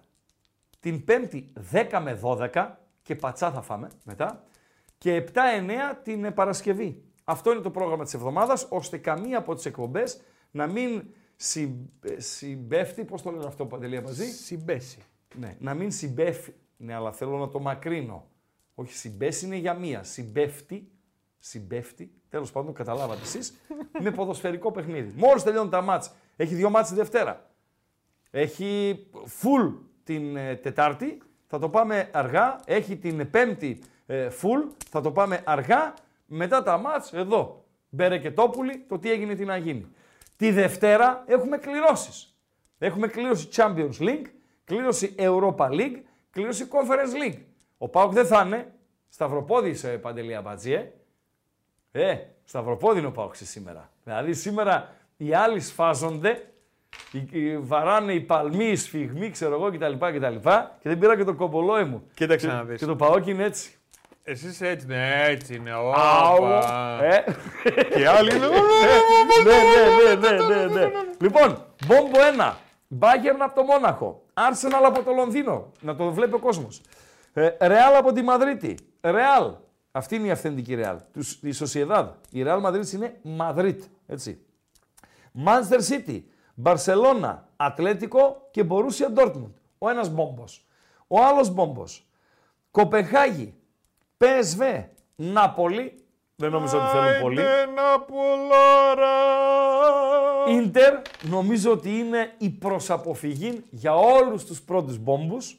[0.80, 2.70] Την Πέμπτη 10 με 12
[3.02, 4.44] και πατσά θα φάμε μετά.
[4.98, 5.38] Και 7-9
[6.02, 7.05] την ε, Παρασκευή.
[7.24, 11.05] Αυτό είναι το πρόγραμμα της εβδομάδας, ώστε καμία από τις εκπομπές να μην
[11.36, 14.98] συ, ε, συμπέφτει, πώς το λένε αυτό Παντελία μαζί, Συμπέσει.
[15.34, 16.55] ναι, να μην συμπέφτει.
[16.76, 18.26] Ναι, αλλά θέλω να το μακρύνω.
[18.74, 20.02] Όχι, συμπέσει είναι για μία.
[20.02, 20.90] Συμπέφτει,
[21.38, 23.55] συμπέφτει, τέλος πάντων καταλάβατε εσείς,
[24.01, 25.12] με ποδοσφαιρικό παιχνίδι.
[25.16, 27.51] Μόλις τελειώνουν τα μάτς, έχει δύο μάτς τη Δευτέρα.
[28.30, 28.99] Έχει
[29.43, 29.72] full
[30.05, 32.61] την ε, Τετάρτη, θα το πάμε αργά.
[32.64, 35.95] Έχει την Πέμπτη ε, full, θα το πάμε αργά.
[36.26, 39.87] Μετά τα μάτς, εδώ, Μπερεκετόπουλη, το τι έγινε, τι να γίνει.
[40.37, 42.37] Τη Δευτέρα έχουμε κληρώσεις.
[42.78, 44.26] Έχουμε κλήρωση Champions League,
[44.64, 47.39] κλήρωση Europa League, κλήρωση Conference League.
[47.78, 48.74] Ο Πάουκ δεν θα είναι.
[49.09, 50.93] Σταυροπόδης, ε, Παντελία Μπατζή,
[51.97, 52.11] ε.
[52.11, 53.90] Ε, Σταυροπόδη είναι ο Πάουκ σήμερα.
[54.05, 56.42] Δηλαδή σήμερα οι άλλοι σφάζονται,
[57.12, 59.92] οι, οι- βαράνε οι παλμοί, οι σφιγμοί, ξέρω εγώ κτλ.
[60.16, 60.36] κτλ.
[60.80, 62.03] Και δεν πήρα και το κομπολόι μου.
[62.14, 62.78] Κοίταξε Και- να δεις.
[62.78, 63.70] Και το Πάουκ είναι έτσι.
[64.22, 65.70] Εσύ είσαι έτσι, ναι, έτσι είναι.
[65.70, 66.99] Άου, Όπα.
[67.05, 67.24] ε.
[67.95, 68.47] Και άλλοι είναι.
[68.47, 68.55] ναι,
[70.14, 70.90] ναι, ναι, ναι, ναι, ναι.
[71.20, 72.53] Λοιπόν, Μπόμπο 1.
[72.88, 74.22] Μπάγκερν από το Μόναχο.
[74.34, 75.72] Arsenal από το Λονδίνο.
[75.80, 76.68] Να το βλέπει ο κόσμο.
[77.61, 78.74] Ρεάλ από τη Μαδρίτη.
[79.01, 79.51] Ρεάλ.
[79.97, 80.97] Αυτή είναι η αυθεντική Ρεάλ.
[81.12, 82.09] Τους- Η Σοσιεδάδ.
[82.30, 83.82] Η Ρεάλ Μαδρίτη είναι Μαδρίτ.
[84.07, 84.38] Έτσι.
[85.47, 86.22] Manchester City.
[86.55, 87.49] Μπαρσελώνα.
[87.57, 89.55] Ατλέτικο και Μπορούσια Ντόρτμουντ.
[89.78, 90.66] Ο ένας μπόμπος.
[91.07, 92.07] Ο άλλος μπόμπος.
[92.70, 93.55] Κοπεχάγη.
[94.18, 94.84] PSV.
[95.16, 96.05] Νάπολη.
[96.36, 97.40] Δεν νομίζω ότι θέλουν πολύ.
[97.40, 99.12] Άιντε να πουλάρα.
[100.49, 105.51] Ίντερ νομίζω ότι είναι η προσαποφυγή για όλους τους πρώτους μπόμπους.
[105.51, 105.59] Η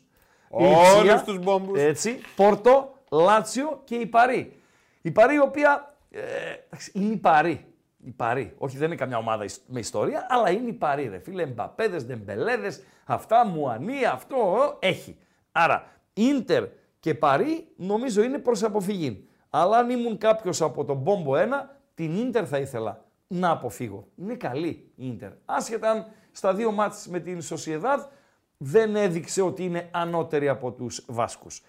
[0.50, 1.80] Όλους Ιψία, τους μπόμπους.
[1.80, 4.60] Έτσι, Πόρτο, Λάτσιο και η Παρή.
[5.02, 6.20] Η Παρή η οποία ε,
[6.66, 7.66] εντάξει, είναι η Παρή.
[8.06, 8.54] Η Παρή.
[8.58, 11.46] Όχι δεν είναι καμιά ομάδα εις- με ιστορία, αλλά είναι η Παρή ρε φίλε.
[11.46, 14.36] Μπαπέδες, Ντεμπελέδες, αυτά, Μουανί, αυτό,
[14.80, 15.18] ε, έχει.
[15.52, 16.64] Άρα, Ίντερ
[17.00, 19.28] και Παρή νομίζω είναι προς αποφυγή.
[19.50, 24.08] Αλλά αν ήμουν κάποιος από τον Μπόμπο 1, την Ίντερ θα ήθελα να αποφύγω.
[24.16, 25.30] Είναι καλή η Ίντερ.
[25.46, 28.04] Άσχετα αν στα δύο μάτς με την Σοσιεδάδ
[28.58, 31.62] δεν έδειξε ότι είναι ανώτερη από τους Βάσκους.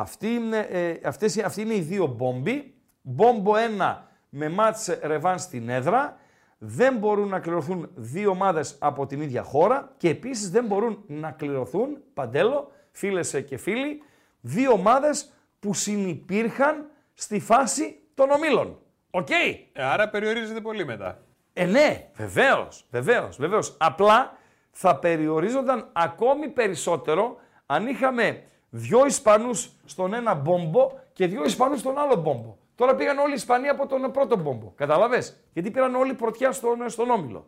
[0.00, 2.74] Αυτή είναι, ε, αυτές, αυτοί είναι οι δύο μπόμποι.
[3.02, 6.16] Μπόμπο 1 με μάτς ρεβάν στην έδρα.
[6.58, 11.30] Δεν μπορούν να κληρωθούν δύο ομάδες από την ίδια χώρα και επίσης δεν μπορούν να
[11.30, 14.02] κληρωθούν, παντέλο, φίλες ε, και φίλοι,
[14.40, 18.78] δύο ομάδες που συνυπήρχαν στη φάση των ομίλων.
[19.10, 19.30] Οκ.
[19.30, 21.22] Ε, Άρα περιορίζεται πολύ μετά.
[21.52, 23.76] Ε, ναι, βεβαίως, βεβαίως, βεβαίως.
[23.78, 24.38] Απλά
[24.70, 27.36] θα περιορίζονταν ακόμη περισσότερο
[27.66, 32.56] αν είχαμε δυο Ισπανούς στον ένα μπόμπο και δυο Ισπανούς στον άλλο μπόμπο.
[32.74, 34.72] Τώρα πήγαν όλοι οι Ισπανοί από τον πρώτο μπόμπο.
[34.76, 35.22] Καταλαβέ.
[35.52, 37.46] Γιατί πήραν όλοι πρωτιά στον, στον όμιλο.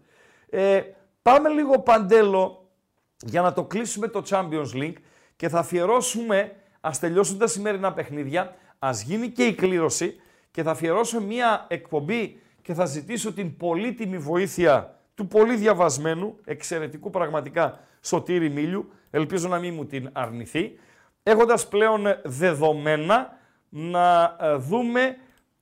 [0.51, 0.83] Ε,
[1.23, 2.69] πάμε λίγο παντέλο
[3.17, 4.97] για να το κλείσουμε το Champions League
[5.37, 10.21] και θα αφιερώσουμε, ας τελειώσουν τα σημερινά παιχνίδια, ας γίνει και η κλήρωση
[10.51, 17.11] και θα αφιερώσω μία εκπομπή και θα ζητήσω την πολύτιμη βοήθεια του πολύ διαβασμένου, εξαιρετικού
[17.11, 20.79] πραγματικά Σωτήρη Μίλιου, ελπίζω να μην μου την αρνηθεί,
[21.23, 25.17] έχοντας πλέον δεδομένα να ε, δούμε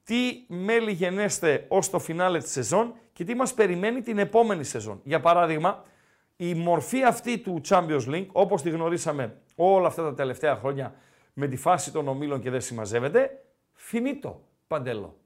[0.05, 5.01] τι μέλη γενέστε ως το φινάλε της σεζόν και τι μας περιμένει την επόμενη σεζόν.
[5.05, 5.85] Για παράδειγμα,
[6.37, 10.95] η μορφή αυτή του Champions League, όπως τη γνωρίσαμε όλα αυτά τα τελευταία χρόνια
[11.33, 15.17] με τη φάση των ομίλων και δεν συμμαζεύεται, φινίτο, παντελό.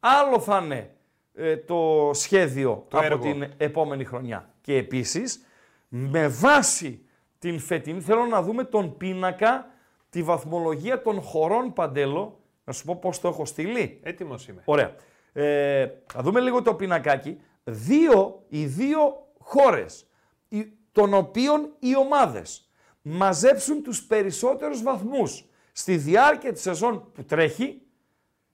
[0.00, 0.94] Άλλο θα είναι
[1.34, 3.22] ε, το σχέδιο Το από έργο.
[3.22, 4.54] την επόμενη χρονιά.
[4.60, 5.44] Και επίσης,
[5.88, 7.03] με βάση
[7.44, 8.00] την φετινή.
[8.00, 9.66] Θέλω να δούμε τον πίνακα,
[10.10, 12.40] τη βαθμολογία των χωρών παντέλο.
[12.64, 14.00] Να σου πω πώς το έχω στείλει.
[14.02, 14.62] Έτοιμος είμαι.
[14.64, 14.94] Ωραία.
[15.32, 17.40] Ε, θα δούμε λίγο το πινακάκι.
[17.64, 20.06] Δύο, οι δύο χώρες,
[20.48, 22.70] οι- των οποίων οι ομάδες
[23.02, 27.82] μαζέψουν τους περισσότερους βαθμούς στη διάρκεια της σεζόν που τρέχει,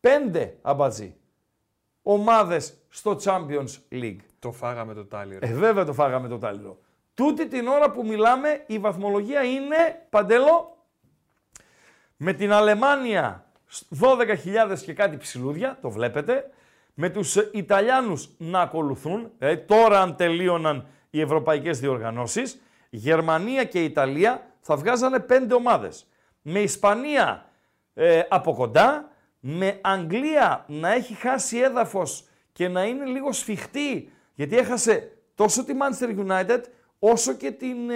[0.00, 1.14] πέντε αμπατζή
[2.02, 4.18] ομάδες στο Champions League.
[4.38, 5.38] Το φάγαμε το τάλι.
[5.38, 5.46] ρε.
[5.46, 6.78] Ε, βέβαια το φάγαμε το τάλιρο.
[7.14, 10.76] Τούτη την ώρα που μιλάμε η βαθμολογία είναι, Παντέλο,
[12.16, 13.44] με την Αλεμάνια
[14.00, 16.50] 12.000 και κάτι ψηλούδια, το βλέπετε,
[16.94, 23.84] με τους ε, Ιταλιάνους να ακολουθούν, ε, τώρα αν τελείωναν οι ευρωπαϊκές διοργανώσεις, Γερμανία και
[23.84, 26.06] Ιταλία θα βγάζανε πέντε ομάδες.
[26.42, 27.44] Με Ισπανία
[27.94, 29.09] ε, από κοντά,
[29.40, 35.74] με Αγγλία να έχει χάσει έδαφος και να είναι λίγο σφιχτή, γιατί έχασε τόσο τη
[35.80, 36.60] Manchester United
[36.98, 37.94] όσο και την ε,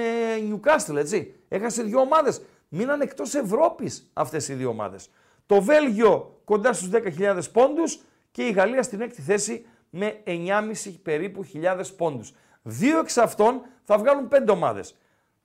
[0.51, 1.35] Newcastle, έτσι.
[1.49, 2.43] Έχασε δύο ομάδες.
[2.69, 5.11] Μείναν εκτός Ευρώπης αυτές οι δύο ομάδες.
[5.47, 11.45] Το Βέλγιο κοντά στους 10.000 πόντους και η Γαλλία στην έκτη θέση με 9,5 περίπου
[11.45, 12.33] χιλιάδες πόντους.
[12.63, 14.97] Δύο εξ αυτών θα βγάλουν πέντε ομάδες.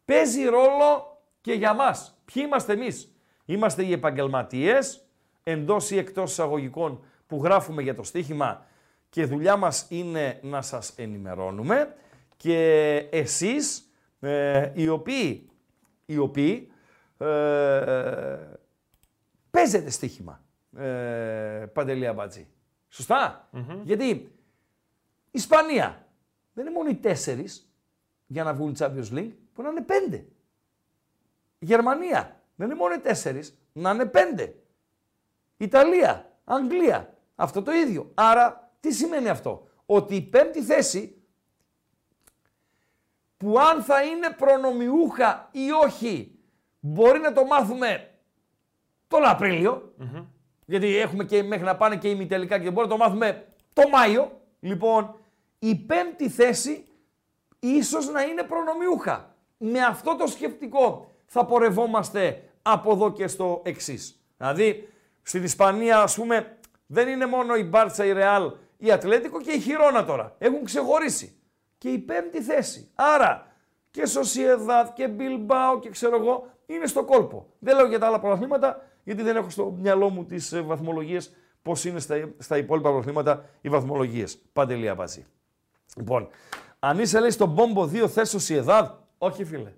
[0.05, 2.21] Παίζει ρόλο και για μας.
[2.33, 3.13] Ποιοι είμαστε εμείς;
[3.45, 5.08] Είμαστε οι επαγγελματίες,
[5.49, 8.65] εντός ή εκτός εισαγωγικών που γράφουμε για το στοίχημα
[9.09, 11.95] και δουλειά μας είναι να σας ενημερώνουμε
[12.37, 15.49] και εσείς ε, οι οποίοι,
[16.05, 16.71] οι οποίοι
[17.17, 18.37] ε,
[19.51, 20.43] παίζετε στοίχημα,
[20.77, 22.47] ε, Παντελή Αμπατζή.
[22.89, 23.49] Σωστά;
[23.83, 24.31] Γιατί
[25.31, 26.07] Ισπανία
[26.53, 27.73] δεν είναι μόνο οι τέσσερις
[28.27, 30.25] για να βγουν Champions League, που να είναι πέντε.
[31.59, 34.55] Γερμανία δεν είναι μόνο οι τέσσερις, να είναι πέντε.
[35.61, 38.11] Ιταλία, Αγγλία, αυτό το ίδιο.
[38.13, 41.23] Άρα τι σημαίνει αυτό; Ότι η πέμπτη θέση
[43.37, 46.39] που αν θα είναι προνομιούχα ή όχι
[46.79, 48.09] μπορεί να το μάθουμε
[49.07, 49.93] τον απριλιο
[50.65, 54.41] Γιατί έχουμε και μέχρι να πάνε και ημιτελικά και μπορεί να το μάθουμε το Μάιο.
[54.59, 55.15] Λοιπόν,
[55.59, 56.87] η πέμπτη θέση
[57.59, 59.35] ίσως να είναι προνομιούχα.
[59.57, 64.23] Με αυτό το σκεπτικό θα πορευόμαστε από εδώ και στο εξής.
[64.37, 64.89] Δηλαδή,
[65.29, 69.59] στην Ισπανία, ας πούμε, δεν είναι μόνο η Μπάρτσα, η Ρεάλ, η Ατλέτικο και η
[69.59, 70.35] Χιρόνα τώρα.
[70.37, 71.37] Έχουν ξεχωρίσει.
[71.77, 72.91] Και η πέμπτη θέση.
[72.95, 73.47] Άρα,
[73.91, 77.53] και Σοσιεδάδ και Μπιλμπάο και ξέρω εγώ, είναι στο κόλπο.
[77.59, 81.35] Δεν λέω για τα άλλα πρωταθλήματα, γιατί δεν έχω στο μυαλό μου τις ε, βαθμολογίες,
[81.61, 84.37] πώς είναι στα, στα υπόλοιπα πρωταθλήματα οι βαθμολογίες.
[84.53, 85.25] Παντελία βάζει.
[85.95, 86.27] Λοιπόν,
[86.79, 89.73] αν είσαι λέει στον Μπόμπο 2 θες Σοσιεδάδ, όχι φίλε.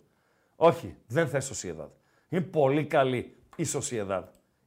[0.55, 1.89] Όχι, δεν θες Σοσιεδάδ.
[2.29, 4.23] Είναι πολύ καλή η Σοσιεδάδ.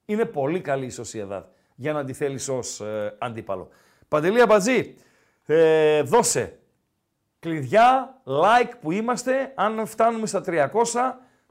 [0.06, 1.44] Είναι πολύ καλή η Σοσιεδάδ
[1.74, 3.68] για να τη θέλεις ως ε, αντίπαλο.
[4.08, 4.94] Παντελή Αμπατζή,
[5.46, 6.58] ε, δώσε
[7.40, 10.70] κλειδιά, like που είμαστε, αν φτάνουμε στα 300,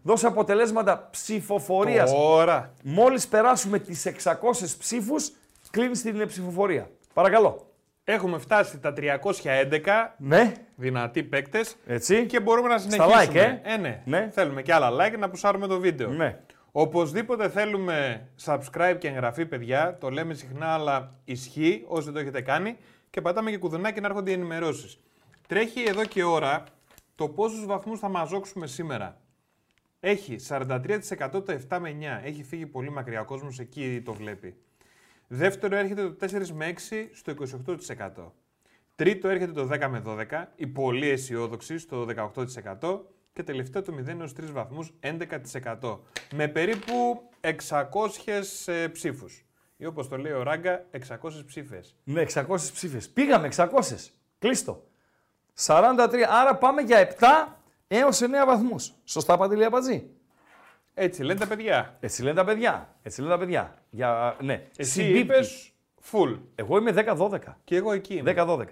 [0.02, 2.12] δώσε αποτελέσματα ψηφοφορίας.
[2.12, 2.74] Τώρα.
[2.84, 5.32] Μόλις περάσουμε τις 600 ψήφους,
[5.72, 6.90] κλείνεις την ψηφοφορία.
[7.14, 7.68] Παρακαλώ.
[8.06, 12.26] Έχουμε φτάσει τα 311 Ναι, δυνατοί παίκτες έτσι.
[12.26, 13.62] και μπορούμε να Στα συνεχίσουμε.
[13.64, 13.78] like, ε.
[13.78, 14.02] ναι.
[14.06, 14.30] Ναι.
[14.34, 16.10] Θέλουμε και άλλα like να πουσάρουμε το βίντεο.
[16.10, 16.40] Ναι.
[16.76, 19.98] Οπωσδήποτε θέλουμε subscribe και εγγραφή, παιδιά.
[19.98, 22.78] Το λέμε συχνά, αλλά ισχύει όσοι δεν το έχετε κάνει.
[23.10, 25.00] Και πατάμε και κουδουνάκι να έρχονται οι ενημερώσεις.
[25.48, 26.64] Τρέχει εδώ και ώρα
[27.16, 29.22] το πόσους βαθμούς θα μαζόξουμε σήμερα.
[30.00, 30.90] Έχει 43%
[31.32, 32.26] το 7 με 9.
[32.26, 33.22] Έχει φύγει πολύ μακριά.
[33.22, 34.56] Ο κόσμος εκεί το βλέπει.
[35.28, 37.34] Δεύτερο έρχεται το 4 με 6 στο
[38.18, 38.32] 28%.
[38.96, 42.08] Τρίτο έρχεται το 10 με 12, οι πολύ αισιόδοξοι στο
[42.80, 43.00] 18%.
[43.34, 46.00] Και τελευταίο το 0 έως 3 βαθμούς, 11%.
[46.34, 47.50] Με περίπου 600
[48.66, 49.46] ε, ψήφους.
[49.78, 50.98] Ή όπως το λέει ο Ράγκα, 600
[51.46, 51.96] ψήφες.
[52.04, 53.10] Ναι, 600 ψήφες.
[53.10, 53.68] Πήγαμε 600.
[54.40, 54.84] Κλείστο.
[55.66, 55.98] 43.
[56.30, 57.26] Άρα πάμε για 7
[57.88, 58.94] έως 9 βαθμούς.
[59.04, 60.10] Σωστά, Παντελή Αμπατζή.
[60.94, 61.98] Έτσι λένε τα παιδιά.
[62.00, 62.96] Έτσι λένε τα παιδιά.
[63.04, 63.78] Έτσι λένε τα παιδιά.
[63.90, 64.68] Για, ναι.
[64.78, 65.20] Εσύ Συμπίπτει.
[65.20, 65.74] είπες
[66.12, 66.40] full.
[66.56, 67.40] Εγώ είμαι 10-12.
[67.64, 68.34] Και εγώ εκεί είμαι.
[68.38, 68.66] 10-12.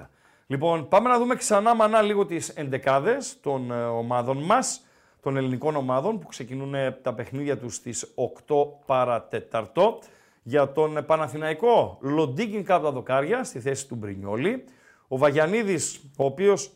[0.52, 4.86] Λοιπόν, πάμε να δούμε ξανά μανά λίγο τις εντεκάδες των ε, ομάδων μας,
[5.22, 8.14] των ελληνικών ομάδων που ξεκινούν ε, τα παιχνίδια τους στις
[8.48, 10.00] 8 παρατεταρτό.
[10.44, 14.64] Για τον ε, Παναθηναϊκό, Λοντίγκιν κάτω τα δοκάρια στη θέση του Μπρινιόλη.
[15.08, 16.72] Ο Βαγιανίδης, ο οποίος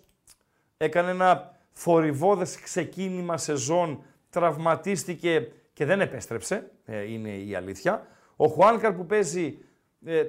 [0.78, 8.08] έκανε ένα θορυβόδες ξεκίνημα σεζόν, τραυματίστηκε και δεν επέστρεψε, ε, είναι η αλήθεια.
[8.36, 9.65] Ο Χουάνκαρ που παίζει ε,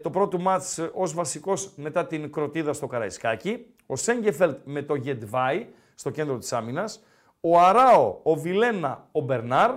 [0.03, 3.67] το πρώτο μάτς ε, ως βασικός μετά την κροτίδα στο Καραϊσκάκι.
[3.87, 7.03] Ο Σέγκεφελτ με το Γετβάι στο κέντρο της άμυνας.
[7.41, 9.71] Ο Αράο, ο Βιλένα, ο Μπερνάρ.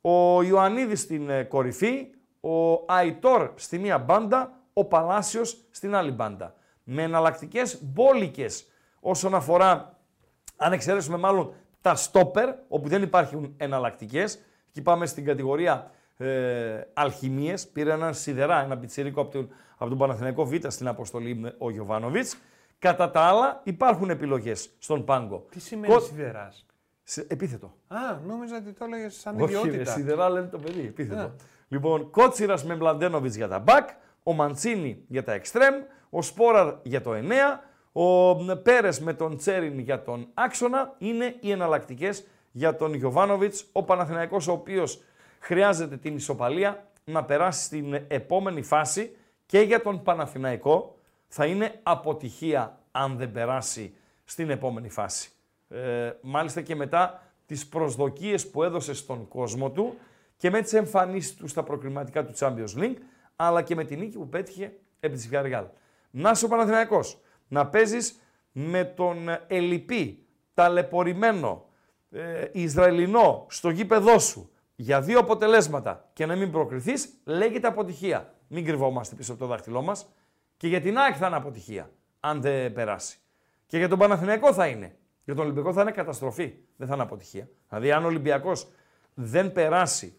[0.00, 2.06] Ο Ιωαννίδης στην ε, κορυφή.
[2.40, 4.60] Ο Αϊτόρ στη μία μπάντα.
[4.72, 6.54] ο Παλάσιος στην άλλη μπάντα.
[6.84, 8.66] Με εναλλακτικές μπόλικες
[9.00, 9.98] όσον αφορά,
[10.56, 14.38] αν εξαιρέσουμε μάλλον τα στόπερ, όπου δεν υπάρχουν εναλλακτικές.
[14.68, 17.68] Εκεί πάμε στην κατηγορία ε, αλχημίες.
[17.68, 22.36] Πήρε έναν σιδερά, ένα πιτσιρίκο από τον, από τον Παναθηναϊκό Β στην αποστολή ο Γιωβάνοβιτς.
[22.78, 25.46] Κατά τα άλλα υπάρχουν επιλογές στον πάγκο.
[25.50, 26.66] Τι σημαίνει Κο- σιδεράς;
[27.02, 27.74] Σε- Επίθετο.
[27.88, 27.96] Α,
[28.26, 29.90] νόμιζα ότι το έλεγες σαν Όχι, ρε, ιδιότητα.
[29.92, 30.80] σιδερά λένε το παιδί.
[30.80, 31.20] Επίθετο.
[31.20, 31.30] Ναι.
[31.68, 33.88] Λοιπόν, Κότσιρας με Μπλαντένοβιτς για τα μπακ,
[34.22, 35.74] ο Μαντσίνη για τα εξτρέμ,
[36.10, 37.60] ο Σπόραρ για το 9,
[37.92, 43.82] ο Πέρες με τον Τσέριν για τον άξονα είναι οι εναλλακτικές για τον Γιωβάνοβιτς, ο
[43.82, 45.02] Παναθηναϊκός ο οποίος
[45.44, 49.16] χρειάζεται την ισοπαλία να περάσει στην επόμενη φάση
[49.46, 55.30] και για τον Παναθηναϊκό θα είναι αποτυχία αν δεν περάσει στην επόμενη φάση.
[55.68, 59.94] Ε, μάλιστα και μετά τις προσδοκίες που έδωσε στον κόσμο του
[60.36, 62.96] και με τις εμφανίσεις του στα προκριματικά του Champions League,
[63.36, 65.66] αλλά και με την νίκη που πέτυχε επί της Villarreal.
[66.10, 68.20] Να είσαι ο Παναθηναϊκός, να παίζεις
[68.52, 69.16] με τον
[69.46, 71.64] ελλειπή, ταλαιπωρημένο,
[72.10, 78.34] ε, Ισραηλινό στο γήπεδό σου για δύο αποτελέσματα και να μην προκριθείς, λέγεται αποτυχία.
[78.48, 80.06] Μην κρυβόμαστε πίσω από το δάχτυλό μας.
[80.56, 83.18] Και για την ΑΕΚ θα είναι αποτυχία, αν δεν περάσει.
[83.66, 84.96] Και για τον Παναθηναϊκό θα είναι.
[85.24, 86.54] Για τον Ολυμπιακό θα είναι καταστροφή.
[86.76, 87.48] Δεν θα είναι αποτυχία.
[87.68, 88.68] Δηλαδή, αν ο Ολυμπιακός
[89.14, 90.16] δεν περάσει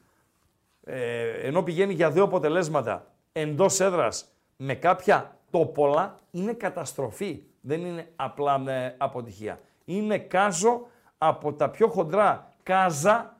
[0.83, 4.25] ε, ενώ πηγαίνει για δύο αποτελέσματα εντός έδρας
[4.57, 7.43] με κάποια τόπολα, είναι καταστροφή.
[7.61, 9.59] Δεν είναι απλά ε, αποτυχία.
[9.85, 10.87] Είναι κάζο
[11.17, 13.34] από τα πιο χοντρά κάζα,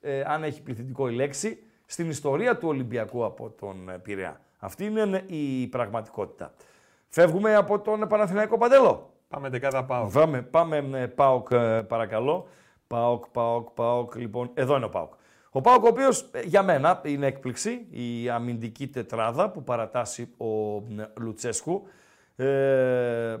[0.00, 4.40] ε, αν έχει πληθυντικό η λέξη, στην ιστορία του Ολυμπιακού από τον ε, Πειραιά.
[4.58, 6.54] Αυτή είναι ε, η πραγματικότητα.
[7.08, 9.10] Φεύγουμε από τον Παναθηναϊκό Παντέλο.
[9.28, 10.06] Πάμε δεκάδα πάω.
[10.06, 12.48] Πάμε, πάμε ε, ΠΑΟΚ ε, παρακαλώ.
[12.86, 14.14] ΠΑΟΚ, ΠΑΟΚ, ΠΑΟΚ.
[14.14, 15.12] Λοιπόν, εδώ είναι ο ΠΑΟΚ.
[15.50, 20.76] Ο ΠΑΟΚ ο οποίος ε, για μένα είναι έκπληξη, η αμυντική τετράδα που παρατάσσει ο
[20.76, 21.88] ε, Λουτσέσκου.
[22.36, 23.36] Ε,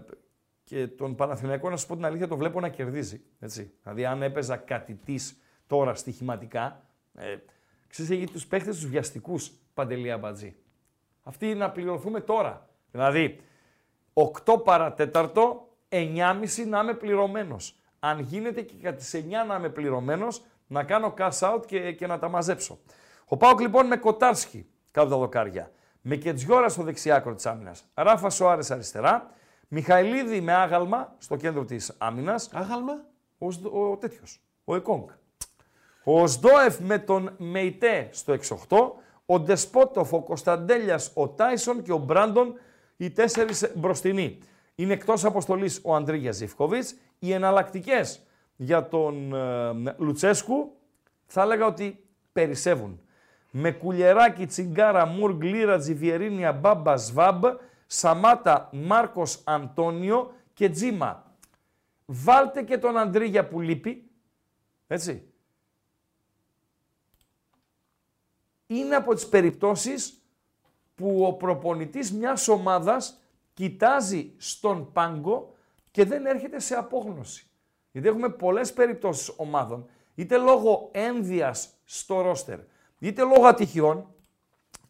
[0.64, 3.20] και τον Παναθηναϊκό, να σου πω την αλήθεια, το βλέπω να κερδίζει.
[3.40, 3.72] Έτσι.
[3.82, 7.36] Δηλαδή, αν έπαιζα κατητής τώρα στοιχηματικά, ε,
[7.88, 10.56] ξέρεις, έχει τους παίχτες τους βιαστικούς, Παντελή Αμπατζή.
[11.22, 12.68] Αυτοί να πληρωθούμε τώρα.
[12.90, 13.40] Δηλαδή,
[14.14, 17.78] 8 παρατέταρτο, 9.30 να είμαι πληρωμένος.
[17.98, 22.06] Αν γίνεται και κατά τις 9 να είμαι πληρωμένος, να κάνω cash out και, και
[22.06, 22.78] να τα μαζέψω.
[23.24, 25.70] Ο Πάοκ λοιπόν με Κοτάρσκι κάτω τα δοκάρια.
[26.00, 27.84] Με Κετζιόρα στο δεξιάκρο της άμυνας.
[27.94, 29.30] Ράφα Σοάρε αριστερά.
[29.68, 32.50] Μιχαηλίδη με άγαλμα στο κέντρο της άμυνας.
[32.52, 33.04] Άγαλμα;
[33.38, 34.40] Ο, Σδο- ο τέτοιος.
[34.64, 35.08] Ο Εκόνγκ.
[36.08, 38.36] Ο Σδόεφ με τον Μεϊτέ στο
[38.68, 38.76] 6-8.
[39.26, 42.54] Ο Ντεσπότοφ, ο Κωνσταντέλιας, ο Τάισον και ο Μπράντον,
[42.96, 44.38] οι τέσσερις μπροστινοί.
[44.74, 46.94] Είναι εκτός αποστολής ο Αντρίγια Ζιφκοβίτς.
[47.18, 48.20] Οι εναλλακτικές
[48.56, 50.76] για τον ε, Λουτσέσκου
[51.26, 53.00] θα έλεγα ότι περισσεύουν.
[53.50, 57.44] Με κουλιεράκι, τσιγκάρα, μουρ, γκλίρα, τζιβιερίνια, μπάμπα, σβάμπ,
[57.86, 61.36] Σαμάτα, Μάρκος Αντώνιο και Τζίμα.
[62.04, 64.10] Βάλτε και τον Αντρίγια που λείπει,
[64.86, 65.30] έτσι.
[68.66, 70.22] Είναι από τις περιπτώσεις
[70.94, 73.20] που ο προπονητής μιας ομάδας
[73.54, 75.54] κοιτάζει στον πάγκο
[75.90, 77.46] και δεν έρχεται σε απόγνωση.
[77.90, 82.58] Γιατί έχουμε πολλές περιπτώσεις ομάδων, είτε λόγω ένδυας στο ρόστερ,
[82.98, 84.14] είτε λόγω ατυχιών,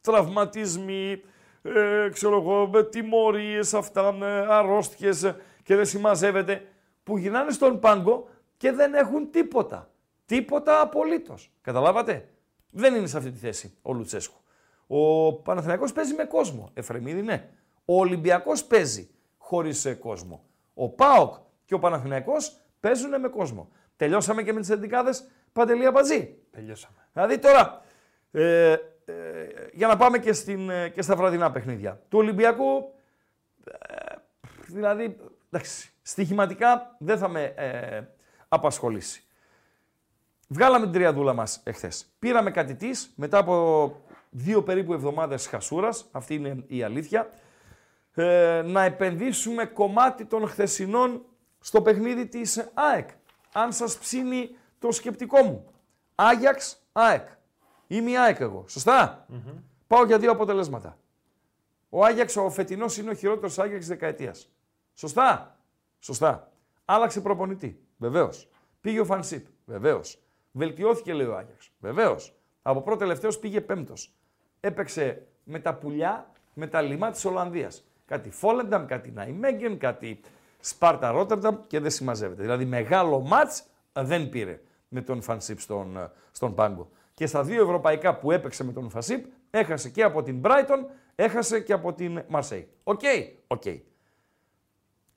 [0.00, 1.22] τραυματισμοί,
[1.62, 6.68] ε, ξέρω εγώ, με τιμωρίες αυτά, με αρρώστιες ε, και δεν συμμαζεύεται,
[7.02, 9.90] που γυρνάνε στον πάγκο και δεν έχουν τίποτα.
[10.26, 11.50] Τίποτα απολύτως.
[11.60, 12.28] Καταλάβατε;
[12.70, 14.40] Δεν είναι σε αυτή τη θέση ο Λουτσέσκου.
[14.86, 16.70] Ο Παναθηναϊκός παίζει με κόσμο.
[16.74, 17.48] Εφρεμίδη ναι.
[17.84, 20.44] Ο Ολυμπιακός παίζει χωρίς ε, κόσμο.
[20.74, 21.34] Ο ΠΑΟΚ
[21.64, 23.68] και ο Παναθηναϊκός παίζουν με κόσμο.
[23.96, 26.38] Τελειώσαμε και με τις εντικάδες Παντελία Μπατζή.
[26.50, 27.08] Τελειώσαμε.
[27.12, 27.82] Δηλαδή τώρα,
[28.30, 28.72] ε,
[29.04, 29.14] ε,
[29.72, 32.02] για να πάμε και, στην, ε, και στα βραδινά παιχνίδια.
[32.08, 32.94] Του Ολυμπιακού,
[33.64, 34.14] ε,
[34.66, 35.16] δηλαδή,
[35.50, 38.02] εντάξει, στοιχηματικά δεν θα με ε,
[38.48, 39.25] απασχολήσει.
[40.46, 42.06] Βγάλαμε την τριαδούλα μας εχθές.
[42.18, 43.96] Πήραμε κάτι της, μετά από
[44.30, 47.30] δύο περίπου εβδομάδες χασούρας, αυτή είναι η αλήθεια,
[48.14, 51.24] ε, να επενδύσουμε κομμάτι των χθεσινών
[51.60, 53.08] στο παιχνίδι της ΑΕΚ.
[53.52, 55.64] Αν σας ψήνει το σκεπτικό μου.
[56.14, 57.28] Άγιαξ, ΑΕΚ.
[57.86, 58.64] Είμαι η ΑΕΚ εγώ.
[58.68, 59.26] Σωστά;
[59.86, 60.98] Πάω για δύο αποτελέσματα.
[61.88, 64.50] Ο Άγιαξ, ο φετινός είναι ο χειρότερος Άγιαξ δεκαετίας.
[64.94, 65.58] Σωστά;
[65.98, 66.52] Σωστά.
[66.84, 67.80] Άλλαξε προπονητή.
[67.96, 68.48] Βεβαίως.
[68.80, 69.46] Πήγε ο Φανσίπ.
[69.64, 70.18] Βεβαίως.
[70.56, 71.70] Βελτιώθηκε, λέει ο Άγιαξ.
[71.78, 72.34] Βεβαίως.
[72.62, 74.14] Από πρώτο τελευταίος πήγε πέμπτος.
[74.60, 77.84] Έπαιξε με τα πουλιά, με τα λιμά της Ολλανδίας.
[78.04, 80.20] Κάτι Φόλενταμ, κάτι Ναϊμέγγεν, κάτι
[80.60, 82.42] Σπάρτα Ρότερνταμ και δεν συμμαζεύεται.
[82.42, 86.90] Δηλαδή μεγάλο ματς δεν πήρε με τον Φανσίπ στον, στον πάγκο.
[87.14, 90.84] Και στα δύο ευρωπαϊκά που έπαιξε με τον Φανσίπ, έχασε και από την Brighton,
[91.14, 92.68] έχασε και από την Μαρσέη.
[92.82, 93.00] OK,
[93.46, 93.62] OK.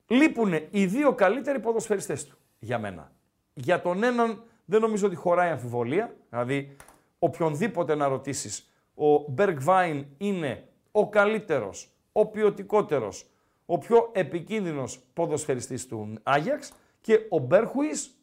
[0.06, 3.12] Λείπουν οι δύο καλύτεροι ποδοσφαιριστές του για μένα.
[3.54, 6.16] Για τον έναν δεν νομίζω ότι χωράει αμφιβολία.
[6.30, 6.76] Δηλαδή,
[7.18, 13.30] οποιονδήποτε να ρωτήσεις, ο Bergwijn είναι ο καλύτερος, ο ποιοτικότερος,
[13.66, 18.14] ο πιο επικίνδυνος ποδοσφαιριστής του Άγιαξ και ο Μπέρχουις,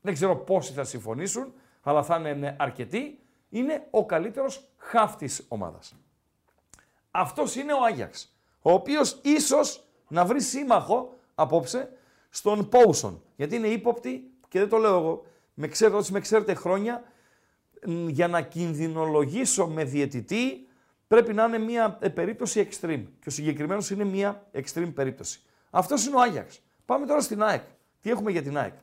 [0.00, 1.52] δεν ξέρω πόσοι θα συμφωνήσουν,
[1.82, 3.18] αλλά θα είναι αρκετοί,
[3.48, 5.96] είναι ο καλύτερος χάφτης ομάδας.
[7.10, 11.92] Αυτός είναι ο Άγιαξ, ο οποίος ίσως να βρει σύμμαχο απόψε
[12.30, 15.26] στον Πόουσον, γιατί είναι ύποπτη και δεν το λέω εγώ,
[15.60, 17.02] με ξέρετε, όσοι με ξέρετε χρόνια,
[18.06, 20.68] για να κινδυνολογήσω με διαιτητή
[21.06, 23.04] πρέπει να είναι μια ε, περίπτωση extreme.
[23.20, 25.40] Και ο συγκεκριμένος είναι μια extreme περίπτωση.
[25.70, 26.60] Αυτός είναι ο Άγιαξ.
[26.84, 27.62] Πάμε τώρα στην ΑΕΚ.
[28.00, 28.74] Τι έχουμε για την ΑΕΚ.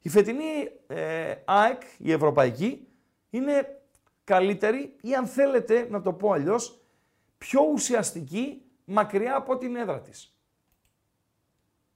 [0.00, 2.88] Η φετινή ε, ΑΕΚ, η ευρωπαϊκή,
[3.30, 3.82] είναι
[4.24, 6.80] καλύτερη ή αν θέλετε να το πω αλλιώς,
[7.38, 10.36] πιο ουσιαστική μακριά από την έδρα της.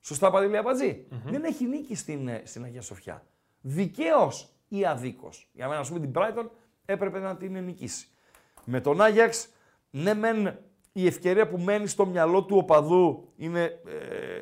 [0.00, 3.26] Σωστά, Παντελή Δεν έχει νίκη στην, ε, στην Αγία Σοφιά.
[3.60, 5.48] Δικαίως ή αδίκως.
[5.52, 6.48] Για μένα, ας πούμε, την Brighton
[6.84, 8.08] έπρεπε να την νικήσει.
[8.64, 9.48] Με τον Άγιαξ,
[9.90, 10.58] ναι, μεν
[10.92, 13.72] η ευκαιρία που μένει στο μυαλό του οπαδού είναι ε,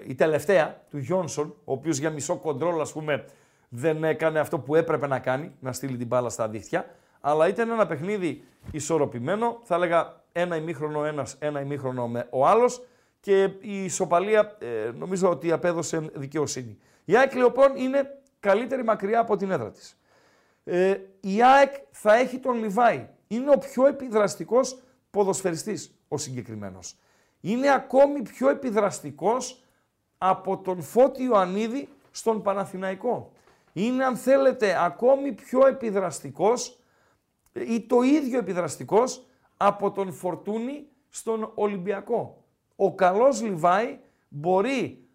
[0.06, 3.24] η τελευταία του Γιόνσον, ο οποίος για μισό κοντρόλ, ας πούμε,
[3.68, 6.86] δεν έκανε αυτό που έπρεπε να κάνει, να στείλει την μπάλα στα δίχτυα.
[7.20, 12.86] Αλλά ήταν ένα παιχνίδι ισορροπημένο, θα έλεγα ένα ημίχρονο ένας, ένα ημίχρονο με ο άλλος
[13.20, 16.78] και η ισοπαλία ε, νομίζω ότι απέδωσε δικαιοσύνη.
[17.04, 19.98] Η ΑΕΚ λοιπόν είναι καλύτερη μακριά από την έδρα της.
[20.64, 23.08] Ε, η ΑΕΚ θα έχει τον Λιβάη.
[23.28, 26.96] Είναι ο πιο επιδραστικός ποδοσφαιριστής ο συγκεκριμένος.
[27.40, 29.64] Είναι ακόμη πιο επιδραστικός
[30.18, 33.32] από τον Φώτη Ιωαννίδη στον Παναθηναϊκό.
[33.72, 36.80] Είναι αν θέλετε ακόμη πιο επιδραστικός
[37.52, 39.26] ή το ίδιο επιδραστικός
[39.56, 42.44] από τον Φορτούνη στον Ολυμπιακό.
[42.76, 43.98] Ο καλός Λιβάη
[44.28, 45.08] μπορεί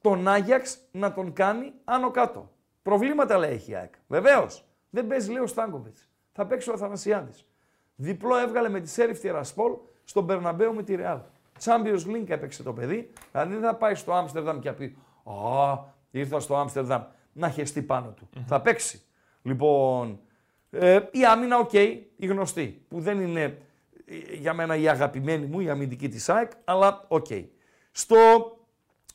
[0.00, 2.53] τον Άγιαξ να τον κάνει άνω κάτω.
[2.84, 3.94] Προβλήματα λέει έχει η ΑΕΚ.
[4.06, 4.64] Βεβαίως.
[4.90, 6.08] Δεν παίζει λέει ο Στάνκοβιτς.
[6.32, 7.46] Θα παίξει ο Αθανασιάδης.
[7.94, 9.72] Διπλό έβγαλε με τη Σέριφ Τιερασπόλ
[10.04, 11.18] στον Περναμπέο με τη Ρεάλ.
[11.64, 13.10] Champions League έπαιξε το παιδί.
[13.32, 15.78] Δηλαδή δεν θα πάει στο Άμστερνταμ και πει Α,
[16.10, 17.02] ήρθα στο Άμστερνταμ
[17.32, 18.28] να χεστεί πάνω του.
[18.46, 19.02] Θα παίξει.
[19.42, 20.20] Λοιπόν,
[20.70, 23.58] ε, η άμυνα, OK, okay, η γνωστή, που δεν είναι
[24.04, 27.26] ε, για μένα η αγαπημένη μου, η αμυντική της ΑΕΚ, αλλά OK.
[27.30, 27.44] Okay.
[27.90, 28.16] Στο,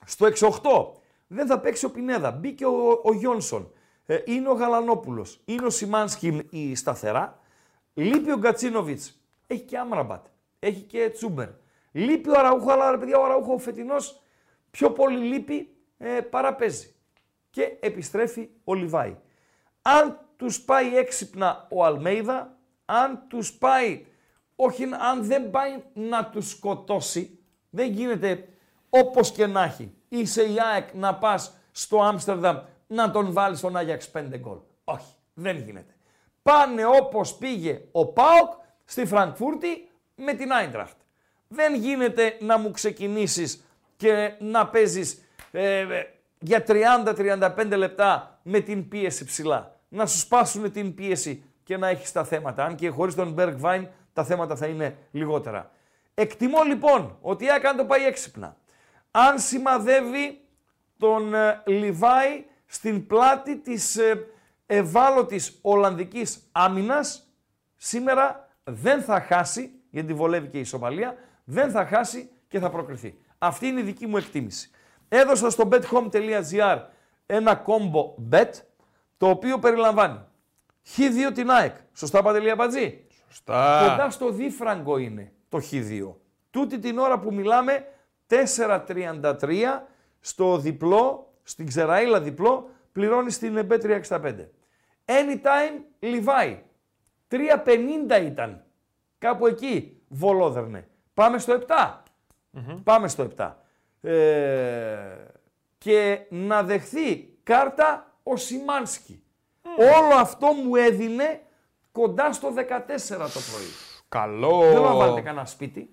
[0.06, 0.99] στο 6-8
[1.32, 2.32] δεν θα παίξει ο Πινέδα.
[2.32, 3.72] Μπήκε ο, ο Γιόνσον.
[4.06, 5.42] Ε, είναι ο Γαλανόπουλος.
[5.46, 7.40] Είναι ο Σιμάνσκι η σταθερά.
[7.94, 9.22] Λείπει ο Γκατσίνοβιτς.
[9.48, 10.26] Έχει και Άμραμπατ.
[10.60, 11.48] Έχει και Τσούμπερ.
[11.92, 14.22] Λείπει ο Αραούχο, αλλά ρε παιδιά, ο Αραούχο ο φετινός
[14.72, 16.96] πιο πολύ λείπει ε, παρά παίζει.
[17.50, 19.18] Και επιστρέφει ο Λιβάη.
[19.82, 24.06] Αν τους πάει έξυπνα ο Αλμέιδα, αν τους πάει,
[24.56, 27.40] όχι αν δεν πάει να τους σκοτώσει,
[27.70, 28.48] δεν γίνεται
[28.90, 32.58] όπως και να έχει είσαι η ΑΕΚ να πας στο Άμστερνταμ
[32.88, 34.58] να τον βάλεις στον Άγιαξ 5 γκολ.
[34.84, 35.94] Όχι, δεν γίνεται.
[36.44, 38.54] Πάνε όπως πήγε ο ΠΑΟΚ
[38.86, 40.98] στη Φραγκφούρτη με την Άιντραχτ.
[41.48, 43.64] Δεν γίνεται να μου ξεκινήσεις
[43.98, 45.86] και να παίζεις ε,
[46.40, 49.76] για 30-35 λεπτά με την πίεση ψηλά.
[49.90, 52.64] Να σου σπάσουν την πίεση και να έχεις τα θέματα.
[52.66, 55.72] Αν και χωρίς τον Bergwijn τα θέματα θα είναι λιγότερα.
[56.14, 58.58] Εκτιμώ λοιπόν ότι η ΑΕΚ αν το πάει έξυπνα
[59.12, 60.42] αν σημαδεύει
[60.98, 64.26] τον ε, Λιβάη στην πλάτη της ε,
[64.66, 67.34] ευάλωτης Ολλανδικής άμυνας,
[67.76, 73.18] σήμερα δεν θα χάσει, γιατί βολεύει και η Σομαλία, δεν θα χάσει και θα προκριθεί.
[73.38, 74.70] Αυτή είναι η δική μου εκτίμηση.
[75.08, 76.80] Έδωσα στο bethome.gr
[77.26, 78.50] ένα κόμπο bet,
[79.18, 80.20] το οποίο περιλαμβάνει
[80.96, 81.76] Χ2 την ΑΕΚ.
[81.94, 83.06] Σωστά Παντελία Μπατζή.
[83.28, 83.88] Σωστά.
[83.90, 86.14] Κοντά στο δίφραγκο είναι το Χ2.
[86.50, 87.86] Τούτη την ώρα που μιλάμε
[88.30, 89.82] 4.33
[90.20, 94.36] στο διπλό, στην ξεραίλα διπλό, πληρώνει στην B365.
[95.06, 96.58] Anytime Levi.
[97.30, 98.64] 3.50 ήταν.
[99.18, 100.88] Κάπου εκεί βολόδερνε.
[101.14, 101.98] Πάμε στο 7.
[102.84, 103.54] Πάμε στο 7.
[104.02, 104.98] Ε,
[105.78, 109.24] και να δεχθεί κάρτα ο Σιμάνσκι.
[109.78, 111.42] Όλο αυτό μου έδινε
[111.92, 112.56] κοντά στο 14
[113.08, 113.70] το πρωί.
[114.10, 114.60] Καλό.
[114.60, 115.90] Δεν θα βάλετε κανένα σπίτι.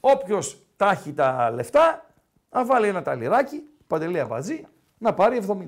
[0.00, 2.06] Όποιος τα έχει τα λεφτά,
[2.50, 4.66] να βάλει ένα ταλιράκι, παντελεία βαζί,
[4.98, 5.64] να πάρει 70.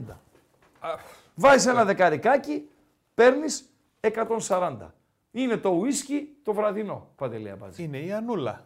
[1.35, 2.69] Βάζεις ένα δεκαρικάκι,
[3.15, 3.69] παίρνεις
[4.01, 4.77] 140.
[5.31, 7.83] Είναι το ουίσκι το βραδινό, παντελεία βαζί.
[7.83, 8.65] Είναι η Ανούλα.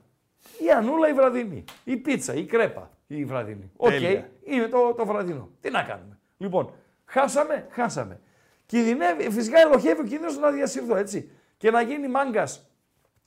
[0.59, 1.65] Η Ανούλα η βραδινή.
[1.85, 3.71] Η πίτσα, η κρέπα η βραδινή.
[3.77, 5.49] OK, okay, είναι το, το βραδινό.
[5.61, 6.19] Τι να κάνουμε.
[6.39, 6.71] Λοιπόν,
[7.05, 8.21] χάσαμε, χάσαμε.
[8.67, 11.31] Κινδυνεύει, φυσικά ελλοχεύει ο κίνδυνος να διασυρθώ έτσι.
[11.57, 12.71] Και να γίνει μάγκας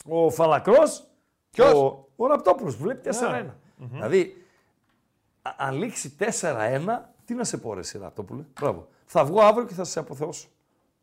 [0.08, 1.06] ο φαλακρός
[1.52, 3.46] Ποιος; Ο, ο Ραπτόπουλος που βλέπει 4-1.
[3.78, 4.46] Δηλαδή,
[5.42, 8.88] α- αν λήξει 4-1, τι να σε πω ρε εσύ Ραπτόπουλε; Μπράβο.
[9.06, 10.48] Θα βγω αύριο και θα σε αποθεώσω.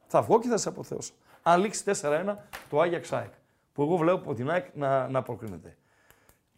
[0.06, 1.12] Θα βγω και θα σε αποθεώσω.
[1.42, 2.36] Αν λήξει 4-1
[2.70, 3.32] το Άγιαξ ΑΕΚ.
[3.72, 5.76] Που εγώ βλέπω από την ΑΕΚ να, να προκρίνεται.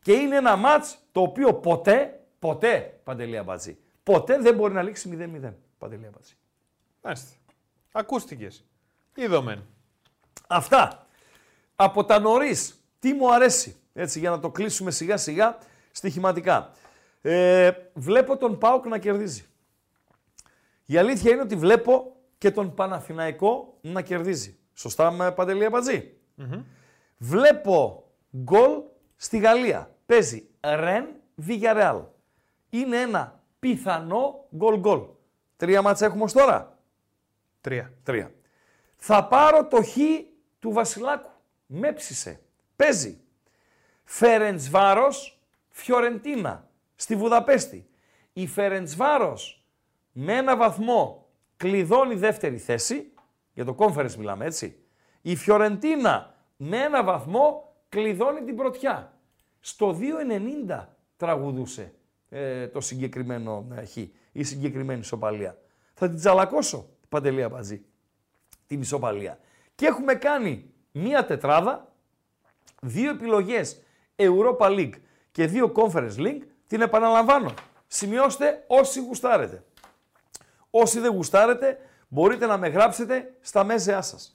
[0.03, 5.11] Και είναι ένα μάτς το οποίο ποτέ, ποτέ, Παντελή Αμπατζή, ποτέ δεν μπορεί να λήξει
[5.45, 5.53] 0-0.
[5.78, 6.35] Παντελή Αμπατζή.
[7.03, 7.31] Μάλιστα.
[7.93, 8.65] Ακούστηκες.
[9.15, 9.66] Είδομεν.
[10.47, 11.07] Αυτά.
[11.77, 15.59] Από τα νωρίς, τι μου αρέσει, έτσι για να το κλείσουμε σιγά σιγά
[15.91, 16.71] στοιχηματικά.
[17.23, 19.45] Ε, βλέπω τον Πάοκ να κερδίζει.
[20.87, 24.59] Η αλήθεια είναι ότι βλέπω και τον Παναθηναϊκό να κερδίζει.
[24.75, 26.17] Σωστά με Παντελή Αμπατζή.
[27.19, 28.71] Βλέπω γκολ
[29.17, 29.95] στη Γαλλία.
[30.07, 31.07] Παίζει Ρεν
[31.47, 32.05] Villarreal.
[32.71, 35.01] Είναι ένα πιθανό γκολ γκολ.
[35.57, 36.79] Τρία μάτσα έχουμε ως τώρα;
[37.61, 37.93] Τρία.
[38.03, 38.35] Τρία.
[38.97, 39.97] Θα πάρω το χ
[40.59, 41.31] του Βασιλάκου.
[41.67, 42.41] Με ψησε.
[42.77, 43.21] Παίζει.
[44.12, 47.89] Φερεντσβάρος, Φιωρεντίνα, στη Βουδαπέστη.
[48.32, 49.65] Η Φερεντσβάρος
[50.12, 53.12] με ένα βαθμό κλειδώνει δεύτερη θέση,
[53.53, 54.78] για το conference μιλάμε έτσι.
[55.23, 59.19] Η Φιωρεντίνα με ένα βαθμό κλειδώνει την πρωτιά.
[59.61, 59.99] Στο
[60.69, 61.95] 2.90 τραγουδούσε
[62.28, 63.97] ε, το συγκεκριμένο ε, χ,
[64.32, 65.59] η συγκεκριμένη ισοπαλία.
[65.95, 67.85] Θα την τσαλακώσω, Παντελία Μπατζή
[68.66, 69.39] την ισοπαλία.
[69.74, 71.93] Και έχουμε κάνει μία τετράδα,
[72.81, 73.82] δύο επιλογές
[74.21, 74.95] Europa League
[75.33, 76.43] και δύο Conference League.
[76.67, 77.55] Την επαναλαμβάνω.
[77.87, 79.65] Σημειώστε όσοι γουστάρετε.
[80.71, 81.79] Όσοι δεν γουστάρετε,
[82.09, 84.35] μπορείτε να με γράψετε στα μέσεά σας.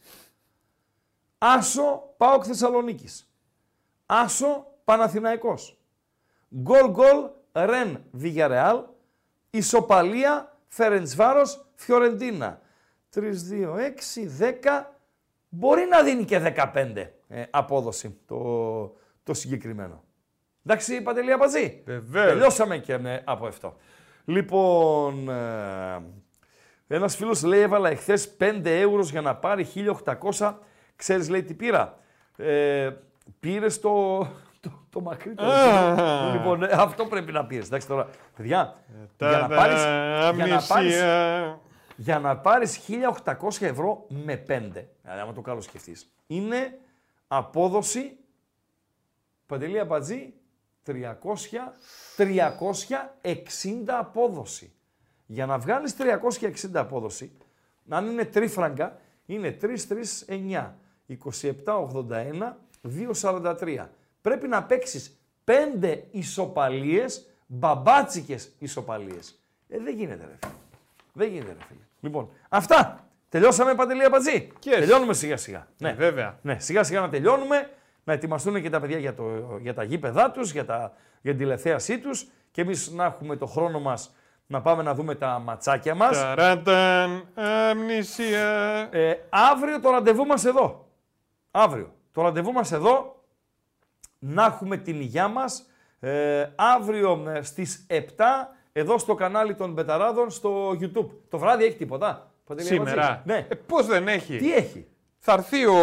[1.38, 3.30] Άσο Πάοκ Θεσσαλονίκης.
[4.06, 5.80] Άσο Παναθηναϊκός.
[6.56, 8.84] Γκολ γκολ Ρεν Βιγιαρεάλ.
[9.50, 12.62] Ισοπαλία Φερεντσβάρος Φιωρεντίνα.
[13.16, 14.96] 3, 2, 6, 10.
[15.50, 18.36] Μπορεί να δίνει και 15 ε, απόδοση το,
[19.26, 20.04] το συγκεκριμένο.
[20.66, 21.82] Εντάξει, Παντελή Απατζή.
[21.86, 22.32] Βεβαίως.
[22.32, 23.76] Τελειώσαμε και με, από αυτό.
[24.26, 26.04] Λοιπόν, ε,
[26.88, 29.68] ένας φίλος λέει έβαλα εχθές 5 ευρώ για να πάρει
[30.38, 30.54] 1800.
[30.96, 31.98] Ξέρεις λέει τι πήρα;
[32.38, 32.90] Ε,
[33.40, 34.18] πήρες το,
[34.60, 35.44] το, το μακρύ το.
[35.46, 36.32] Α.
[36.34, 37.66] λοιπόν, ε, αυτό πρέπει να πήρες.
[37.66, 38.76] Εντάξει τώρα, παιδιά,
[39.18, 39.82] για να πάρεις,
[40.36, 41.60] για να πάρεις αμνησία.
[41.96, 42.80] για να πάρεις
[43.24, 46.80] 1.800 ευρώ με 5, δηλαδή άμα το καλό σκεφτείς, είναι
[47.28, 48.18] απόδοση,
[49.46, 50.34] Παντελή Αμπατζή,
[50.86, 50.94] 300,
[52.18, 54.74] 360 απόδοση.
[55.26, 57.32] Για να βγάλεις 360 απόδοση,
[57.90, 60.74] αν είναι τρίφραγκα, είναι 339,
[61.08, 63.90] 2781, 243.
[64.22, 69.40] Πρέπει να παίξεις 5 ισοπαλίες, μπαμπάτσικες ισοπαλίες.
[69.68, 70.54] Ε, δεν γίνεται ρε φίλε.
[71.14, 71.80] Δεν γίνεται ρε φίλε.
[72.00, 73.00] Λοιπόν, αυτά.
[73.30, 74.52] Τελειώσαμε Παντελή Αμπατζή.
[74.54, 74.70] Yes.
[74.70, 75.68] Τελειώνουμε σιγά σιγά.
[75.78, 76.40] Ναι, βέβαια.
[76.42, 77.70] Ναι, σιγά σιγά να τελειώνουμε,
[78.06, 79.24] να ετοιμαστούν και τα παιδιά για, το,
[79.62, 83.46] για τα γήπεδά τους, για, τα, για την τηλεθέασή τους και εμείς να έχουμε το
[83.46, 84.16] χρόνο μας
[84.48, 86.18] να πάμε να δούμε τα ματσάκια μας.
[86.18, 88.88] Ταράταν, αμνησία.
[88.92, 90.88] Ε, αύριο το ραντεβού μας εδώ.
[91.52, 91.94] Αύριο.
[92.12, 93.24] Το ραντεβού μας εδώ,
[94.20, 95.70] να έχουμε την υγειά μας.
[96.00, 97.98] Ε, αύριο ε, στις 7,
[98.72, 101.10] εδώ στο κανάλι των Μπεταράδων, στο YouTube.
[101.30, 103.06] Το βράδυ έχει τίποτα; Παντελή Σήμερα.
[103.06, 103.46] Αμπατζή; Ναι.
[103.50, 104.88] Ε, πώς δεν έχει; Τι έχει;
[105.28, 105.76] Θα έρθει ο,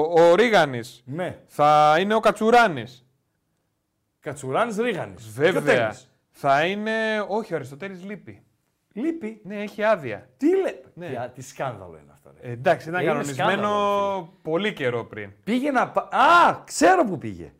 [0.00, 1.02] ο Ρίγανης.
[1.06, 1.38] Ναι.
[1.46, 3.06] Θα είναι ο Κατσουράνης.
[4.20, 5.28] Κατσουράνης Ρίγανης.
[5.28, 5.62] Βέβαια.
[5.62, 7.24] Ποιο τένις; Θα είναι...
[7.28, 8.42] Όχι, ο Αριστοτέλης λείπει.
[8.92, 9.40] Λείπει.
[9.44, 10.28] Ναι, έχει άδεια.
[10.36, 10.84] Τι λέει.
[10.94, 11.06] Ναι.
[11.06, 12.32] Τι, α, τι σκάνδαλο είναι αυτό.
[12.40, 12.48] Ρε.
[12.48, 15.32] Ε, εντάξει, ήταν Είναι κανονισμένο σκάνδαλο, πολύ καιρό πριν.
[15.44, 16.08] Πήγε να πα...
[16.10, 17.52] Α, ξέρω που πήγε.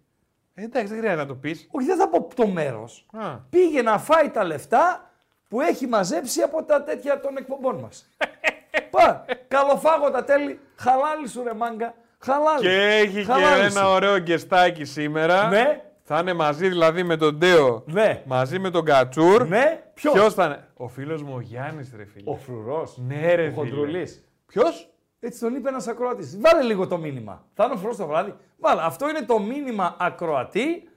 [0.54, 1.68] Ε, εντάξει, δεν χρειάζεται να το πεις.
[1.70, 3.06] Όχι, δεν θα πω το μέρος.
[3.12, 3.36] Α.
[3.36, 5.10] Πήγε να φάει τα λεφτά
[5.48, 8.08] που έχει μαζέψει από τα τέτοια των εκπομπών μας.
[8.90, 9.24] Πα,
[9.56, 10.60] καλοφάγω τα τέλη.
[10.76, 11.94] Χαλάλι σου ρε μάγκα.
[12.18, 12.60] Χαλάλι.
[12.60, 13.78] Και έχει Χαλάλι και σου.
[13.78, 15.48] ένα ωραίο γκεστάκι σήμερα.
[15.48, 17.82] Ναι, Θα είναι μαζί δηλαδή με τον Ντέο.
[17.86, 19.46] ναι, Μαζί με τον Κατσούρ.
[19.48, 19.82] ναι.
[19.94, 22.30] Ποιος; Ποιος θα είναι; Ο φίλος μου ο Γιάννης ρε φίλε.
[22.30, 22.96] Ο Φρουρός.
[23.06, 24.24] Ναι ρε Ο Χοντρουλής.
[24.46, 26.38] Ποιος; Έτσι τον είπε ένας ακροατής.
[26.40, 27.44] Βάλε λίγο το μήνυμα.
[27.54, 28.34] Θα είναι ο Φρουρός το βράδυ.
[28.58, 28.80] Βάλε.
[28.84, 30.88] Αυτό είναι το μήνυμα ακροατή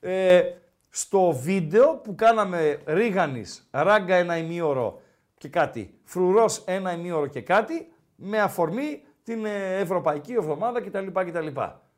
[0.00, 0.40] ε,
[0.88, 5.00] στο βίντεο που κάναμε Ρίγανης, Ράγκα ένα ημίωρο
[5.38, 5.94] και κάτι.
[6.04, 7.91] Φρουρός ένα ημίωρο και κάτι
[8.22, 11.06] με αφορμή την ε, Ευρωπαϊκή Εβδομάδα κτλ.
[11.12, 11.46] κτλ.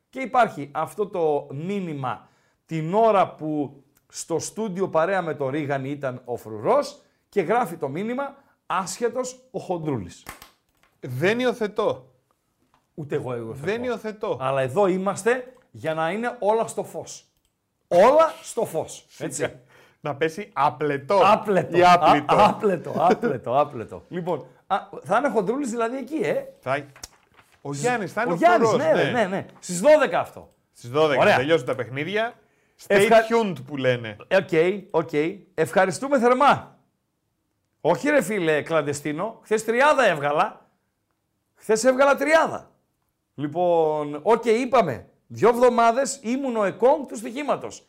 [0.09, 2.27] Και υπάρχει αυτό το μήνυμα
[2.65, 7.87] την ώρα που στο στούντιο παρέα με το Ρίγανη ήταν ο Φρουρός και γράφει το
[7.87, 8.35] μήνυμα
[8.65, 10.23] άσχετος ο Χοντρούλης.
[10.99, 12.09] Δεν υιοθετώ.
[12.93, 14.37] Ούτε εγώ εγώ Δεν υιοθετώ.
[14.41, 17.25] Αλλά εδώ είμαστε για να είναι όλα στο φως.
[17.87, 19.05] Όλα στο φως.
[19.17, 19.59] Έτσι.
[19.99, 21.21] Να πέσει απλετό.
[21.23, 21.77] Άπλετο.
[21.77, 22.35] Ή άπλητο.
[22.35, 24.03] Α, άπλετο, άπλετο, άπλετο.
[24.07, 26.43] λοιπόν, α, θα είναι χοντρούλης δηλαδή εκεί, ε.
[26.59, 26.85] Θα...
[27.61, 29.45] Ο Γιάννης θα είναι Ο ο, Γιάννης, Φρουρός, ναι, ναι, ναι, ναι.
[29.59, 30.53] Στις 12 αυτό.
[30.73, 31.35] Στις 12 Ωραία.
[31.35, 32.33] τελειώσουν τα παιχνίδια.
[32.81, 34.15] Stay Ευχα- tuned που λένε.
[34.31, 34.49] OK,
[34.91, 35.09] OK.
[35.53, 36.77] Ευχαριστούμε θερμά.
[37.81, 40.69] Όχι ρε φίλε Κλαντεστίνο, χθες τριάδα έβγαλα.
[41.55, 42.71] Χθες έβγαλα τριάδα.
[43.35, 45.07] Λοιπόν, οκ, είπαμε.
[45.27, 47.85] Δύο εβδομάδες ήμουν ο εκόνγκ του στοιχήματος.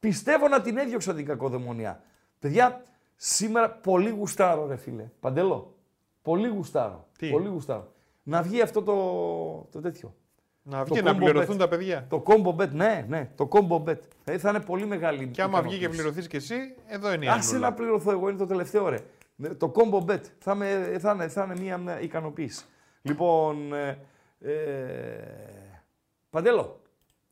[0.00, 2.02] Πιστεύω να την έδιωξα την κακοδαιμονία.
[2.38, 2.82] Παιδιά,
[3.16, 5.10] σήμερα πολύ γουστάρω ρε φίλε.
[5.20, 5.75] Παντελό,
[6.26, 7.06] πολύ γουστάρω.
[7.18, 7.92] Τι; Πολύ γουστάρω.
[8.22, 8.94] Να βγει αυτό το,
[9.72, 10.14] το τέτοιο.
[10.62, 11.58] Να Το βγει να combo πληρωθούν bet.
[11.58, 12.06] τα παιδιά.
[12.08, 13.98] Το combo bet, ναι, ναι, το combo bet.
[14.24, 16.00] Δηλαδή θα είναι πολύ μεγάλη Και άμα βγει και ικανοποίηση.
[16.02, 17.68] πληρωθείς κι εσύ, εδώ είναι η Άσε Ανούλα.
[17.68, 18.98] να πληρωθώ εγώ, είναι το τελευταίο ρε.
[19.36, 22.64] Ναι, Το combo bet θα, με, θα, είναι, θα είναι μια μια ικανοποίηση.
[23.02, 23.98] Λοιπόν, ε,
[24.40, 24.52] ε,
[26.30, 26.80] Παντέλο,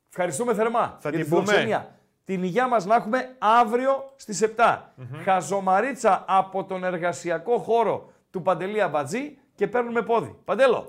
[0.09, 1.41] ευχαριστούμε θερμά Θα για την τη πούμε.
[1.45, 1.95] φιλοξενία.
[2.25, 4.79] Την υγεία μας να έχουμε αύριο στις 7.
[5.25, 10.37] Χαζομαρίτσα από τον εργασιακό χώρο του Παντελή Αμπατζή και παίρνουμε πόδι.
[10.45, 10.89] Παντέλο,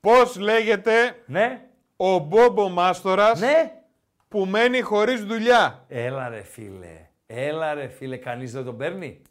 [0.00, 3.72] Πώς λέγεται ναι, ο Μπόμπο Μάστορας ναι.
[4.28, 9.22] που μένει χωρίς δουλειά; Έλα ρε φίλε, έλα ρε φίλε, κανείς δεν τον παίρνει;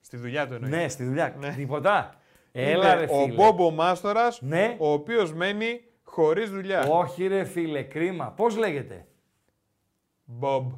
[0.00, 0.72] Στη δουλειά του εννοείς.
[0.74, 1.34] Ναι, στη δουλειά.
[1.38, 1.52] Ναι.
[1.54, 2.14] Τίποτα.
[2.52, 3.18] Είναι Έλα ρε φίλε.
[3.20, 4.76] ο Μπόμπο Μάστορας, Ναι.
[4.78, 6.80] ο οποίος μένει χωρίς δουλειά.
[6.88, 8.30] Όχι ρε φίλε, κρίμα.
[8.30, 9.06] Πώς λέγεται;
[10.24, 10.72] Μπομπ.